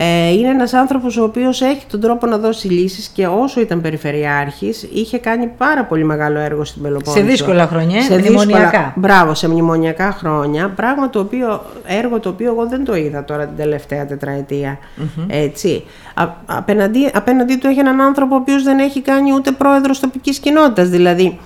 Ε, 0.00 0.30
είναι 0.32 0.48
ένας 0.48 0.72
άνθρωπος 0.72 1.16
ο 1.16 1.22
οποίος 1.22 1.60
έχει 1.62 1.86
τον 1.90 2.00
τρόπο 2.00 2.26
να 2.26 2.38
δώσει 2.38 2.68
λύσεις 2.68 3.08
και 3.08 3.26
όσο 3.26 3.60
ήταν 3.60 3.80
περιφερειάρχης 3.80 4.88
είχε 4.92 5.18
κάνει 5.18 5.46
πάρα 5.58 5.84
πολύ 5.84 6.04
μεγάλο 6.04 6.38
έργο 6.38 6.64
στην 6.64 6.82
Πελοπόννησο. 6.82 7.24
Σε 7.26 7.30
δύσκολα 7.32 7.66
χρόνια, 7.66 8.02
Σε 8.02 8.18
μνημονιακά. 8.18 8.60
δύσκολα- 8.62 8.92
Μπράβο, 8.96 9.34
σε 9.34 9.48
μνημονιακά 9.48 10.12
χρόνια. 10.12 10.68
Πράγμα 10.76 11.10
το 11.10 11.18
οποίο, 11.20 11.62
έργο 11.86 12.20
το 12.20 12.28
οποίο 12.28 12.46
εγώ 12.52 12.66
δεν 12.66 12.84
το 12.84 12.96
είδα 12.96 13.24
τώρα 13.24 13.46
την 13.46 13.56
τελευταία 13.56 14.06
τετραετία. 14.06 14.78
Έτσι. 15.26 15.84
Α, 16.14 16.26
απέναντί, 16.46 17.10
απέναντί 17.14 17.56
του 17.56 17.66
έχει 17.66 17.78
έναν 17.78 18.00
άνθρωπο 18.00 18.34
ο 18.34 18.38
οποίος 18.38 18.62
δεν 18.62 18.78
έχει 18.78 19.00
κάνει 19.00 19.32
ούτε 19.32 19.50
πρόεδρος 19.50 20.00
τοπικής 20.00 20.38
κοινότητας. 20.38 20.88
Δηλαδή, 20.88 21.38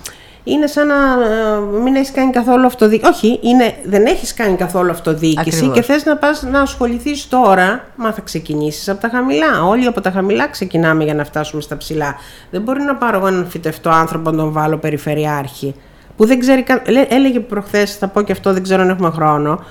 είναι 0.44 0.66
σαν 0.66 0.86
να 0.86 0.94
ε, 0.94 1.80
μην 1.82 1.94
έχεις 1.94 2.10
κάνει 2.12 2.30
καθόλου 2.32 2.66
αυτοδιοίκηση. 2.66 3.10
Όχι, 3.10 3.38
είναι, 3.42 3.74
δεν 3.84 4.04
έχεις 4.06 4.34
κάνει 4.34 4.56
καθόλου 4.56 4.90
αυτοδιοίκηση 4.90 5.40
Ακριβώς. 5.56 5.74
και 5.74 5.82
θες 5.82 6.04
να 6.04 6.16
πας 6.16 6.42
να 6.42 6.60
ασχοληθείς 6.60 7.28
τώρα. 7.28 7.84
Μα 7.96 8.12
θα 8.12 8.20
ξεκινήσεις 8.20 8.88
από 8.88 9.00
τα 9.00 9.08
χαμηλά. 9.08 9.64
Όλοι 9.64 9.86
από 9.86 10.00
τα 10.00 10.10
χαμηλά 10.10 10.48
ξεκινάμε 10.48 11.04
για 11.04 11.14
να 11.14 11.24
φτάσουμε 11.24 11.62
στα 11.62 11.76
ψηλά. 11.76 12.14
Δεν 12.50 12.62
μπορεί 12.62 12.82
να 12.82 12.94
πάρω 12.96 13.16
εγώ 13.16 13.26
έναν 13.26 13.46
φυτευτό 13.48 13.90
άνθρωπο 13.90 14.30
να 14.30 14.36
τον 14.36 14.52
βάλω 14.52 14.76
περιφερειάρχη. 14.76 15.74
Που 16.16 16.26
δεν 16.26 16.38
ξέρει 16.38 16.62
καν. 16.62 16.82
λέ- 16.88 17.12
Έλεγε 17.12 17.40
προχθές, 17.40 17.96
θα 17.96 18.08
πω 18.08 18.22
και 18.22 18.32
αυτό, 18.32 18.52
δεν 18.52 18.62
ξέρω 18.62 18.82
αν 18.82 18.88
έχουμε 18.90 19.10
χρόνο. 19.10 19.64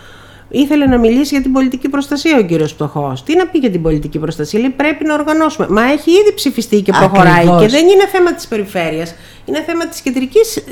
Ήθελε 0.54 0.86
να 0.86 0.98
μιλήσει 0.98 1.34
για 1.34 1.42
την 1.44 1.52
πολιτική 1.52 1.90
προστασία 1.90 2.38
ο 2.38 2.42
κύριος 2.42 2.74
Πτωχός. 2.74 3.24
Τι 3.24 3.36
να 3.36 3.48
πει 3.48 3.58
για 3.58 3.70
την 3.72 3.82
πολιτική 3.82 4.20
προστασία, 4.20 4.60
λέει 4.60 4.70
πρέπει 4.70 5.06
να 5.06 5.14
οργανώσουμε. 5.14 5.68
Μα 5.70 5.84
έχει 5.92 6.12
ήδη 6.12 6.34
ψηφιστεί 6.36 6.82
και 6.82 6.92
προχωράει. 6.92 7.34
Ακριβώς. 7.34 7.62
Και 7.62 7.68
δεν 7.68 7.88
είναι 7.88 8.08
θέμα 8.12 8.34
της 8.34 8.48
περιφέρειας. 8.48 9.16
Είναι 9.46 9.64
θέμα 9.68 9.88
της 9.88 10.02
κεντρικής 10.02 10.56
ε, 10.58 10.64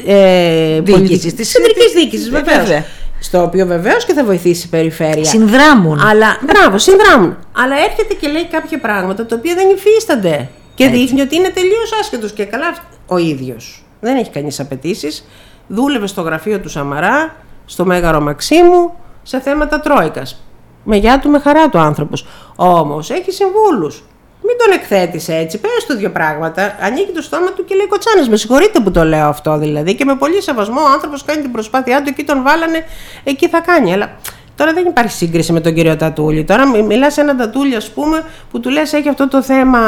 Διοίκησης, 0.82 0.91
πολιτικής- 0.93 1.34
της- 1.36 1.51
κεντρικής 1.53 1.84
της- 1.84 1.93
διοίκησης, 1.93 2.30
βέβαια. 2.30 2.59
βεβαίως. 2.63 2.84
Στο 3.19 3.41
οποίο 3.43 3.65
βεβαίως 3.65 4.05
και 4.05 4.13
θα 4.13 4.23
βοηθήσει 4.23 4.65
η 4.65 4.69
περιφέρεια. 4.69 5.23
Συνδράμουν. 5.23 5.99
Αλλά, 5.99 6.38
μπράβο, 6.45 6.77
συνδράμουν. 6.77 7.38
Αλλά 7.51 7.75
έρχεται 7.89 8.13
και 8.13 8.27
λέει 8.27 8.45
κάποια 8.51 8.80
πράγματα 8.80 9.25
τα 9.25 9.36
οποία 9.36 9.55
δεν 9.55 9.67
υφίστανται. 9.75 10.49
Και 10.75 10.88
δείχνει 10.88 11.21
ότι 11.21 11.36
είναι 11.36 11.49
τελείως 11.49 11.91
άσχετος 12.01 12.32
και 12.34 12.43
καλά 12.45 12.67
αυ- 12.67 12.82
ο 13.07 13.17
ίδιος. 13.17 13.84
Δεν 13.99 14.15
έχει 14.17 14.30
κανείς 14.30 14.59
απαιτήσεις. 14.59 15.25
Δούλευε 15.67 16.07
στο 16.07 16.21
γραφείο 16.21 16.59
του 16.59 16.69
Σαμαρά, 16.69 17.36
στο 17.65 17.86
Μέγαρο 17.86 18.21
Μαξίμου, 18.21 18.93
σε 19.24 19.39
θέματα 19.39 19.80
Τρόικας. 19.80 20.43
Με 20.84 20.95
γεια 20.97 21.20
του, 21.20 21.30
με 21.30 21.39
χαρά 21.39 21.70
του 21.70 21.78
άνθρωπος. 21.80 22.26
Όμως 22.55 23.09
έχει 23.09 23.32
συμβούλους. 23.32 24.03
Μην 24.43 24.57
τον 24.57 24.72
εκθέτεις 24.74 25.28
έτσι. 25.30 25.59
Πες 25.59 25.86
του 25.88 25.95
δύο 25.95 26.11
πράγματα. 26.11 26.76
Ανοίγει 26.82 27.11
το 27.11 27.22
στόμα 27.22 27.51
του 27.51 27.65
και 27.65 27.76
λέει 27.76 27.88
κοτσάνες. 27.88 28.30
Με 28.30 28.36
συγχωρείτε 28.36 28.80
που 28.80 28.91
το 28.91 29.03
λέω 29.03 29.28
αυτό 29.28 29.57
δηλαδή. 29.57 29.95
Και 29.95 30.05
με 30.05 30.15
πολύ 30.15 30.41
σεβασμό 30.41 30.82
ο 30.82 30.91
άνθρωπος 30.93 31.24
κάνει 31.24 31.41
την 31.41 31.51
προσπάθειά 31.51 32.01
του. 32.01 32.09
Εκεί 32.09 32.24
τον 32.24 32.43
βάλανε, 32.43 32.84
εκεί 33.24 33.47
θα 33.47 33.59
κάνει. 33.59 33.93
Αλλά 33.93 34.09
τώρα 34.55 34.74
δεν 34.74 34.86
υπάρχει 34.86 35.11
σύγκριση 35.11 35.51
με 35.51 35.59
τον 35.61 35.74
κύριο 35.74 35.95
Τατούλη. 35.97 36.43
Τώρα 36.43 36.67
μι- 36.67 36.86
μιλάς 36.86 37.13
σε 37.13 37.22
έναν 37.22 37.38
Τατούλη, 37.38 37.76
ας 37.76 37.89
πούμε, 37.89 38.24
που 38.51 38.59
του 38.59 38.70
λες 38.70 38.93
έχει 38.93 39.09
αυτό 39.09 39.28
το 39.28 39.41
θέμα. 39.41 39.80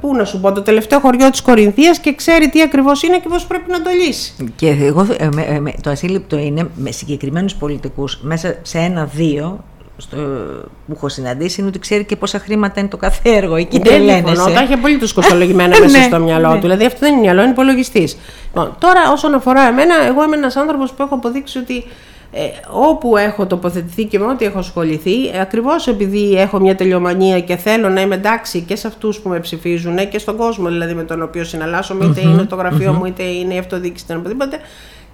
Πού 0.00 0.14
να 0.16 0.24
σου 0.24 0.40
πω, 0.40 0.52
το 0.52 0.62
τελευταίο 0.62 0.98
χωριό 1.00 1.30
της 1.30 1.42
Κορινθίας 1.42 1.98
και 1.98 2.14
ξέρει 2.14 2.48
τι 2.48 2.62
ακριβώς 2.62 3.02
είναι 3.02 3.18
και 3.18 3.28
πώς 3.28 3.46
πρέπει 3.46 3.70
να 3.70 3.82
το 3.82 3.90
λύσει. 4.04 4.34
Και 4.56 4.68
εγώ, 4.68 5.06
ε, 5.16 5.28
με- 5.34 5.42
ε, 5.42 5.60
με- 5.60 5.74
το 5.82 5.90
ασύλληπτο 5.90 6.38
είναι 6.38 6.68
με 6.74 6.90
συγκεκριμένους 6.90 7.54
πολιτικούς 7.54 8.18
μέσα 8.22 8.56
σε 8.62 8.78
ένα-δύο 8.78 9.64
στο, 9.96 10.16
που 10.86 10.92
έχω 10.94 11.08
συναντήσει 11.08 11.60
είναι 11.60 11.68
ότι 11.68 11.78
ξέρει 11.78 12.04
και 12.04 12.16
πόσα 12.16 12.38
χρήματα 12.38 12.80
είναι 12.80 12.88
το 12.88 12.96
κάθε 12.96 13.30
έργο. 13.30 13.54
Εκεί 13.56 13.78
δεν 13.84 14.02
διαφωνώ. 14.02 14.44
Τα 14.44 14.60
έχει 14.60 14.72
απολύτως 14.72 15.12
κοστολογημένα 15.12 15.78
μέσα 15.80 15.98
ναι, 15.98 16.04
στο 16.04 16.18
μυαλό 16.18 16.48
ναι. 16.48 16.54
του. 16.54 16.60
Δηλαδή 16.60 16.84
αυτό 16.84 16.98
δεν 17.00 17.12
είναι 17.12 17.20
μυαλό, 17.20 17.42
είναι 17.42 17.50
υπολογιστής. 17.50 18.16
Λοιπόν, 18.46 18.76
τώρα 18.78 19.00
όσον 19.12 19.34
αφορά 19.34 19.62
εμένα, 19.68 19.94
εγώ 20.06 20.24
είμαι 20.24 20.36
ένας 20.36 20.56
άνθρωπος 20.56 20.90
που 20.92 21.02
έχω 21.02 21.14
αποδείξει 21.14 21.58
ότι 21.58 21.84
ε, 22.34 22.40
όπου 22.70 23.16
έχω 23.16 23.46
τοποθετηθεί 23.46 24.04
και 24.04 24.18
με 24.18 24.24
ό,τι 24.24 24.44
έχω 24.44 24.58
ασχοληθεί, 24.58 25.14
ακριβώς 25.40 25.86
επειδή 25.86 26.34
έχω 26.34 26.60
μια 26.60 26.74
τελειομανία 26.74 27.40
και 27.40 27.56
θέλω 27.56 27.88
να 27.88 28.00
είμαι 28.00 28.14
εντάξει 28.14 28.60
και 28.60 28.76
σε 28.76 28.86
αυτούς 28.86 29.18
που 29.20 29.28
με 29.28 29.40
ψηφίζουν 29.40 30.08
και 30.08 30.18
στον 30.18 30.36
κόσμο 30.36 30.68
δηλαδή 30.68 30.94
με 30.94 31.04
τον 31.04 31.22
οποίο 31.22 31.44
συναλλάσσομαι, 31.44 32.04
είτε 32.04 32.20
είναι 32.20 32.44
το 32.44 32.56
γραφείο 32.56 32.92
μου, 32.92 33.04
είτε 33.04 33.22
είναι 33.22 33.54
η 33.54 33.58
αυτοδιοίκηση, 33.58 34.04
είτε 34.04 34.14
οτιδήποτε, 34.14 34.58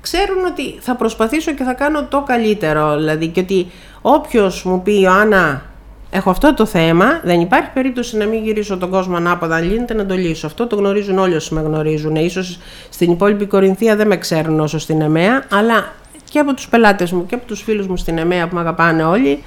ξέρουν 0.00 0.44
ότι 0.44 0.78
θα 0.80 0.94
προσπαθήσω 0.94 1.52
και 1.52 1.64
θα 1.64 1.72
κάνω 1.72 2.04
το 2.04 2.22
καλύτερο. 2.26 2.96
Δηλαδή 2.96 3.26
και 3.26 3.40
ότι 3.40 3.66
όποιος 4.02 4.64
μου 4.64 4.82
πει, 4.82 5.00
Ιωάννα, 5.00 5.62
έχω 6.10 6.30
αυτό 6.30 6.54
το 6.54 6.66
θέμα, 6.66 7.20
δεν 7.24 7.40
υπάρχει 7.40 7.70
περίπτωση 7.74 8.16
να 8.16 8.26
μην 8.26 8.44
γυρίσω 8.44 8.76
τον 8.78 8.90
κόσμο 8.90 9.16
ανάποδα. 9.16 9.56
Αν 9.56 9.70
λύνεται 9.70 9.94
να 9.94 10.06
το 10.06 10.14
λύσω. 10.14 10.46
Αυτό 10.46 10.66
το 10.66 10.76
γνωρίζουν 10.76 11.18
όλοι 11.18 11.34
όσοι 11.34 11.54
με 11.54 11.60
γνωρίζουν. 11.60 12.14
Ίσως 12.14 12.58
στην 12.90 13.10
υπόλοιπη 13.10 13.46
Κορινθία 13.46 13.96
δεν 13.96 14.06
με 14.06 14.16
ξέρουν 14.16 14.60
όσο 14.60 14.78
στην 14.78 15.00
ΕΜΕΑ, 15.00 15.44
αλλά 15.50 15.92
και 16.28 16.38
από 16.38 16.54
τους 16.54 16.68
πελάτες 16.68 17.12
μου 17.12 17.26
και 17.26 17.34
από 17.34 17.46
τους 17.46 17.62
φίλους 17.62 17.86
μου 17.86 17.96
στην 17.96 18.18
ΕΜΕΑ 18.18 18.48
που 18.48 18.54
με 18.54 18.60
αγαπάνε 18.60 19.02
όλοι. 19.02 19.42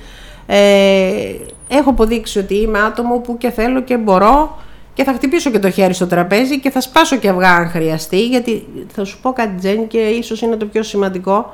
Ε, 0.45 1.35
έχω 1.67 1.89
αποδείξει 1.89 2.39
ότι 2.39 2.55
είμαι 2.55 2.79
άτομο 2.79 3.19
που 3.19 3.37
και 3.37 3.49
θέλω 3.49 3.81
και 3.81 3.97
μπορώ 3.97 4.57
και 4.93 5.03
θα 5.03 5.13
χτυπήσω 5.13 5.51
και 5.51 5.59
το 5.59 5.69
χέρι 5.69 5.93
στο 5.93 6.07
τραπέζι 6.07 6.59
και 6.59 6.69
θα 6.69 6.81
σπάσω 6.81 7.15
και 7.15 7.29
αυγά 7.29 7.49
αν 7.49 7.69
χρειαστεί 7.69 8.27
γιατί 8.27 8.67
θα 8.87 9.03
σου 9.03 9.19
πω 9.21 9.33
κάτι 9.33 9.55
Τζένι 9.59 9.85
και 9.87 9.97
ίσως 9.97 10.41
είναι 10.41 10.55
το 10.55 10.65
πιο 10.65 10.83
σημαντικό 10.83 11.53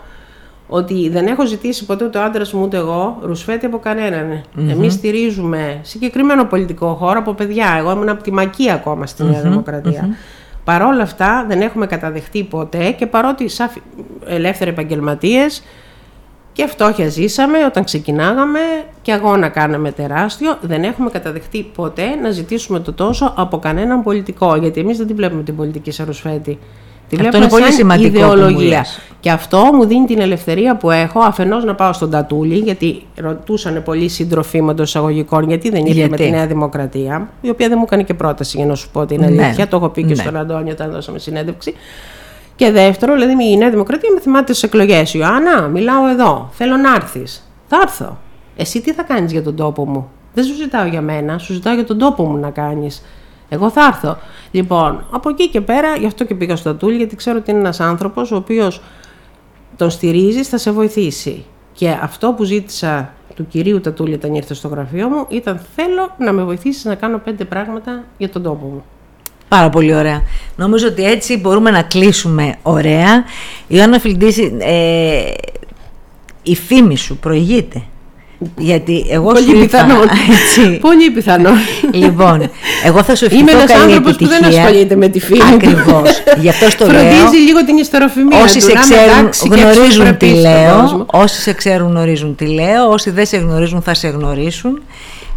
ότι 0.68 1.10
δεν 1.10 1.28
έχω 1.28 1.46
ζητήσει 1.46 1.86
ποτέ 1.86 2.06
ούτε 2.06 2.18
ο 2.18 2.24
άντρας 2.24 2.54
μου 2.54 2.62
ούτε 2.62 2.78
εγώ 2.78 3.18
ρουσφέτη 3.22 3.66
από 3.66 3.80
κανέναν. 3.80 4.42
Mm-hmm. 4.42 4.70
Εμείς 4.70 4.94
στηρίζουμε 4.94 5.80
συγκεκριμένο 5.82 6.46
πολιτικό 6.46 6.94
χώρο 6.94 7.20
από 7.20 7.34
παιδιά. 7.34 7.76
Εγώ 7.78 7.92
ήμουν 7.92 8.10
από 8.10 8.24
τη 8.24 8.32
Μακία 8.32 8.74
ακόμα 8.74 9.06
στη 9.06 9.24
Νέα 9.24 9.42
Δημοκρατία. 9.42 10.18
Παρόλα 10.68 11.04
αυτά 11.04 11.46
δεν 11.48 11.62
έχουμε 11.62 11.86
καταδεχτεί 11.86 12.44
ποτέ 12.44 12.92
και 12.92 13.06
παρότι 13.06 13.48
σαν 13.48 13.70
ελεύθεροι 14.26 14.70
επαγγελματίες 14.70 15.64
και 16.54 16.68
φτώχεια 16.68 17.08
ζήσαμε 17.08 17.66
όταν 17.66 17.84
ξεκινάγαμε 17.84 18.60
και 19.02 19.12
αγώνα 19.14 19.50
κάναμε 19.50 19.92
τεράστιο, 19.92 20.58
δεν 20.62 20.84
έχουμε 20.84 21.10
καταδεχτεί 21.10 21.72
ποτέ 21.76 22.16
να 22.16 22.30
ζητήσουμε 22.30 22.80
το 22.80 22.94
τόσο 22.94 23.34
από 23.38 23.60
κανέναν 23.60 24.04
πολιτικό, 24.04 24.56
γιατί 24.56 24.80
εμείς 24.80 24.98
δεν 24.98 25.08
τη 25.08 25.14
βλέπουμε 25.14 25.44
την 25.44 25.56
πολιτική 25.56 25.92
σαν 25.92 26.06
ρουσφέτη. 26.06 26.60
Τη 27.10 27.18
αυτό 27.20 27.38
είναι 27.38 27.48
πολύ 27.48 27.72
σημαντικό 27.72 28.18
ιδεολογία. 28.18 28.86
Και 29.20 29.32
αυτό 29.32 29.70
μου 29.74 29.86
δίνει 29.86 30.06
την 30.06 30.20
ελευθερία 30.20 30.78
που 30.78 30.92
έχω 30.92 31.20
αφενός 31.20 31.64
να 31.64 31.76
πάω 31.76 31.94
στον 31.94 32.10
Τατούλη, 32.10 32.56
γιατί 32.56 33.06
ρωτούσαν 33.16 33.84
πολλοί 33.84 34.08
σύντροφοί 34.08 34.62
με 34.62 34.74
εισαγωγικών, 34.80 35.48
γιατί 35.48 35.70
δεν 35.70 35.86
ήρθε 35.86 36.10
με 36.10 36.18
τη 36.18 36.30
Νέα 36.30 36.48
Δημοκρατία, 36.48 37.30
η 37.42 37.50
οποία 37.50 37.68
δεν 37.68 37.78
μου 37.78 37.84
έκανε 37.88 38.04
και 38.04 38.14
πρόταση 38.14 38.58
για 38.58 38.66
να 38.66 38.76
σου 38.76 38.90
πω 38.92 39.06
την 39.06 39.20
ναι. 39.20 39.26
αλήθεια. 39.26 39.54
Ναι. 39.58 39.66
Το 39.66 39.78
έχω 39.78 39.90
πει 39.90 40.02
και 40.02 40.08
ναι. 40.08 40.16
στον 40.16 40.38
Αντώνιο 40.38 40.72
όταν 40.72 40.92
δώσαμε 40.92 41.20
συνέντευξη. 41.20 41.74
Και 42.56 42.72
δεύτερο, 42.72 43.14
δηλαδή 43.14 43.52
η 43.52 43.58
Νέα 43.58 43.70
Δημοκρατία 43.70 44.10
με 44.14 44.20
θυμάται 44.20 44.54
στις 44.54 44.64
εκλογές. 44.64 45.14
Ιωάννα, 45.14 45.62
μιλάω 45.62 46.08
εδώ. 46.08 46.50
Θέλω 46.52 46.78
να 46.78 46.96
έρθεις. 46.96 47.52
Θα 47.68 47.78
έρθω. 47.82 48.18
Εσύ 48.56 48.82
τι 48.82 48.94
θα 48.94 49.04
κάνεις 49.04 49.32
για 49.32 49.44
τον 49.44 49.56
τόπο 49.56 49.88
μου; 49.88 50.10
Δεν 50.34 50.44
σου 50.44 50.54
ζητάω 50.54 50.86
για 50.86 51.02
μένα, 51.02 51.38
σου 51.38 51.54
ζητάω 51.54 51.74
για 51.74 51.86
τον 51.86 51.98
τόπο 51.98 52.24
μου 52.24 52.38
να 52.38 52.50
κάνεις. 52.50 53.04
Εγώ 53.50 53.70
θα 53.70 53.86
έρθω. 53.86 54.18
Λοιπόν, 54.52 55.06
από 55.12 55.30
εκεί 55.30 55.50
και 55.50 55.62
πέρα, 55.62 55.96
γι' 55.96 56.06
αυτό 56.06 56.26
και 56.26 56.36
πήγα 56.36 56.56
στο 56.56 56.76
Τούλ, 56.76 56.96
γιατί 56.96 57.16
ξέρω 57.16 57.38
ότι 57.38 57.52
είναι 57.52 57.60
ένας 57.60 57.80
άνθρωπος 57.80 58.32
ο 58.32 58.36
οποίος 58.36 58.82
τον 59.76 59.90
στηρίζει, 59.90 60.44
θα 60.44 60.58
σε 60.58 60.72
βοηθήσει. 60.72 61.46
Και 61.74 61.90
αυτό 61.90 62.34
που 62.34 62.44
ζήτησα 62.44 63.14
του 63.36 63.48
κυρίου 63.48 63.82
Τατούλη 63.82 64.14
όταν 64.14 64.34
ήρθε 64.34 64.54
στο 64.54 64.68
γραφείο 64.68 65.10
μου 65.10 65.26
ήταν 65.30 65.62
θέλω 65.76 66.16
να 66.18 66.32
με 66.32 66.44
βοηθήσεις 66.44 66.86
να 66.86 66.96
κάνω 66.96 67.18
πέντε 67.18 67.46
πράγματα 67.46 68.04
για 68.18 68.30
τον 68.30 68.44
τόπο 68.44 68.66
μου. 68.66 68.84
Πάρα 69.48 69.70
πολύ 69.70 69.96
ωραία. 69.96 70.22
Νομίζω 70.56 70.88
ότι 70.88 71.04
έτσι 71.06 71.38
μπορούμε 71.38 71.72
να 71.72 71.82
κλείσουμε 71.82 72.56
ωραία. 72.62 73.24
Ιωάννα 73.68 74.00
Φιλντήση, 74.00 74.58
ε, 74.60 75.32
η 76.44 76.56
φήμη 76.56 76.98
σου 76.98 77.18
προηγείται. 77.18 77.84
Γιατί 78.58 79.06
εγώ 79.10 79.32
Πολύ 79.32 79.46
σου 79.46 79.60
πιθανό. 79.60 79.96
Έτσι. 80.36 80.78
Πολύ 80.82 81.10
πιθανό. 81.10 81.50
Λοιπόν, 81.92 82.50
εγώ 82.86 83.04
θα 83.04 83.16
σου 83.16 83.26
ευχηθώ 83.26 83.42
Είμαι 83.42 83.52
ένας 83.52 83.72
άνθρωπος 83.72 84.16
που 84.16 84.28
δεν 84.28 84.46
ασχολείται 84.46 84.96
με 84.96 85.08
τη 85.08 85.20
φήμη. 85.20 85.40
Ακριβώς. 85.54 86.24
Γι' 86.40 86.50
αυτό 86.50 86.70
στο 86.70 86.86
λέω. 86.86 87.02
Φροντίζει 87.02 87.44
λίγο 87.44 87.66
την 87.66 87.78
ιστεροφημία. 87.78 88.42
Όσοι 88.42 88.62
σε 88.62 88.74
ξέρουν 88.74 89.30
γνωρίζουν 89.60 90.18
τι 90.18 90.30
λέω. 90.30 91.06
Όσοι 91.12 91.42
σε 91.42 91.54
ξέρουν 91.54 91.90
γνωρίζουν 91.90 92.36
τι 92.36 92.46
λέω. 92.46 92.90
Όσοι 92.90 93.10
δεν 93.10 93.26
σε 93.26 93.38
γνωρίζουν 93.38 93.82
θα 93.82 93.94
σε 93.94 94.08
γνωρίσουν. 94.08 94.82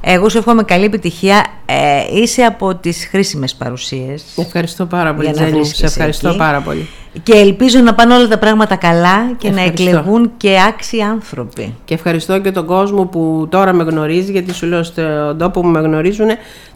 Εγώ 0.00 0.28
σου 0.28 0.38
εύχομαι 0.38 0.62
καλή 0.62 0.84
επιτυχία. 0.84 1.46
Ε, 1.66 2.20
είσαι 2.20 2.42
από 2.42 2.74
τις 2.74 3.06
χρήσιμες 3.10 3.54
παρουσίες. 3.54 4.24
Ευχαριστώ 4.36 4.86
πάρα 4.86 5.14
πολύ, 5.14 5.30
Τζένι. 5.30 5.64
Σε 5.64 5.86
ευχαριστώ 5.86 6.34
πάρα 6.38 6.60
πολύ. 6.60 6.88
Και 7.22 7.32
ελπίζω 7.32 7.78
να 7.80 7.94
πάνε 7.94 8.14
όλα 8.14 8.28
τα 8.28 8.38
πράγματα 8.38 8.76
καλά 8.76 9.32
και 9.38 9.50
να 9.50 9.62
εκλεγούν 9.62 10.32
και 10.36 10.56
άξιοι 10.68 11.02
άνθρωποι. 11.02 11.74
Και 11.84 11.94
ευχαριστώ 11.94 12.40
και 12.40 12.50
τον 12.50 12.66
κόσμο 12.66 13.04
που 13.04 13.46
τώρα 13.50 13.72
με 13.72 13.82
γνωρίζει, 13.82 14.32
γιατί 14.32 14.54
σου 14.54 14.66
λέω 14.66 14.82
στον 14.82 15.38
τόπο 15.38 15.60
που 15.60 15.66
με 15.66 15.80
γνωρίζουν, 15.80 16.28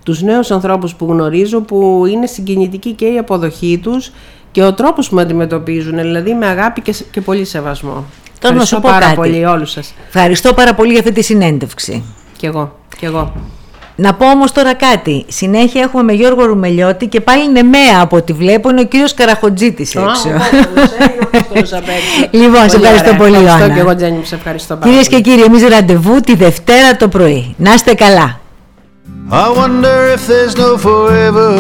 τους 0.03 0.23
νέους 0.23 0.51
ανθρώπους 0.51 0.95
που 0.95 1.07
γνωρίζω, 1.07 1.61
που 1.61 2.05
είναι 2.07 2.27
συγκινητική 2.27 2.93
και 2.93 3.07
η 3.07 3.19
αποδοχή 3.19 3.79
τους 3.83 4.13
και 4.51 4.63
ο 4.63 4.75
τρόπος 4.75 5.09
που 5.09 5.15
με 5.15 5.23
αντιμετωπίζουν, 5.23 5.97
δηλαδή 5.97 6.35
με 6.35 6.47
αγάπη 6.47 6.81
και, 6.81 6.95
και 7.11 7.21
πολύ 7.21 7.45
σεβασμό. 7.45 8.05
Τώρα 8.41 8.55
ευχαριστώ 8.55 8.81
πάρα 8.81 9.15
πολύ 9.15 9.45
όλους 9.45 9.71
σας. 9.71 9.95
Ευχαριστώ 10.07 10.55
πάρα 10.55 10.75
πολύ 10.75 10.91
για 10.91 11.01
αυτή 11.01 11.13
τη 11.13 11.23
συνέντευξη. 11.23 12.05
Κι 12.45 12.51
εγώ. 12.51 12.73
Κι 12.99 13.05
εγώ. 13.05 13.33
Να 13.97 14.15
πω 14.15 14.31
όμως 14.31 14.53
τώρα 14.53 14.75
κάτι. 14.75 15.25
Συνέχεια 15.29 15.83
έχουμε 15.83 16.03
με 16.03 16.13
Γιώργο 16.13 16.45
Ρουμελιώτη 16.45 17.07
και 17.07 17.21
πάλι 17.21 17.53
νεμαία 17.53 18.01
από 18.01 18.17
ό,τι 18.17 18.33
βλέπω 18.33 18.71
είναι 18.71 18.81
ο 18.81 18.85
κύριος 18.85 19.15
Καραχοντζήτης 19.15 19.95
έξω. 19.95 20.29
λοιπόν, 22.31 22.71
σε 22.71 22.77
ευχαριστώ 22.77 23.15
πολύ 23.15 23.37
Ευχαριστώ 23.37 23.75
και 23.75 23.81
εγώ 23.81 23.95
Τζένι, 23.97 24.21
σε 24.25 24.35
ευχαριστώ 24.35 24.75
πάρα 24.77 24.87
Κυρίες 24.91 25.09
και 25.09 25.21
κύριοι, 25.21 25.43
εμείς 25.43 25.69
ραντεβού 25.69 26.21
τη 26.21 26.35
Δευτέρα 26.35 26.97
το 26.97 27.09
πρωί. 27.09 27.55
Να 27.59 27.73
είστε 27.73 27.95
καλά. 27.95 28.41
I 29.31 29.49
wonder 29.61 30.15
if 30.15 30.27
there's 30.27 30.57
no 30.57 30.79
forever 30.79 31.51